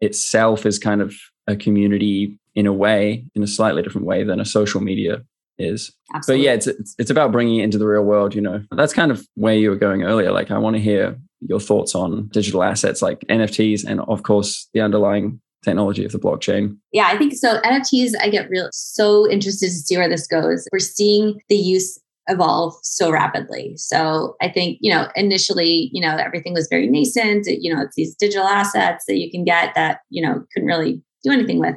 itself 0.00 0.66
is 0.66 0.78
kind 0.78 1.00
of 1.00 1.14
a 1.46 1.56
community 1.56 2.38
in 2.54 2.66
a 2.66 2.72
way, 2.72 3.24
in 3.34 3.42
a 3.42 3.46
slightly 3.46 3.82
different 3.82 4.06
way 4.06 4.24
than 4.24 4.40
a 4.40 4.44
social 4.44 4.80
media 4.80 5.22
is. 5.60 5.92
Absolutely. 6.14 6.42
But 6.42 6.44
yeah, 6.44 6.54
it's, 6.54 6.66
it's, 6.66 6.94
it's 6.98 7.10
about 7.10 7.32
bringing 7.32 7.60
it 7.60 7.64
into 7.64 7.78
the 7.78 7.86
real 7.86 8.02
world. 8.02 8.34
You 8.34 8.40
know, 8.40 8.62
that's 8.72 8.92
kind 8.92 9.10
of 9.10 9.26
where 9.34 9.54
you 9.54 9.70
were 9.70 9.76
going 9.76 10.02
earlier. 10.02 10.32
Like, 10.32 10.50
I 10.50 10.58
want 10.58 10.76
to 10.76 10.82
hear 10.82 11.18
your 11.40 11.60
thoughts 11.60 11.94
on 11.94 12.28
digital 12.28 12.62
assets 12.62 13.02
like 13.02 13.20
NFTs 13.28 13.84
and, 13.84 14.00
of 14.00 14.22
course, 14.22 14.68
the 14.74 14.80
underlying 14.80 15.40
technology 15.64 16.04
of 16.04 16.12
the 16.12 16.18
blockchain. 16.18 16.76
Yeah, 16.92 17.06
I 17.06 17.18
think 17.18 17.34
so. 17.34 17.60
NFTs, 17.60 18.12
I 18.20 18.28
get 18.30 18.48
real 18.48 18.68
so 18.72 19.30
interested 19.30 19.66
to 19.66 19.72
see 19.72 19.96
where 19.96 20.08
this 20.08 20.26
goes. 20.26 20.66
We're 20.72 20.78
seeing 20.78 21.40
the 21.48 21.56
use 21.56 21.98
evolve 22.28 22.74
so 22.82 23.10
rapidly. 23.10 23.74
So 23.76 24.36
I 24.40 24.48
think, 24.48 24.78
you 24.80 24.92
know, 24.92 25.08
initially, 25.16 25.90
you 25.92 26.00
know, 26.00 26.16
everything 26.16 26.54
was 26.54 26.68
very 26.68 26.86
nascent. 26.86 27.46
You 27.46 27.74
know, 27.74 27.82
it's 27.82 27.96
these 27.96 28.14
digital 28.14 28.46
assets 28.46 29.04
that 29.06 29.18
you 29.18 29.30
can 29.30 29.44
get 29.44 29.74
that, 29.74 30.00
you 30.10 30.22
know, 30.22 30.44
couldn't 30.52 30.68
really 30.68 31.02
do 31.24 31.32
anything 31.32 31.58
with. 31.58 31.76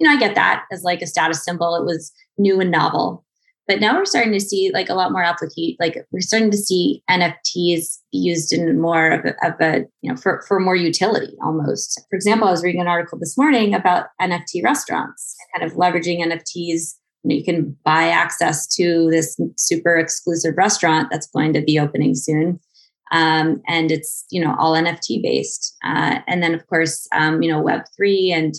You 0.00 0.08
know, 0.08 0.14
I 0.14 0.18
get 0.18 0.34
that 0.34 0.64
as 0.72 0.82
like 0.82 1.02
a 1.02 1.06
status 1.06 1.44
symbol. 1.44 1.76
It 1.76 1.84
was 1.84 2.12
new 2.38 2.60
and 2.60 2.70
novel. 2.70 3.24
But 3.70 3.78
now 3.78 3.96
we're 3.96 4.04
starting 4.04 4.32
to 4.32 4.40
see 4.40 4.72
like 4.74 4.88
a 4.88 4.94
lot 4.94 5.12
more 5.12 5.22
applicate, 5.22 5.76
like 5.78 6.04
we're 6.10 6.20
starting 6.22 6.50
to 6.50 6.56
see 6.56 7.04
NFTs 7.08 7.98
used 8.10 8.52
in 8.52 8.80
more 8.80 9.12
of 9.12 9.24
a, 9.24 9.46
of 9.46 9.60
a, 9.60 9.84
you 10.02 10.10
know, 10.10 10.16
for, 10.16 10.42
for 10.48 10.58
more 10.58 10.74
utility 10.74 11.36
almost. 11.40 12.04
For 12.10 12.16
example, 12.16 12.48
I 12.48 12.50
was 12.50 12.64
reading 12.64 12.80
an 12.80 12.88
article 12.88 13.16
this 13.16 13.38
morning 13.38 13.72
about 13.72 14.06
NFT 14.20 14.64
restaurants, 14.64 15.36
kind 15.54 15.70
of 15.70 15.78
leveraging 15.78 16.18
NFTs. 16.18 16.96
You, 17.22 17.28
know, 17.28 17.36
you 17.36 17.44
can 17.44 17.76
buy 17.84 18.08
access 18.08 18.66
to 18.74 19.08
this 19.08 19.38
super 19.56 19.96
exclusive 19.96 20.54
restaurant 20.56 21.06
that's 21.08 21.28
going 21.28 21.52
to 21.52 21.62
be 21.62 21.78
opening 21.78 22.16
soon. 22.16 22.58
Um, 23.12 23.62
and 23.68 23.92
it's 23.92 24.24
you 24.30 24.44
know 24.44 24.56
all 24.58 24.74
NFT 24.74 25.22
based. 25.22 25.76
Uh, 25.84 26.20
and 26.26 26.42
then 26.42 26.54
of 26.54 26.66
course 26.66 27.06
um, 27.12 27.42
you 27.42 27.52
know 27.52 27.60
Web 27.60 27.82
three 27.96 28.32
and 28.32 28.54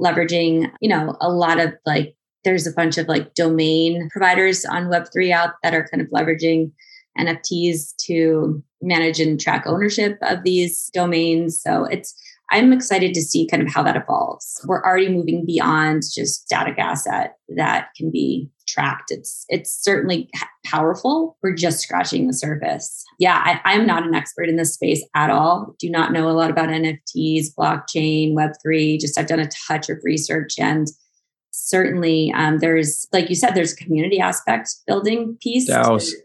leveraging, 0.00 0.70
you 0.80 0.88
know, 0.88 1.16
a 1.20 1.30
lot 1.30 1.58
of 1.60 1.74
like, 1.86 2.14
there's 2.44 2.66
a 2.66 2.72
bunch 2.72 2.98
of 2.98 3.08
like 3.08 3.34
domain 3.34 4.08
providers 4.10 4.64
on 4.64 4.84
Web3 4.84 5.30
out 5.30 5.54
that 5.62 5.74
are 5.74 5.88
kind 5.88 6.00
of 6.00 6.08
leveraging 6.08 6.70
NFTs 7.18 7.96
to 8.06 8.62
manage 8.80 9.18
and 9.20 9.40
track 9.40 9.64
ownership 9.66 10.18
of 10.22 10.44
these 10.44 10.90
domains. 10.94 11.60
So 11.60 11.84
it's, 11.84 12.14
I'm 12.50 12.72
excited 12.72 13.12
to 13.14 13.20
see 13.20 13.46
kind 13.46 13.62
of 13.62 13.72
how 13.72 13.82
that 13.82 13.96
evolves. 13.96 14.60
We're 14.66 14.82
already 14.82 15.08
moving 15.08 15.44
beyond 15.44 16.02
just 16.14 16.42
static 16.42 16.78
asset 16.78 17.36
that 17.56 17.88
can 17.96 18.10
be 18.10 18.50
tracked. 18.66 19.10
It's 19.10 19.44
it's 19.48 19.74
certainly 19.82 20.30
powerful. 20.64 21.36
We're 21.42 21.54
just 21.54 21.80
scratching 21.80 22.26
the 22.26 22.32
surface. 22.32 23.04
Yeah, 23.18 23.58
I, 23.64 23.74
am 23.74 23.86
not 23.86 24.06
an 24.06 24.14
expert 24.14 24.48
in 24.48 24.56
this 24.56 24.74
space 24.74 25.04
at 25.14 25.30
all. 25.30 25.74
Do 25.78 25.90
not 25.90 26.12
know 26.12 26.28
a 26.28 26.32
lot 26.32 26.50
about 26.50 26.68
NFTs, 26.68 27.54
blockchain, 27.58 28.34
Web 28.34 28.52
three. 28.62 28.98
Just 28.98 29.18
I've 29.18 29.26
done 29.26 29.40
a 29.40 29.48
touch 29.66 29.90
of 29.90 29.98
research, 30.02 30.54
and 30.58 30.86
certainly 31.50 32.32
um, 32.34 32.58
there's 32.58 33.06
like 33.12 33.28
you 33.28 33.34
said, 33.34 33.54
there's 33.54 33.72
a 33.72 33.76
community 33.76 34.20
aspect 34.20 34.70
building 34.86 35.36
piece. 35.42 35.66
To, 35.66 36.22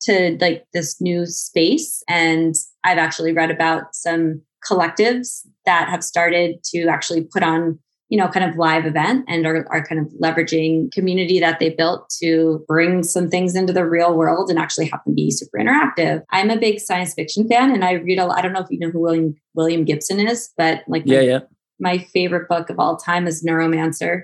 to 0.00 0.38
like 0.40 0.64
this 0.72 1.00
new 1.00 1.26
space 1.26 2.04
and 2.08 2.54
i've 2.84 2.98
actually 2.98 3.32
read 3.32 3.50
about 3.50 3.96
some 3.96 4.40
collectives 4.66 5.46
that 5.64 5.88
have 5.88 6.02
started 6.02 6.62
to 6.64 6.86
actually 6.88 7.24
put 7.24 7.42
on 7.42 7.78
you 8.08 8.16
know, 8.16 8.28
kind 8.28 8.48
of 8.48 8.56
live 8.56 8.86
event 8.86 9.24
and 9.28 9.46
are, 9.46 9.66
are 9.70 9.84
kind 9.84 10.00
of 10.00 10.06
leveraging 10.14 10.90
community 10.92 11.38
that 11.40 11.58
they 11.58 11.70
built 11.70 12.08
to 12.22 12.64
bring 12.66 13.02
some 13.02 13.28
things 13.28 13.54
into 13.54 13.72
the 13.72 13.84
real 13.84 14.16
world 14.16 14.48
and 14.48 14.58
actually 14.58 14.86
have 14.86 15.00
them 15.04 15.14
be 15.14 15.30
super 15.30 15.58
interactive. 15.58 16.22
I'm 16.30 16.50
a 16.50 16.58
big 16.58 16.80
science 16.80 17.12
fiction 17.12 17.46
fan 17.46 17.70
and 17.70 17.84
I 17.84 17.92
read 17.92 18.18
a 18.18 18.24
lot. 18.24 18.38
I 18.38 18.42
don't 18.42 18.54
know 18.54 18.62
if 18.62 18.70
you 18.70 18.78
know 18.78 18.90
who 18.90 19.00
William 19.00 19.34
William 19.54 19.84
Gibson 19.84 20.26
is, 20.26 20.50
but 20.56 20.84
like 20.88 21.02
yeah, 21.04 21.18
my, 21.18 21.22
yeah. 21.22 21.40
My 21.80 21.98
favorite 21.98 22.48
book 22.48 22.70
of 22.70 22.80
all 22.80 22.96
time 22.96 23.26
is 23.26 23.44
Neuromancer. 23.44 24.22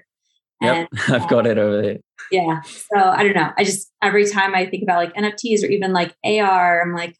And, 0.72 0.88
I've 1.08 1.28
got 1.28 1.46
it 1.46 1.58
over 1.58 1.82
there. 1.82 1.98
Yeah. 2.30 2.62
So 2.62 2.98
I 2.98 3.22
don't 3.22 3.34
know. 3.34 3.50
I 3.58 3.64
just 3.64 3.90
every 4.02 4.28
time 4.28 4.54
I 4.54 4.66
think 4.66 4.82
about 4.82 4.96
like 4.96 5.14
NFTs 5.14 5.62
or 5.62 5.66
even 5.66 5.92
like 5.92 6.14
AR, 6.24 6.82
I'm 6.82 6.94
like, 6.94 7.16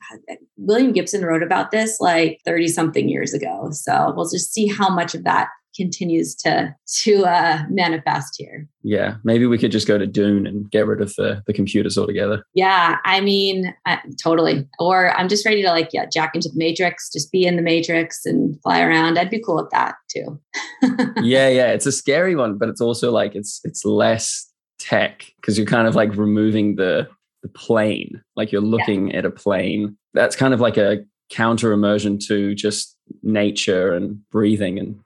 William 0.56 0.92
Gibson 0.92 1.24
wrote 1.24 1.42
about 1.42 1.70
this 1.70 2.00
like 2.00 2.40
30 2.44 2.68
something 2.68 3.08
years 3.08 3.34
ago. 3.34 3.68
So 3.72 4.12
we'll 4.16 4.28
just 4.30 4.52
see 4.52 4.66
how 4.66 4.88
much 4.88 5.14
of 5.14 5.24
that 5.24 5.48
continues 5.74 6.34
to 6.36 6.74
to 7.02 7.24
uh, 7.24 7.64
manifest 7.68 8.34
here. 8.38 8.68
Yeah, 8.82 9.16
maybe 9.24 9.46
we 9.46 9.58
could 9.58 9.72
just 9.72 9.88
go 9.88 9.98
to 9.98 10.06
Dune 10.06 10.46
and 10.46 10.70
get 10.70 10.86
rid 10.86 11.00
of 11.00 11.14
the 11.16 11.42
the 11.46 11.52
computers 11.52 11.98
altogether. 11.98 12.44
Yeah, 12.54 12.98
I 13.04 13.20
mean, 13.20 13.74
uh, 13.86 13.96
totally. 14.22 14.66
Or 14.78 15.16
I'm 15.16 15.28
just 15.28 15.44
ready 15.44 15.62
to 15.62 15.68
like 15.68 15.90
yeah, 15.92 16.06
jack 16.06 16.34
into 16.34 16.48
the 16.48 16.58
Matrix, 16.58 17.10
just 17.12 17.32
be 17.32 17.46
in 17.46 17.56
the 17.56 17.62
Matrix 17.62 18.24
and 18.24 18.60
fly 18.62 18.80
around. 18.82 19.18
I'd 19.18 19.30
be 19.30 19.42
cool 19.42 19.56
with 19.56 19.70
that 19.70 19.94
too. 20.10 20.40
yeah, 21.22 21.48
yeah, 21.48 21.72
it's 21.72 21.86
a 21.86 21.92
scary 21.92 22.36
one, 22.36 22.58
but 22.58 22.68
it's 22.68 22.80
also 22.80 23.10
like 23.10 23.34
it's 23.34 23.60
it's 23.64 23.84
less 23.84 24.50
tech 24.78 25.24
because 25.40 25.56
you're 25.56 25.66
kind 25.66 25.88
of 25.88 25.94
like 25.94 26.16
removing 26.16 26.76
the 26.76 27.08
the 27.42 27.48
plane, 27.48 28.22
like 28.36 28.50
you're 28.52 28.62
looking 28.62 29.10
yeah. 29.10 29.18
at 29.18 29.24
a 29.24 29.30
plane. 29.30 29.96
That's 30.14 30.36
kind 30.36 30.54
of 30.54 30.60
like 30.60 30.76
a 30.76 31.04
counter 31.30 31.72
immersion 31.72 32.18
to 32.18 32.54
just 32.54 32.96
nature 33.22 33.92
and 33.92 34.18
breathing 34.30 34.78
and 34.78 34.98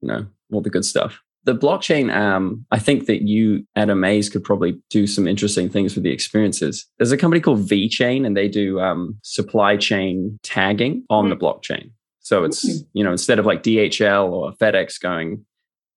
you 0.00 0.08
know, 0.08 0.26
all 0.52 0.60
the 0.60 0.70
good 0.70 0.84
stuff. 0.84 1.20
The 1.44 1.54
blockchain, 1.54 2.12
um, 2.12 2.66
I 2.72 2.80
think 2.80 3.06
that 3.06 3.22
you 3.22 3.64
at 3.76 3.88
Amaze 3.88 4.28
could 4.28 4.42
probably 4.42 4.80
do 4.90 5.06
some 5.06 5.28
interesting 5.28 5.68
things 5.68 5.94
with 5.94 6.02
the 6.02 6.10
experiences. 6.10 6.86
There's 6.98 7.12
a 7.12 7.16
company 7.16 7.40
called 7.40 7.68
VeChain, 7.68 8.26
and 8.26 8.36
they 8.36 8.48
do 8.48 8.80
um, 8.80 9.16
supply 9.22 9.76
chain 9.76 10.40
tagging 10.42 11.04
on 11.08 11.26
mm-hmm. 11.26 11.30
the 11.30 11.36
blockchain. 11.36 11.90
So 12.18 12.42
it's 12.42 12.68
mm-hmm. 12.68 12.84
you 12.92 13.04
know 13.04 13.12
instead 13.12 13.38
of 13.38 13.46
like 13.46 13.62
DHL 13.62 14.28
or 14.28 14.52
FedEx 14.54 15.00
going, 15.00 15.44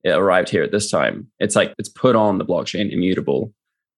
it 0.04 0.12
arrived 0.12 0.50
here 0.50 0.62
at 0.62 0.72
this 0.72 0.92
time. 0.92 1.28
It's 1.40 1.56
like 1.56 1.74
it's 1.80 1.90
put 1.90 2.16
on 2.16 2.38
the 2.38 2.46
blockchain, 2.46 2.92
immutable. 2.94 3.52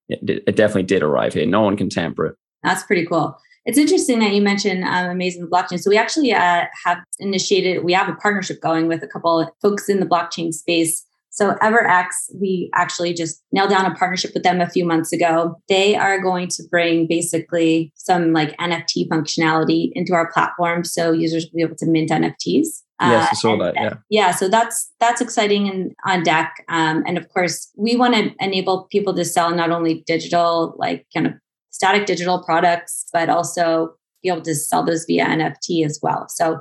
It, 0.07 0.43
it 0.47 0.55
definitely 0.55 0.83
did 0.83 1.03
arrive 1.03 1.33
here. 1.33 1.45
No 1.45 1.61
one 1.61 1.75
can 1.75 1.89
tamper 1.89 2.27
it. 2.27 2.35
That's 2.63 2.83
pretty 2.83 3.05
cool. 3.05 3.37
It's 3.65 3.77
interesting 3.77 4.19
that 4.19 4.33
you 4.33 4.41
mentioned 4.41 4.83
um, 4.83 5.09
Amazing 5.09 5.47
Blockchain. 5.47 5.79
So 5.79 5.89
we 5.89 5.97
actually 5.97 6.33
uh, 6.33 6.65
have 6.83 6.97
initiated, 7.19 7.83
we 7.83 7.93
have 7.93 8.09
a 8.09 8.15
partnership 8.15 8.59
going 8.61 8.87
with 8.87 9.03
a 9.03 9.07
couple 9.07 9.39
of 9.39 9.49
folks 9.61 9.87
in 9.87 9.99
the 9.99 10.05
blockchain 10.05 10.53
space 10.53 11.05
So 11.33 11.53
EverX, 11.61 12.07
we 12.35 12.69
actually 12.75 13.13
just 13.13 13.41
nailed 13.53 13.69
down 13.69 13.85
a 13.85 13.95
partnership 13.95 14.31
with 14.33 14.43
them 14.43 14.59
a 14.59 14.69
few 14.69 14.85
months 14.85 15.13
ago. 15.13 15.55
They 15.69 15.95
are 15.95 16.21
going 16.21 16.49
to 16.49 16.63
bring 16.69 17.07
basically 17.07 17.93
some 17.95 18.33
like 18.33 18.55
NFT 18.57 19.07
functionality 19.07 19.91
into 19.93 20.13
our 20.13 20.29
platform, 20.31 20.83
so 20.83 21.13
users 21.13 21.45
will 21.45 21.57
be 21.57 21.63
able 21.63 21.77
to 21.77 21.85
mint 21.85 22.09
NFTs. 22.09 22.83
Yes, 22.99 23.29
I 23.31 23.35
saw 23.35 23.55
uh, 23.55 23.63
that. 23.63 23.75
Yeah, 23.75 23.93
yeah. 24.09 24.31
So 24.31 24.49
that's 24.49 24.91
that's 24.99 25.21
exciting 25.21 25.69
and 25.69 25.95
on 26.05 26.21
deck. 26.21 26.65
Um, 26.67 27.03
and 27.07 27.17
of 27.17 27.29
course, 27.29 27.71
we 27.77 27.95
want 27.95 28.13
to 28.13 28.35
enable 28.39 28.89
people 28.91 29.15
to 29.15 29.23
sell 29.23 29.55
not 29.55 29.71
only 29.71 30.03
digital, 30.05 30.75
like 30.77 31.07
kind 31.13 31.27
of 31.27 31.33
static 31.81 32.05
digital 32.05 32.43
products, 32.43 33.07
but 33.11 33.27
also 33.27 33.95
be 34.21 34.29
able 34.29 34.43
to 34.43 34.53
sell 34.53 34.85
those 34.85 35.03
via 35.05 35.25
NFT 35.25 35.83
as 35.83 35.99
well. 36.03 36.27
So 36.29 36.59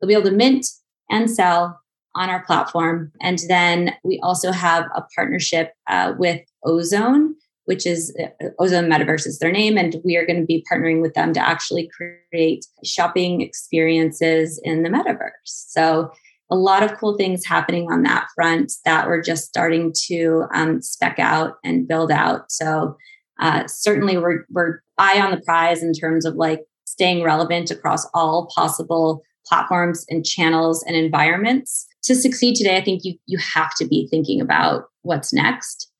they'll 0.00 0.06
be 0.06 0.14
able 0.14 0.30
to 0.30 0.36
mint 0.36 0.64
and 1.10 1.28
sell 1.28 1.80
on 2.14 2.30
our 2.30 2.44
platform. 2.44 3.10
And 3.20 3.40
then 3.48 3.94
we 4.04 4.20
also 4.22 4.52
have 4.52 4.84
a 4.94 5.02
partnership 5.16 5.72
uh, 5.88 6.14
with 6.16 6.40
Ozone, 6.64 7.34
which 7.64 7.84
is 7.84 8.16
uh, 8.22 8.46
Ozone 8.60 8.88
Metaverse 8.88 9.26
is 9.26 9.40
their 9.40 9.50
name. 9.50 9.76
And 9.76 9.96
we 10.04 10.16
are 10.16 10.24
going 10.24 10.38
to 10.38 10.46
be 10.46 10.64
partnering 10.72 11.02
with 11.02 11.14
them 11.14 11.32
to 11.32 11.40
actually 11.40 11.90
create 12.30 12.64
shopping 12.84 13.40
experiences 13.40 14.60
in 14.62 14.84
the 14.84 14.88
metaverse. 14.88 15.30
So 15.46 16.12
a 16.48 16.54
lot 16.54 16.84
of 16.84 16.96
cool 16.96 17.16
things 17.16 17.44
happening 17.44 17.90
on 17.90 18.04
that 18.04 18.28
front 18.36 18.72
that 18.84 19.08
we're 19.08 19.22
just 19.22 19.48
starting 19.48 19.92
to 20.06 20.44
um, 20.54 20.80
spec 20.80 21.18
out 21.18 21.54
and 21.64 21.88
build 21.88 22.12
out. 22.12 22.52
So 22.52 22.96
uh, 23.40 23.66
certainly 23.66 24.18
we're, 24.18 24.44
we're 24.50 24.80
eye 24.98 25.20
on 25.20 25.30
the 25.30 25.40
prize 25.40 25.82
in 25.82 25.92
terms 25.92 26.24
of 26.24 26.34
like 26.34 26.60
staying 26.84 27.22
relevant 27.22 27.70
across 27.70 28.06
all 28.14 28.50
possible 28.54 29.22
platforms 29.46 30.04
and 30.08 30.24
channels 30.24 30.84
and 30.86 30.94
environments. 30.94 31.86
To 32.04 32.14
succeed 32.14 32.54
today, 32.54 32.76
I 32.76 32.84
think 32.84 33.04
you 33.04 33.14
you 33.26 33.38
have 33.38 33.74
to 33.76 33.86
be 33.86 34.08
thinking 34.10 34.40
about 34.40 34.84
what's 35.02 35.32
next, 35.32 35.90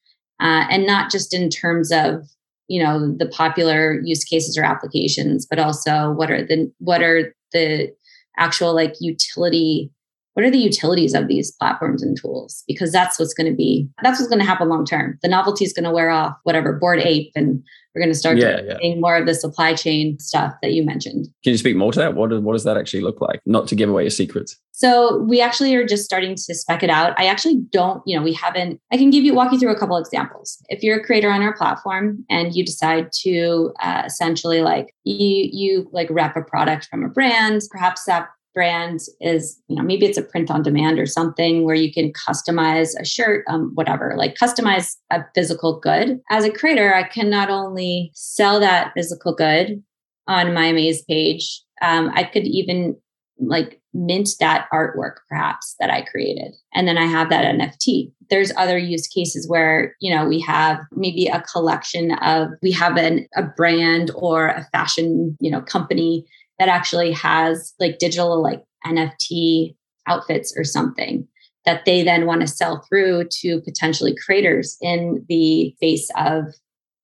uh, 0.40 0.64
and 0.70 0.86
not 0.86 1.10
just 1.10 1.34
in 1.34 1.50
terms 1.50 1.92
of 1.92 2.26
you 2.68 2.82
know 2.82 3.14
the 3.16 3.26
popular 3.26 4.00
use 4.02 4.24
cases 4.24 4.56
or 4.56 4.64
applications, 4.64 5.46
but 5.46 5.58
also 5.58 6.10
what 6.12 6.30
are 6.30 6.42
the 6.42 6.72
what 6.78 7.02
are 7.02 7.34
the 7.52 7.94
actual 8.38 8.74
like 8.74 8.94
utility 9.00 9.90
what 10.34 10.44
are 10.44 10.50
the 10.50 10.58
utilities 10.58 11.14
of 11.14 11.28
these 11.28 11.52
platforms 11.52 12.02
and 12.02 12.16
tools 12.20 12.64
because 12.66 12.92
that's 12.92 13.18
what's 13.18 13.34
going 13.34 13.50
to 13.50 13.56
be 13.56 13.88
that's 14.02 14.18
what's 14.18 14.28
going 14.28 14.40
to 14.40 14.44
happen 14.44 14.68
long 14.68 14.84
term 14.84 15.18
the 15.22 15.28
novelty 15.28 15.64
is 15.64 15.72
going 15.72 15.84
to 15.84 15.90
wear 15.90 16.10
off 16.10 16.34
whatever 16.44 16.72
Bored 16.72 17.00
Ape 17.00 17.30
and 17.34 17.62
we're 17.94 18.00
going 18.00 18.12
to 18.12 18.18
start 18.18 18.38
yeah, 18.38 18.60
doing 18.60 18.94
yeah. 18.94 19.00
more 19.00 19.16
of 19.16 19.26
the 19.26 19.34
supply 19.34 19.74
chain 19.74 20.18
stuff 20.20 20.54
that 20.62 20.72
you 20.72 20.84
mentioned. 20.84 21.26
Can 21.42 21.52
you 21.52 21.58
speak 21.58 21.76
more 21.76 21.90
to 21.92 21.98
that? 21.98 22.14
What, 22.14 22.30
what 22.42 22.52
does 22.52 22.62
that 22.64 22.76
actually 22.76 23.00
look 23.00 23.20
like? 23.20 23.40
Not 23.46 23.66
to 23.68 23.74
give 23.74 23.88
away 23.88 24.04
your 24.04 24.10
secrets. 24.10 24.56
So 24.70 25.18
we 25.18 25.40
actually 25.40 25.74
are 25.74 25.84
just 25.84 26.04
starting 26.04 26.36
to 26.36 26.54
spec 26.54 26.82
it 26.84 26.90
out. 26.90 27.18
I 27.18 27.26
actually 27.26 27.60
don't, 27.72 28.00
you 28.06 28.16
know, 28.16 28.22
we 28.22 28.32
haven't, 28.32 28.80
I 28.92 28.96
can 28.96 29.10
give 29.10 29.24
you, 29.24 29.34
walk 29.34 29.52
you 29.52 29.58
through 29.58 29.72
a 29.72 29.78
couple 29.78 29.96
examples. 29.96 30.62
If 30.68 30.82
you're 30.84 31.00
a 31.00 31.04
creator 31.04 31.30
on 31.30 31.42
our 31.42 31.54
platform 31.54 32.24
and 32.30 32.54
you 32.54 32.64
decide 32.64 33.10
to 33.22 33.72
uh, 33.82 34.04
essentially 34.06 34.62
like, 34.62 34.94
you, 35.02 35.48
you 35.52 35.88
like 35.92 36.08
rep 36.10 36.36
a 36.36 36.42
product 36.42 36.86
from 36.88 37.04
a 37.04 37.08
brand, 37.08 37.62
perhaps 37.70 38.04
that 38.04 38.28
brand 38.54 39.00
is 39.20 39.60
you 39.68 39.76
know 39.76 39.82
maybe 39.82 40.06
it's 40.06 40.18
a 40.18 40.22
print 40.22 40.50
on 40.50 40.62
demand 40.62 40.98
or 40.98 41.06
something 41.06 41.64
where 41.64 41.74
you 41.74 41.92
can 41.92 42.12
customize 42.12 42.90
a 43.00 43.04
shirt 43.04 43.44
um, 43.48 43.72
whatever 43.74 44.14
like 44.16 44.34
customize 44.34 44.96
a 45.10 45.24
physical 45.34 45.78
good. 45.78 46.20
As 46.30 46.44
a 46.44 46.50
creator 46.50 46.94
i 46.94 47.02
can 47.02 47.30
not 47.30 47.50
only 47.50 48.10
sell 48.14 48.60
that 48.60 48.92
physical 48.94 49.34
good 49.34 49.82
on 50.26 50.54
my 50.54 50.66
amaze 50.66 51.02
page 51.04 51.62
um, 51.82 52.10
i 52.14 52.24
could 52.24 52.44
even 52.44 52.96
like 53.38 53.80
mint 53.94 54.30
that 54.38 54.68
artwork 54.72 55.16
perhaps 55.28 55.74
that 55.80 55.90
i 55.90 56.02
created. 56.02 56.52
And 56.74 56.86
then 56.86 56.98
i 56.98 57.06
have 57.06 57.30
that 57.30 57.44
nft 57.54 58.12
there's 58.30 58.52
other 58.56 58.78
use 58.78 59.06
cases 59.06 59.48
where 59.48 59.96
you 60.00 60.14
know 60.14 60.26
we 60.26 60.40
have 60.40 60.80
maybe 60.92 61.26
a 61.26 61.42
collection 61.42 62.12
of 62.12 62.48
we 62.62 62.70
have 62.72 62.96
an, 62.96 63.26
a 63.36 63.42
brand 63.42 64.10
or 64.14 64.48
a 64.48 64.66
fashion 64.72 65.36
you 65.40 65.50
know 65.50 65.60
company 65.60 66.24
that 66.60 66.68
actually 66.68 67.10
has 67.10 67.74
like 67.80 67.98
digital 67.98 68.40
like 68.40 68.62
NFT 68.86 69.74
outfits 70.06 70.54
or 70.56 70.62
something 70.62 71.26
that 71.64 71.84
they 71.84 72.02
then 72.02 72.26
want 72.26 72.42
to 72.42 72.46
sell 72.46 72.84
through 72.88 73.24
to 73.30 73.60
potentially 73.62 74.14
creators 74.24 74.76
in 74.80 75.24
the 75.28 75.74
face 75.80 76.08
of 76.16 76.44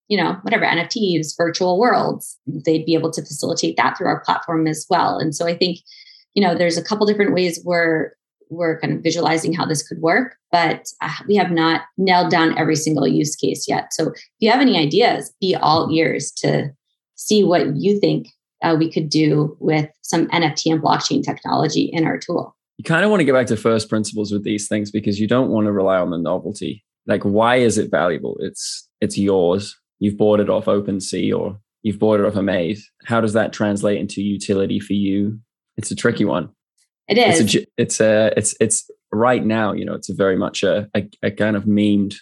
you 0.08 0.16
know 0.16 0.36
whatever 0.42 0.64
nfts 0.64 1.36
virtual 1.36 1.80
worlds. 1.80 2.38
They'd 2.46 2.86
be 2.86 2.94
able 2.94 3.10
to 3.10 3.22
facilitate 3.22 3.76
that 3.76 3.98
through 3.98 4.06
our 4.06 4.20
platform 4.20 4.68
as 4.68 4.86
well. 4.88 5.18
And 5.18 5.34
so 5.34 5.46
i 5.46 5.56
think 5.56 5.78
you 6.34 6.42
know 6.42 6.54
there's 6.54 6.78
a 6.78 6.84
couple 6.84 7.06
different 7.06 7.34
ways 7.34 7.60
we're 7.64 8.12
we're 8.48 8.78
kind 8.78 8.92
of 8.92 9.02
visualizing 9.02 9.52
how 9.52 9.66
this 9.66 9.86
could 9.86 9.98
work 9.98 10.36
but 10.52 10.86
uh, 11.00 11.12
we 11.26 11.34
have 11.34 11.50
not 11.50 11.82
nailed 11.96 12.30
down 12.30 12.56
every 12.56 12.76
single 12.76 13.08
use 13.08 13.34
case 13.34 13.66
yet. 13.66 13.92
So 13.92 14.10
if 14.10 14.22
you 14.38 14.50
have 14.50 14.60
any 14.60 14.78
ideas 14.78 15.34
be 15.40 15.56
all 15.56 15.90
ears 15.92 16.30
to 16.42 16.70
see 17.16 17.42
what 17.42 17.74
you 17.76 17.98
think 17.98 18.28
uh, 18.62 18.76
we 18.78 18.90
could 18.90 19.08
do 19.08 19.56
with 19.60 19.88
some 20.02 20.28
NFT 20.28 20.72
and 20.72 20.82
blockchain 20.82 21.22
technology 21.22 21.90
in 21.92 22.06
our 22.06 22.18
tool. 22.18 22.56
You 22.78 22.84
kind 22.84 23.04
of 23.04 23.10
want 23.10 23.20
to 23.20 23.24
get 23.24 23.32
back 23.32 23.46
to 23.48 23.56
first 23.56 23.88
principles 23.88 24.32
with 24.32 24.44
these 24.44 24.68
things 24.68 24.90
because 24.90 25.18
you 25.18 25.26
don't 25.26 25.50
want 25.50 25.66
to 25.66 25.72
rely 25.72 25.98
on 25.98 26.10
the 26.10 26.18
novelty. 26.18 26.84
Like, 27.06 27.22
why 27.22 27.56
is 27.56 27.78
it 27.78 27.90
valuable? 27.90 28.36
It's 28.40 28.88
it's 29.00 29.16
yours. 29.16 29.76
You've 29.98 30.18
bought 30.18 30.40
it 30.40 30.50
off 30.50 30.66
OpenSea 30.66 31.38
or 31.38 31.58
you've 31.82 31.98
bought 31.98 32.20
it 32.20 32.26
off 32.26 32.36
Amaze. 32.36 32.90
How 33.04 33.20
does 33.20 33.32
that 33.32 33.52
translate 33.52 33.98
into 33.98 34.20
utility 34.22 34.78
for 34.80 34.92
you? 34.92 35.38
It's 35.76 35.90
a 35.90 35.96
tricky 35.96 36.24
one. 36.24 36.50
It 37.08 37.18
is. 37.18 37.40
It's 37.40 37.54
a, 37.54 37.66
it's 37.76 38.00
a, 38.00 38.32
it's 38.36 38.54
it's 38.60 38.90
right 39.12 39.44
now. 39.44 39.72
You 39.72 39.84
know, 39.84 39.94
it's 39.94 40.10
a 40.10 40.14
very 40.14 40.36
much 40.36 40.62
a 40.62 40.88
a, 40.94 41.08
a 41.22 41.30
kind 41.30 41.56
of 41.56 41.64
memed 41.64 42.16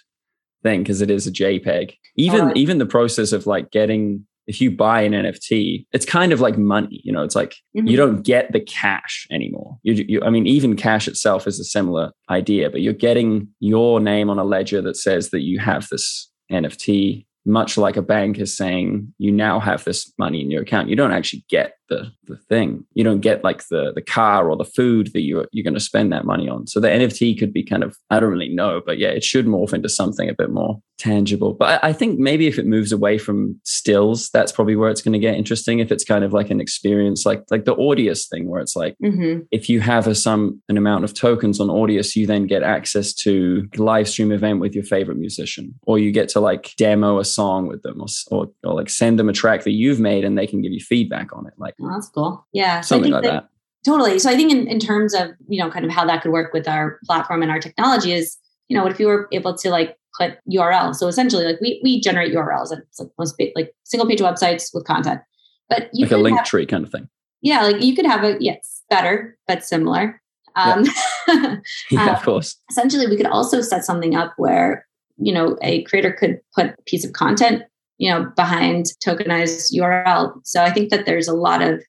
thing 0.63 0.83
because 0.83 1.01
it 1.01 1.09
is 1.09 1.27
a 1.27 1.31
JPEG. 1.31 1.95
Even 2.15 2.41
oh. 2.41 2.53
even 2.55 2.77
the 2.77 2.85
process 2.85 3.31
of 3.31 3.47
like 3.47 3.71
getting 3.71 4.25
if 4.47 4.61
you 4.61 4.71
buy 4.71 5.01
an 5.01 5.13
NFT, 5.13 5.85
it's 5.91 6.05
kind 6.05 6.31
of 6.31 6.41
like 6.41 6.57
money. 6.57 7.01
You 7.03 7.11
know, 7.11 7.23
it's 7.23 7.35
like 7.35 7.55
mm-hmm. 7.75 7.87
you 7.87 7.97
don't 7.97 8.21
get 8.21 8.51
the 8.51 8.59
cash 8.59 9.27
anymore. 9.31 9.77
You, 9.83 10.05
you, 10.07 10.21
I 10.23 10.29
mean, 10.29 10.47
even 10.47 10.75
cash 10.75 11.07
itself 11.07 11.47
is 11.47 11.59
a 11.59 11.63
similar 11.63 12.11
idea, 12.29 12.69
but 12.69 12.81
you're 12.81 12.93
getting 12.93 13.47
your 13.59 13.99
name 13.99 14.29
on 14.29 14.39
a 14.39 14.43
ledger 14.43 14.81
that 14.81 14.97
says 14.97 15.29
that 15.31 15.41
you 15.41 15.59
have 15.59 15.87
this 15.89 16.29
NFT 16.51 17.25
much 17.45 17.77
like 17.77 17.95
a 17.95 18.01
bank 18.01 18.39
is 18.39 18.57
saying 18.57 19.13
you 19.19 19.31
now 19.31 19.59
have 19.59 19.83
this 19.83 20.11
money 20.17 20.41
in 20.41 20.49
your 20.49 20.63
account 20.63 20.89
you 20.89 20.95
don't 20.95 21.11
actually 21.11 21.45
get 21.47 21.73
the 21.89 22.11
the 22.25 22.37
thing 22.49 22.83
you 22.93 23.03
don't 23.03 23.21
get 23.21 23.43
like 23.43 23.67
the 23.67 23.91
the 23.93 24.01
car 24.01 24.49
or 24.49 24.57
the 24.57 24.65
food 24.65 25.11
that 25.13 25.21
you're 25.21 25.47
you're 25.51 25.63
going 25.63 25.75
to 25.75 25.79
spend 25.79 26.11
that 26.11 26.25
money 26.25 26.49
on 26.49 26.65
so 26.65 26.79
the 26.79 26.87
nft 26.87 27.37
could 27.37 27.53
be 27.53 27.63
kind 27.63 27.83
of 27.83 27.95
i 28.09 28.19
don't 28.19 28.31
really 28.31 28.49
know 28.49 28.81
but 28.83 28.97
yeah 28.97 29.09
it 29.09 29.23
should 29.23 29.45
morph 29.45 29.73
into 29.73 29.87
something 29.87 30.27
a 30.27 30.33
bit 30.33 30.49
more 30.49 30.81
tangible 30.97 31.53
but 31.53 31.83
i, 31.83 31.89
I 31.89 31.93
think 31.93 32.19
maybe 32.19 32.47
if 32.47 32.57
it 32.57 32.65
moves 32.65 32.91
away 32.91 33.17
from 33.17 33.59
stills 33.63 34.29
that's 34.29 34.51
probably 34.51 34.75
where 34.75 34.89
it's 34.89 35.01
going 35.01 35.13
to 35.13 35.19
get 35.19 35.35
interesting 35.35 35.79
if 35.79 35.91
it's 35.91 36.03
kind 36.03 36.23
of 36.23 36.33
like 36.33 36.49
an 36.49 36.59
experience 36.59 37.25
like 37.25 37.43
like 37.51 37.65
the 37.65 37.75
audius 37.75 38.27
thing 38.27 38.49
where 38.49 38.61
it's 38.61 38.75
like 38.75 38.95
mm-hmm. 39.03 39.41
if 39.51 39.69
you 39.69 39.79
have 39.79 40.07
a 40.07 40.15
some 40.15 40.61
an 40.69 40.77
amount 40.77 41.03
of 41.03 41.13
tokens 41.13 41.59
on 41.59 41.67
audius 41.67 42.15
you 42.15 42.25
then 42.27 42.47
get 42.47 42.63
access 42.63 43.13
to 43.13 43.67
live 43.77 44.09
stream 44.09 44.31
event 44.31 44.59
with 44.59 44.73
your 44.73 44.83
favorite 44.83 45.17
musician 45.17 45.73
or 45.83 45.99
you 45.99 46.11
get 46.11 46.29
to 46.29 46.39
like 46.39 46.73
demo 46.77 47.19
a 47.19 47.25
song 47.25 47.67
with 47.67 47.81
them 47.83 48.01
or, 48.01 48.07
or, 48.31 48.47
or 48.63 48.73
like 48.73 48.89
send 48.89 49.19
them 49.19 49.29
a 49.29 49.33
track 49.33 49.63
that 49.63 49.71
you've 49.71 49.99
made 49.99 50.25
and 50.25 50.37
they 50.37 50.47
can 50.47 50.61
give 50.61 50.71
you 50.71 50.79
feedback 50.79 51.35
on 51.35 51.45
it 51.47 51.53
like 51.57 51.75
Oh, 51.85 51.89
that's 51.91 52.09
cool. 52.09 52.45
Yeah. 52.53 52.81
So 52.81 52.95
something 52.95 53.11
like 53.11 53.23
that, 53.23 53.31
that. 53.31 53.49
Totally. 53.85 54.19
So 54.19 54.29
I 54.29 54.35
think 54.35 54.51
in, 54.51 54.67
in 54.67 54.79
terms 54.79 55.13
of, 55.13 55.31
you 55.47 55.61
know, 55.61 55.69
kind 55.69 55.85
of 55.85 55.91
how 55.91 56.05
that 56.05 56.21
could 56.21 56.31
work 56.31 56.53
with 56.53 56.67
our 56.67 56.99
platform 57.05 57.41
and 57.41 57.51
our 57.51 57.59
technology 57.59 58.13
is, 58.13 58.37
you 58.67 58.75
know, 58.75 58.83
what 58.83 58.91
if 58.91 58.99
you 58.99 59.07
were 59.07 59.27
able 59.31 59.55
to 59.57 59.69
like 59.69 59.95
put 60.19 60.37
URL? 60.51 60.95
So 60.95 61.07
essentially 61.07 61.45
like 61.45 61.59
we 61.61 61.79
we 61.83 61.99
generate 61.99 62.33
URLs 62.33 62.71
and 62.71 62.81
it's 62.81 62.99
like 62.99 63.09
most 63.17 63.35
like 63.55 63.73
single 63.83 64.07
page 64.07 64.19
websites 64.19 64.69
with 64.73 64.85
content. 64.85 65.21
But 65.69 65.89
you 65.93 66.05
like 66.05 66.11
a 66.11 66.17
link 66.17 66.37
have, 66.37 66.45
tree 66.45 66.65
kind 66.65 66.83
of 66.83 66.91
thing. 66.91 67.09
Yeah, 67.41 67.63
like 67.63 67.81
you 67.81 67.95
could 67.95 68.05
have 68.05 68.23
a 68.23 68.37
yes, 68.39 68.83
better, 68.89 69.37
but 69.47 69.63
similar. 69.63 70.21
Um, 70.55 70.85
yeah, 71.27 71.55
yeah 71.91 72.15
of 72.15 72.23
course. 72.23 72.57
essentially, 72.69 73.07
we 73.07 73.17
could 73.17 73.25
also 73.25 73.61
set 73.61 73.83
something 73.83 74.15
up 74.15 74.33
where 74.37 74.85
you 75.17 75.33
know 75.33 75.57
a 75.61 75.83
creator 75.83 76.11
could 76.11 76.39
put 76.53 76.67
a 76.67 76.75
piece 76.85 77.03
of 77.03 77.13
content 77.13 77.63
you 77.97 78.09
know, 78.09 78.25
behind 78.35 78.87
tokenized 79.05 79.73
URL. 79.73 80.33
So 80.43 80.61
I 80.61 80.71
think 80.71 80.89
that 80.89 81.05
there's 81.05 81.27
a 81.27 81.33
lot 81.33 81.61
of 81.61 81.81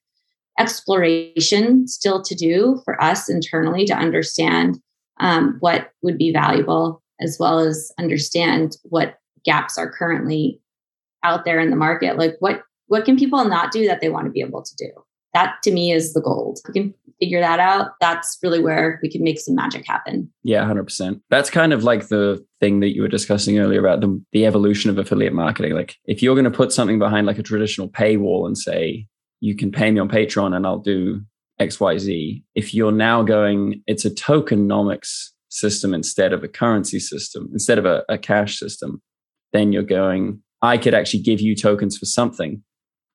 exploration 0.59 1.87
still 1.87 2.21
to 2.23 2.35
do 2.35 2.81
for 2.85 3.01
us 3.01 3.29
internally 3.29 3.85
to 3.85 3.93
understand 3.93 4.79
um, 5.19 5.57
what 5.59 5.91
would 6.01 6.17
be 6.17 6.31
valuable, 6.31 7.01
as 7.21 7.37
well 7.39 7.59
as 7.59 7.91
understand 7.99 8.77
what 8.83 9.15
gaps 9.45 9.77
are 9.77 9.91
currently 9.91 10.61
out 11.23 11.45
there 11.45 11.59
in 11.59 11.69
the 11.69 11.75
market. 11.75 12.17
Like 12.17 12.35
what 12.39 12.61
what 12.87 13.05
can 13.05 13.17
people 13.17 13.43
not 13.45 13.71
do 13.71 13.85
that 13.87 13.99
they 13.99 14.09
want 14.09 14.25
to 14.25 14.31
be 14.31 14.41
able 14.41 14.63
to 14.63 14.75
do? 14.77 14.89
That 15.33 15.55
to 15.63 15.71
me 15.71 15.91
is 15.91 16.13
the 16.13 16.21
gold. 16.21 16.59
We 16.67 16.73
can 16.73 16.93
figure 17.19 17.41
that 17.41 17.59
out, 17.59 17.91
that's 17.99 18.37
really 18.41 18.59
where 18.59 18.99
we 19.01 19.09
can 19.09 19.23
make 19.23 19.39
some 19.39 19.55
magic 19.55 19.85
happen. 19.87 20.31
Yeah, 20.43 20.63
100%. 20.63 21.19
That's 21.29 21.49
kind 21.49 21.73
of 21.73 21.83
like 21.83 22.07
the 22.07 22.45
thing 22.59 22.79
that 22.81 22.95
you 22.95 23.01
were 23.01 23.07
discussing 23.07 23.59
earlier 23.59 23.79
about 23.79 24.01
the, 24.01 24.23
the 24.31 24.45
evolution 24.45 24.89
of 24.89 24.97
affiliate 24.97 25.33
marketing. 25.33 25.73
Like 25.73 25.95
if 26.05 26.21
you're 26.21 26.35
going 26.35 26.45
to 26.45 26.51
put 26.51 26.71
something 26.71 26.99
behind 26.99 27.27
like 27.27 27.39
a 27.39 27.43
traditional 27.43 27.89
paywall 27.89 28.45
and 28.45 28.57
say, 28.57 29.07
you 29.39 29.55
can 29.55 29.71
pay 29.71 29.91
me 29.91 29.99
on 29.99 30.09
Patreon 30.09 30.55
and 30.55 30.65
I'll 30.65 30.79
do 30.79 31.21
XYZ. 31.59 32.43
If 32.55 32.73
you're 32.73 32.91
now 32.91 33.23
going, 33.23 33.83
it's 33.87 34.05
a 34.05 34.11
tokenomics 34.11 35.29
system 35.49 35.93
instead 35.93 36.33
of 36.33 36.43
a 36.43 36.47
currency 36.47 36.99
system, 36.99 37.49
instead 37.51 37.77
of 37.77 37.85
a, 37.85 38.03
a 38.09 38.17
cash 38.17 38.59
system, 38.59 39.01
then 39.53 39.71
you're 39.71 39.83
going, 39.83 40.41
I 40.61 40.77
could 40.77 40.93
actually 40.93 41.21
give 41.21 41.39
you 41.39 41.55
tokens 41.55 41.97
for 41.97 42.05
something. 42.05 42.63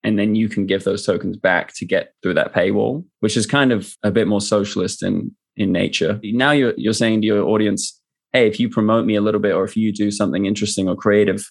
And 0.05 0.19
then 0.19 0.35
you 0.35 0.49
can 0.49 0.67
give 0.67 0.85
those 0.85 1.07
tokens 1.07 1.37
back 1.37 1.73
to 1.77 1.87
get 1.87 2.15
through 2.23 2.35
that 2.35 2.53
paywall, 2.53 3.05
which 3.21 3.37
is 3.37 3.47
kind 3.47 3.71
of 3.71 3.95
a 4.03 4.11
bit 4.11 4.27
more 4.27 4.41
socialist 4.41 5.03
in, 5.03 5.31
in 5.57 5.71
nature. 5.71 6.19
Now 6.25 6.51
you're, 6.51 6.75
you're 6.77 6.93
saying 6.93 7.21
to 7.21 7.27
your 7.27 7.45
audience, 7.45 8.01
hey, 8.33 8.49
if 8.49 8.59
you 8.59 8.69
promote 8.69 9.07
me 9.07 9.15
a 9.15 9.21
little 9.21 9.41
bit 9.41 9.55
or 9.55 9.65
if 9.65 9.77
you 9.77 9.93
do 9.93 10.11
something 10.11 10.47
interesting 10.47 10.89
or 10.89 10.97
creative, 10.97 11.45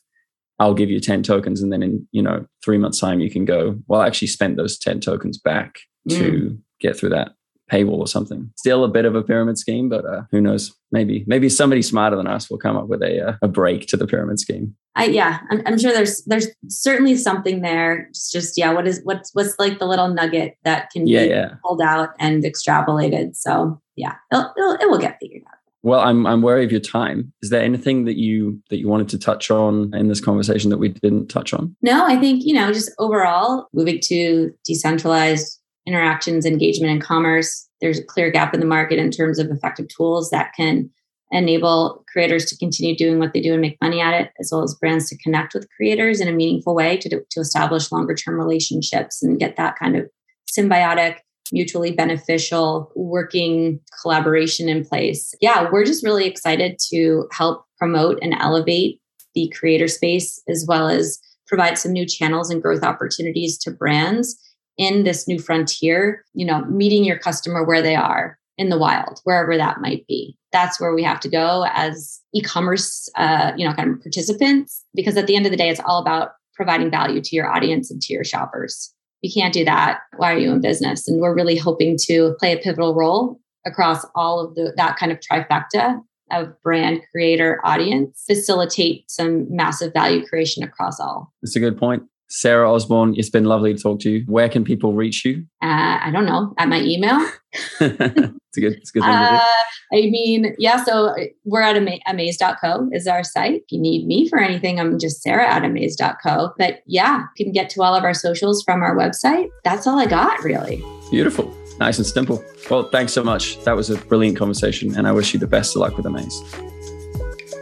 I'll 0.60 0.74
give 0.74 0.90
you 0.90 1.00
10 1.00 1.24
tokens. 1.24 1.62
And 1.62 1.72
then 1.72 1.82
in, 1.82 2.08
you 2.12 2.22
know, 2.22 2.46
three 2.64 2.78
months 2.78 3.00
time, 3.00 3.20
you 3.20 3.32
can 3.32 3.46
go, 3.46 3.80
well, 3.88 4.02
I 4.02 4.08
actually 4.08 4.28
spent 4.28 4.58
those 4.58 4.78
10 4.78 5.00
tokens 5.00 5.38
back 5.38 5.80
mm. 6.10 6.18
to 6.18 6.58
get 6.82 6.98
through 6.98 7.10
that 7.10 7.32
paywall 7.72 8.00
or 8.00 8.08
something. 8.08 8.52
Still 8.58 8.84
a 8.84 8.90
bit 8.90 9.06
of 9.06 9.16
a 9.16 9.24
pyramid 9.24 9.58
scheme, 9.58 9.90
but 9.90 10.06
uh, 10.06 10.24
who 10.32 10.42
knows? 10.42 10.76
Maybe 10.92 11.24
maybe 11.26 11.48
somebody 11.50 11.82
smarter 11.82 12.18
than 12.18 12.28
us 12.28 12.50
will 12.50 12.58
come 12.58 12.76
up 12.76 12.88
with 12.88 13.02
a 13.02 13.30
uh, 13.30 13.38
a 13.42 13.48
break 13.48 13.88
to 13.88 13.98
the 13.98 14.08
pyramid 14.08 14.40
scheme. 14.40 14.76
I, 14.96 15.06
yeah, 15.06 15.40
I'm, 15.50 15.62
I'm, 15.66 15.80
sure 15.80 15.94
there's 15.94 16.22
there's 16.26 16.48
certainly 16.68 17.16
something 17.16 17.62
there. 17.62 18.08
It's 18.10 18.30
just 18.30 18.58
yeah, 18.58 18.74
what 18.74 18.88
is 18.88 19.00
what's 19.04 19.34
what's 19.34 19.56
like 19.58 19.80
the 19.80 19.86
little 19.86 20.10
nugget 20.10 20.58
that 20.66 20.90
can 20.92 21.08
yeah, 21.08 21.24
be 21.24 21.30
yeah. 21.30 21.54
pulled 21.64 21.82
out 21.82 22.10
and 22.20 22.44
extrapolated. 22.44 23.38
So 23.38 23.82
yeah, 23.96 24.16
it'll, 24.32 24.52
it'll, 24.58 24.74
it 24.74 24.90
will 24.90 25.00
get 25.00 25.18
figured 25.22 25.44
out. 25.48 25.58
Well, 25.84 26.02
I'm 26.02 26.28
I'm 26.28 26.42
wary 26.42 26.66
of 26.66 26.72
your 26.72 26.82
time. 26.82 27.32
Is 27.42 27.50
there 27.50 27.62
anything 27.62 28.04
that 28.06 28.18
you 28.18 28.62
that 28.70 28.78
you 28.78 28.90
wanted 28.90 29.10
to 29.10 29.18
touch 29.18 29.50
on 29.50 29.96
in 29.96 30.10
this 30.10 30.20
conversation 30.20 30.70
that 30.72 30.78
we 30.78 30.90
didn't 30.90 31.28
touch 31.28 31.54
on? 31.54 31.76
No, 31.82 32.06
I 32.06 32.18
think 32.18 32.44
you 32.44 32.54
know 32.54 32.72
just 32.74 32.92
overall 33.00 33.68
moving 33.74 34.00
to 34.02 34.54
decentralized 34.66 35.61
interactions, 35.88 36.46
engagement, 36.46 36.92
and 36.92 37.02
commerce. 37.02 37.68
There's 37.82 38.00
a 38.00 38.04
clear 38.04 38.32
gap 38.32 38.54
in 38.54 38.60
the 38.60 38.66
market 38.66 39.00
in 39.00 39.12
terms 39.12 39.40
of 39.40 39.50
effective 39.50 39.88
tools 39.88 40.30
that 40.30 40.54
can 40.56 40.90
enable 41.32 42.04
creators 42.12 42.46
to 42.46 42.58
continue 42.58 42.96
doing 42.96 43.18
what 43.18 43.34
they 43.34 43.42
do 43.42 43.54
and 43.54 43.62
make 43.62 43.78
money 43.82 44.02
at 44.02 44.14
it, 44.14 44.32
as 44.40 44.50
well 44.52 44.64
as 44.64 44.76
brands 44.76 45.10
to 45.10 45.18
connect 45.18 45.54
with 45.54 45.70
creators 45.76 46.20
in 46.20 46.28
a 46.28 46.34
meaningful 46.34 46.76
way 46.76 46.98
to, 46.98 47.10
do, 47.10 47.22
to 47.32 47.40
establish 47.40 47.92
longer 47.92 48.14
term 48.14 48.36
relationships 48.36 49.24
and 49.24 49.40
get 49.40 49.56
that 49.56 49.78
kind 49.80 49.96
of 49.96 50.10
symbiotic, 50.52 51.18
mutually 51.54 51.92
beneficial 51.92 52.92
working 52.96 53.80
collaboration 54.02 54.68
in 54.68 54.84
place. 54.84 55.34
Yeah, 55.42 55.70
we're 55.72 55.86
just 55.86 56.04
really 56.04 56.28
excited 56.28 56.78
to 56.92 57.28
help 57.32 57.66
promote 57.78 58.20
and 58.22 58.36
elevate 58.40 59.00
the 59.34 59.52
creator 59.58 59.88
space 59.88 60.42
as 60.50 60.66
well 60.68 60.90
as 60.90 61.18
provide 61.48 61.78
some 61.78 61.94
new 61.94 62.06
channels 62.06 62.50
and 62.50 62.62
growth 62.62 62.84
opportunities 62.84 63.58
to 63.60 63.72
brands 63.72 64.38
in 64.78 65.04
this 65.04 65.28
new 65.28 65.40
frontier, 65.40 66.24
you 66.34 66.46
know, 66.46 66.64
meeting 66.66 67.04
your 67.04 67.18
customer 67.18 67.64
where 67.64 67.82
they 67.82 67.96
are 67.96 68.38
in 68.58 68.70
the 68.70 68.78
wild, 68.78 69.20
wherever 69.24 69.58
that 69.58 69.82
might 69.82 70.06
be. 70.08 70.38
That's 70.52 70.80
where 70.80 70.94
we 70.94 71.04
have 71.04 71.20
to 71.22 71.30
go 71.30 71.66
as 71.74 72.20
e-commerce, 72.34 73.10
uh, 73.16 73.54
you 73.56 73.68
know, 73.68 73.74
kind 73.74 73.92
of 73.92 74.02
participants, 74.02 74.84
because 74.94 75.18
at 75.18 75.28
the 75.28 75.36
end 75.36 75.46
of 75.46 75.52
the 75.52 75.58
day, 75.58 75.70
it's 75.70 75.82
all 75.86 76.02
about 76.02 76.32
providing 76.54 76.92
value 76.92 77.22
to 77.22 77.36
your 77.36 77.50
audience 77.50 77.90
and 77.90 78.02
to 78.02 78.14
your 78.14 78.24
shoppers. 78.24 78.94
You 79.22 79.32
can't 79.34 79.54
do 79.54 79.64
that. 79.66 80.00
Why 80.18 80.34
are 80.34 80.38
you 80.38 80.52
in 80.52 80.62
business? 80.62 81.08
And 81.08 81.22
we're 81.22 81.36
really 81.36 81.58
hoping 81.58 81.98
to 82.04 82.36
play 82.40 82.54
a 82.54 82.58
pivotal 82.58 82.94
role 82.94 83.40
across 83.66 84.06
all 84.16 84.40
of 84.40 84.56
the, 84.56 84.74
that 84.78 84.98
kind 84.98 85.12
of 85.12 85.20
trifecta 85.20 86.02
of 86.32 86.62
brand, 86.64 87.02
creator, 87.12 87.60
audience, 87.64 88.24
facilitate 88.26 89.10
some 89.10 89.54
massive 89.54 89.94
value 89.94 90.26
creation 90.26 90.64
across 90.64 91.00
all. 91.00 91.32
That's 91.42 91.56
a 91.56 91.60
good 91.60 91.78
point. 91.78 92.04
Sarah 92.32 92.72
Osborne, 92.72 93.14
it's 93.18 93.30
been 93.30 93.44
lovely 93.44 93.74
to 93.74 93.80
talk 93.80 94.00
to 94.00 94.10
you. 94.10 94.24
Where 94.26 94.48
can 94.48 94.64
people 94.64 94.94
reach 94.94 95.26
you? 95.26 95.46
Uh, 95.62 96.00
I 96.02 96.12
don't 96.14 96.26
know. 96.26 96.54
At 96.58 96.70
my 96.70 96.80
email. 96.80 97.20
it's 97.82 97.82
a 97.82 98.62
good, 98.62 98.74
it's 98.74 98.90
a 98.90 98.94
good 98.94 99.04
thing 99.04 99.12
uh, 99.12 99.32
to 99.32 99.36
do. 99.36 99.42
Uh, 99.42 99.98
I 100.06 100.10
mean, 100.10 100.56
yeah. 100.58 100.82
So 100.82 101.14
we're 101.44 101.62
at 101.62 101.76
ama- 101.76 102.00
amaze.co 102.08 102.90
is 102.94 103.06
our 103.06 103.26
site. 103.26 103.56
If 103.56 103.72
you 103.72 103.82
need 103.82 104.08
me 104.08 104.30
for 104.30 104.40
anything, 104.40 104.80
I'm 104.80 104.98
just 104.98 105.22
Sarah 105.22 105.46
at 105.46 105.66
amaze.co. 105.66 106.54
But 106.58 106.80
yeah, 106.86 107.26
you 107.36 107.46
can 107.46 107.52
get 107.52 107.70
to 107.72 107.82
all 107.82 107.94
of 107.94 108.06
our 108.06 108.14
socials 108.14 108.64
from 108.64 108.82
our 108.82 108.96
website. 108.96 109.50
That's 109.66 109.86
all 109.86 110.00
I 110.00 110.06
got, 110.06 110.42
really. 110.42 110.82
Beautiful. 111.12 111.54
Nice 111.80 111.98
and 111.98 112.08
simple. 112.08 112.42
Well, 112.70 112.84
thanks 112.84 113.12
so 113.12 113.26
much. 113.26 113.62
That 113.66 113.76
was 113.76 113.90
a 113.90 113.98
brilliant 113.98 114.38
conversation, 114.38 114.96
and 114.96 115.06
I 115.06 115.12
wish 115.12 115.34
you 115.34 115.40
the 115.40 115.48
best 115.48 115.76
of 115.76 115.82
luck 115.82 115.98
with 115.98 116.06
Amaze. 116.06 116.42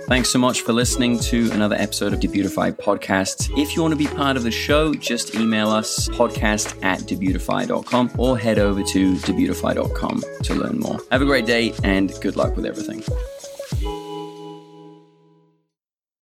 Thanks 0.09 0.31
so 0.31 0.39
much 0.39 0.61
for 0.61 0.73
listening 0.73 1.19
to 1.19 1.51
another 1.51 1.75
episode 1.75 2.13
of 2.13 2.19
Debutify 2.19 2.71
Podcast. 2.71 3.55
If 3.61 3.75
you 3.75 3.83
want 3.83 3.91
to 3.91 3.95
be 3.95 4.07
part 4.07 4.37
of 4.37 4.41
the 4.43 4.49
show, 4.49 4.91
just 4.91 5.35
email 5.35 5.69
us 5.69 6.09
podcast 6.09 6.83
at 6.83 7.01
debutify.com 7.01 8.13
or 8.17 8.35
head 8.35 8.57
over 8.57 8.81
to 8.81 9.13
debutify.com 9.17 10.23
to 10.45 10.55
learn 10.55 10.79
more. 10.79 10.97
Have 11.11 11.21
a 11.21 11.25
great 11.25 11.45
day 11.45 11.75
and 11.83 12.11
good 12.21 12.35
luck 12.35 12.55
with 12.55 12.65
everything. 12.65 13.03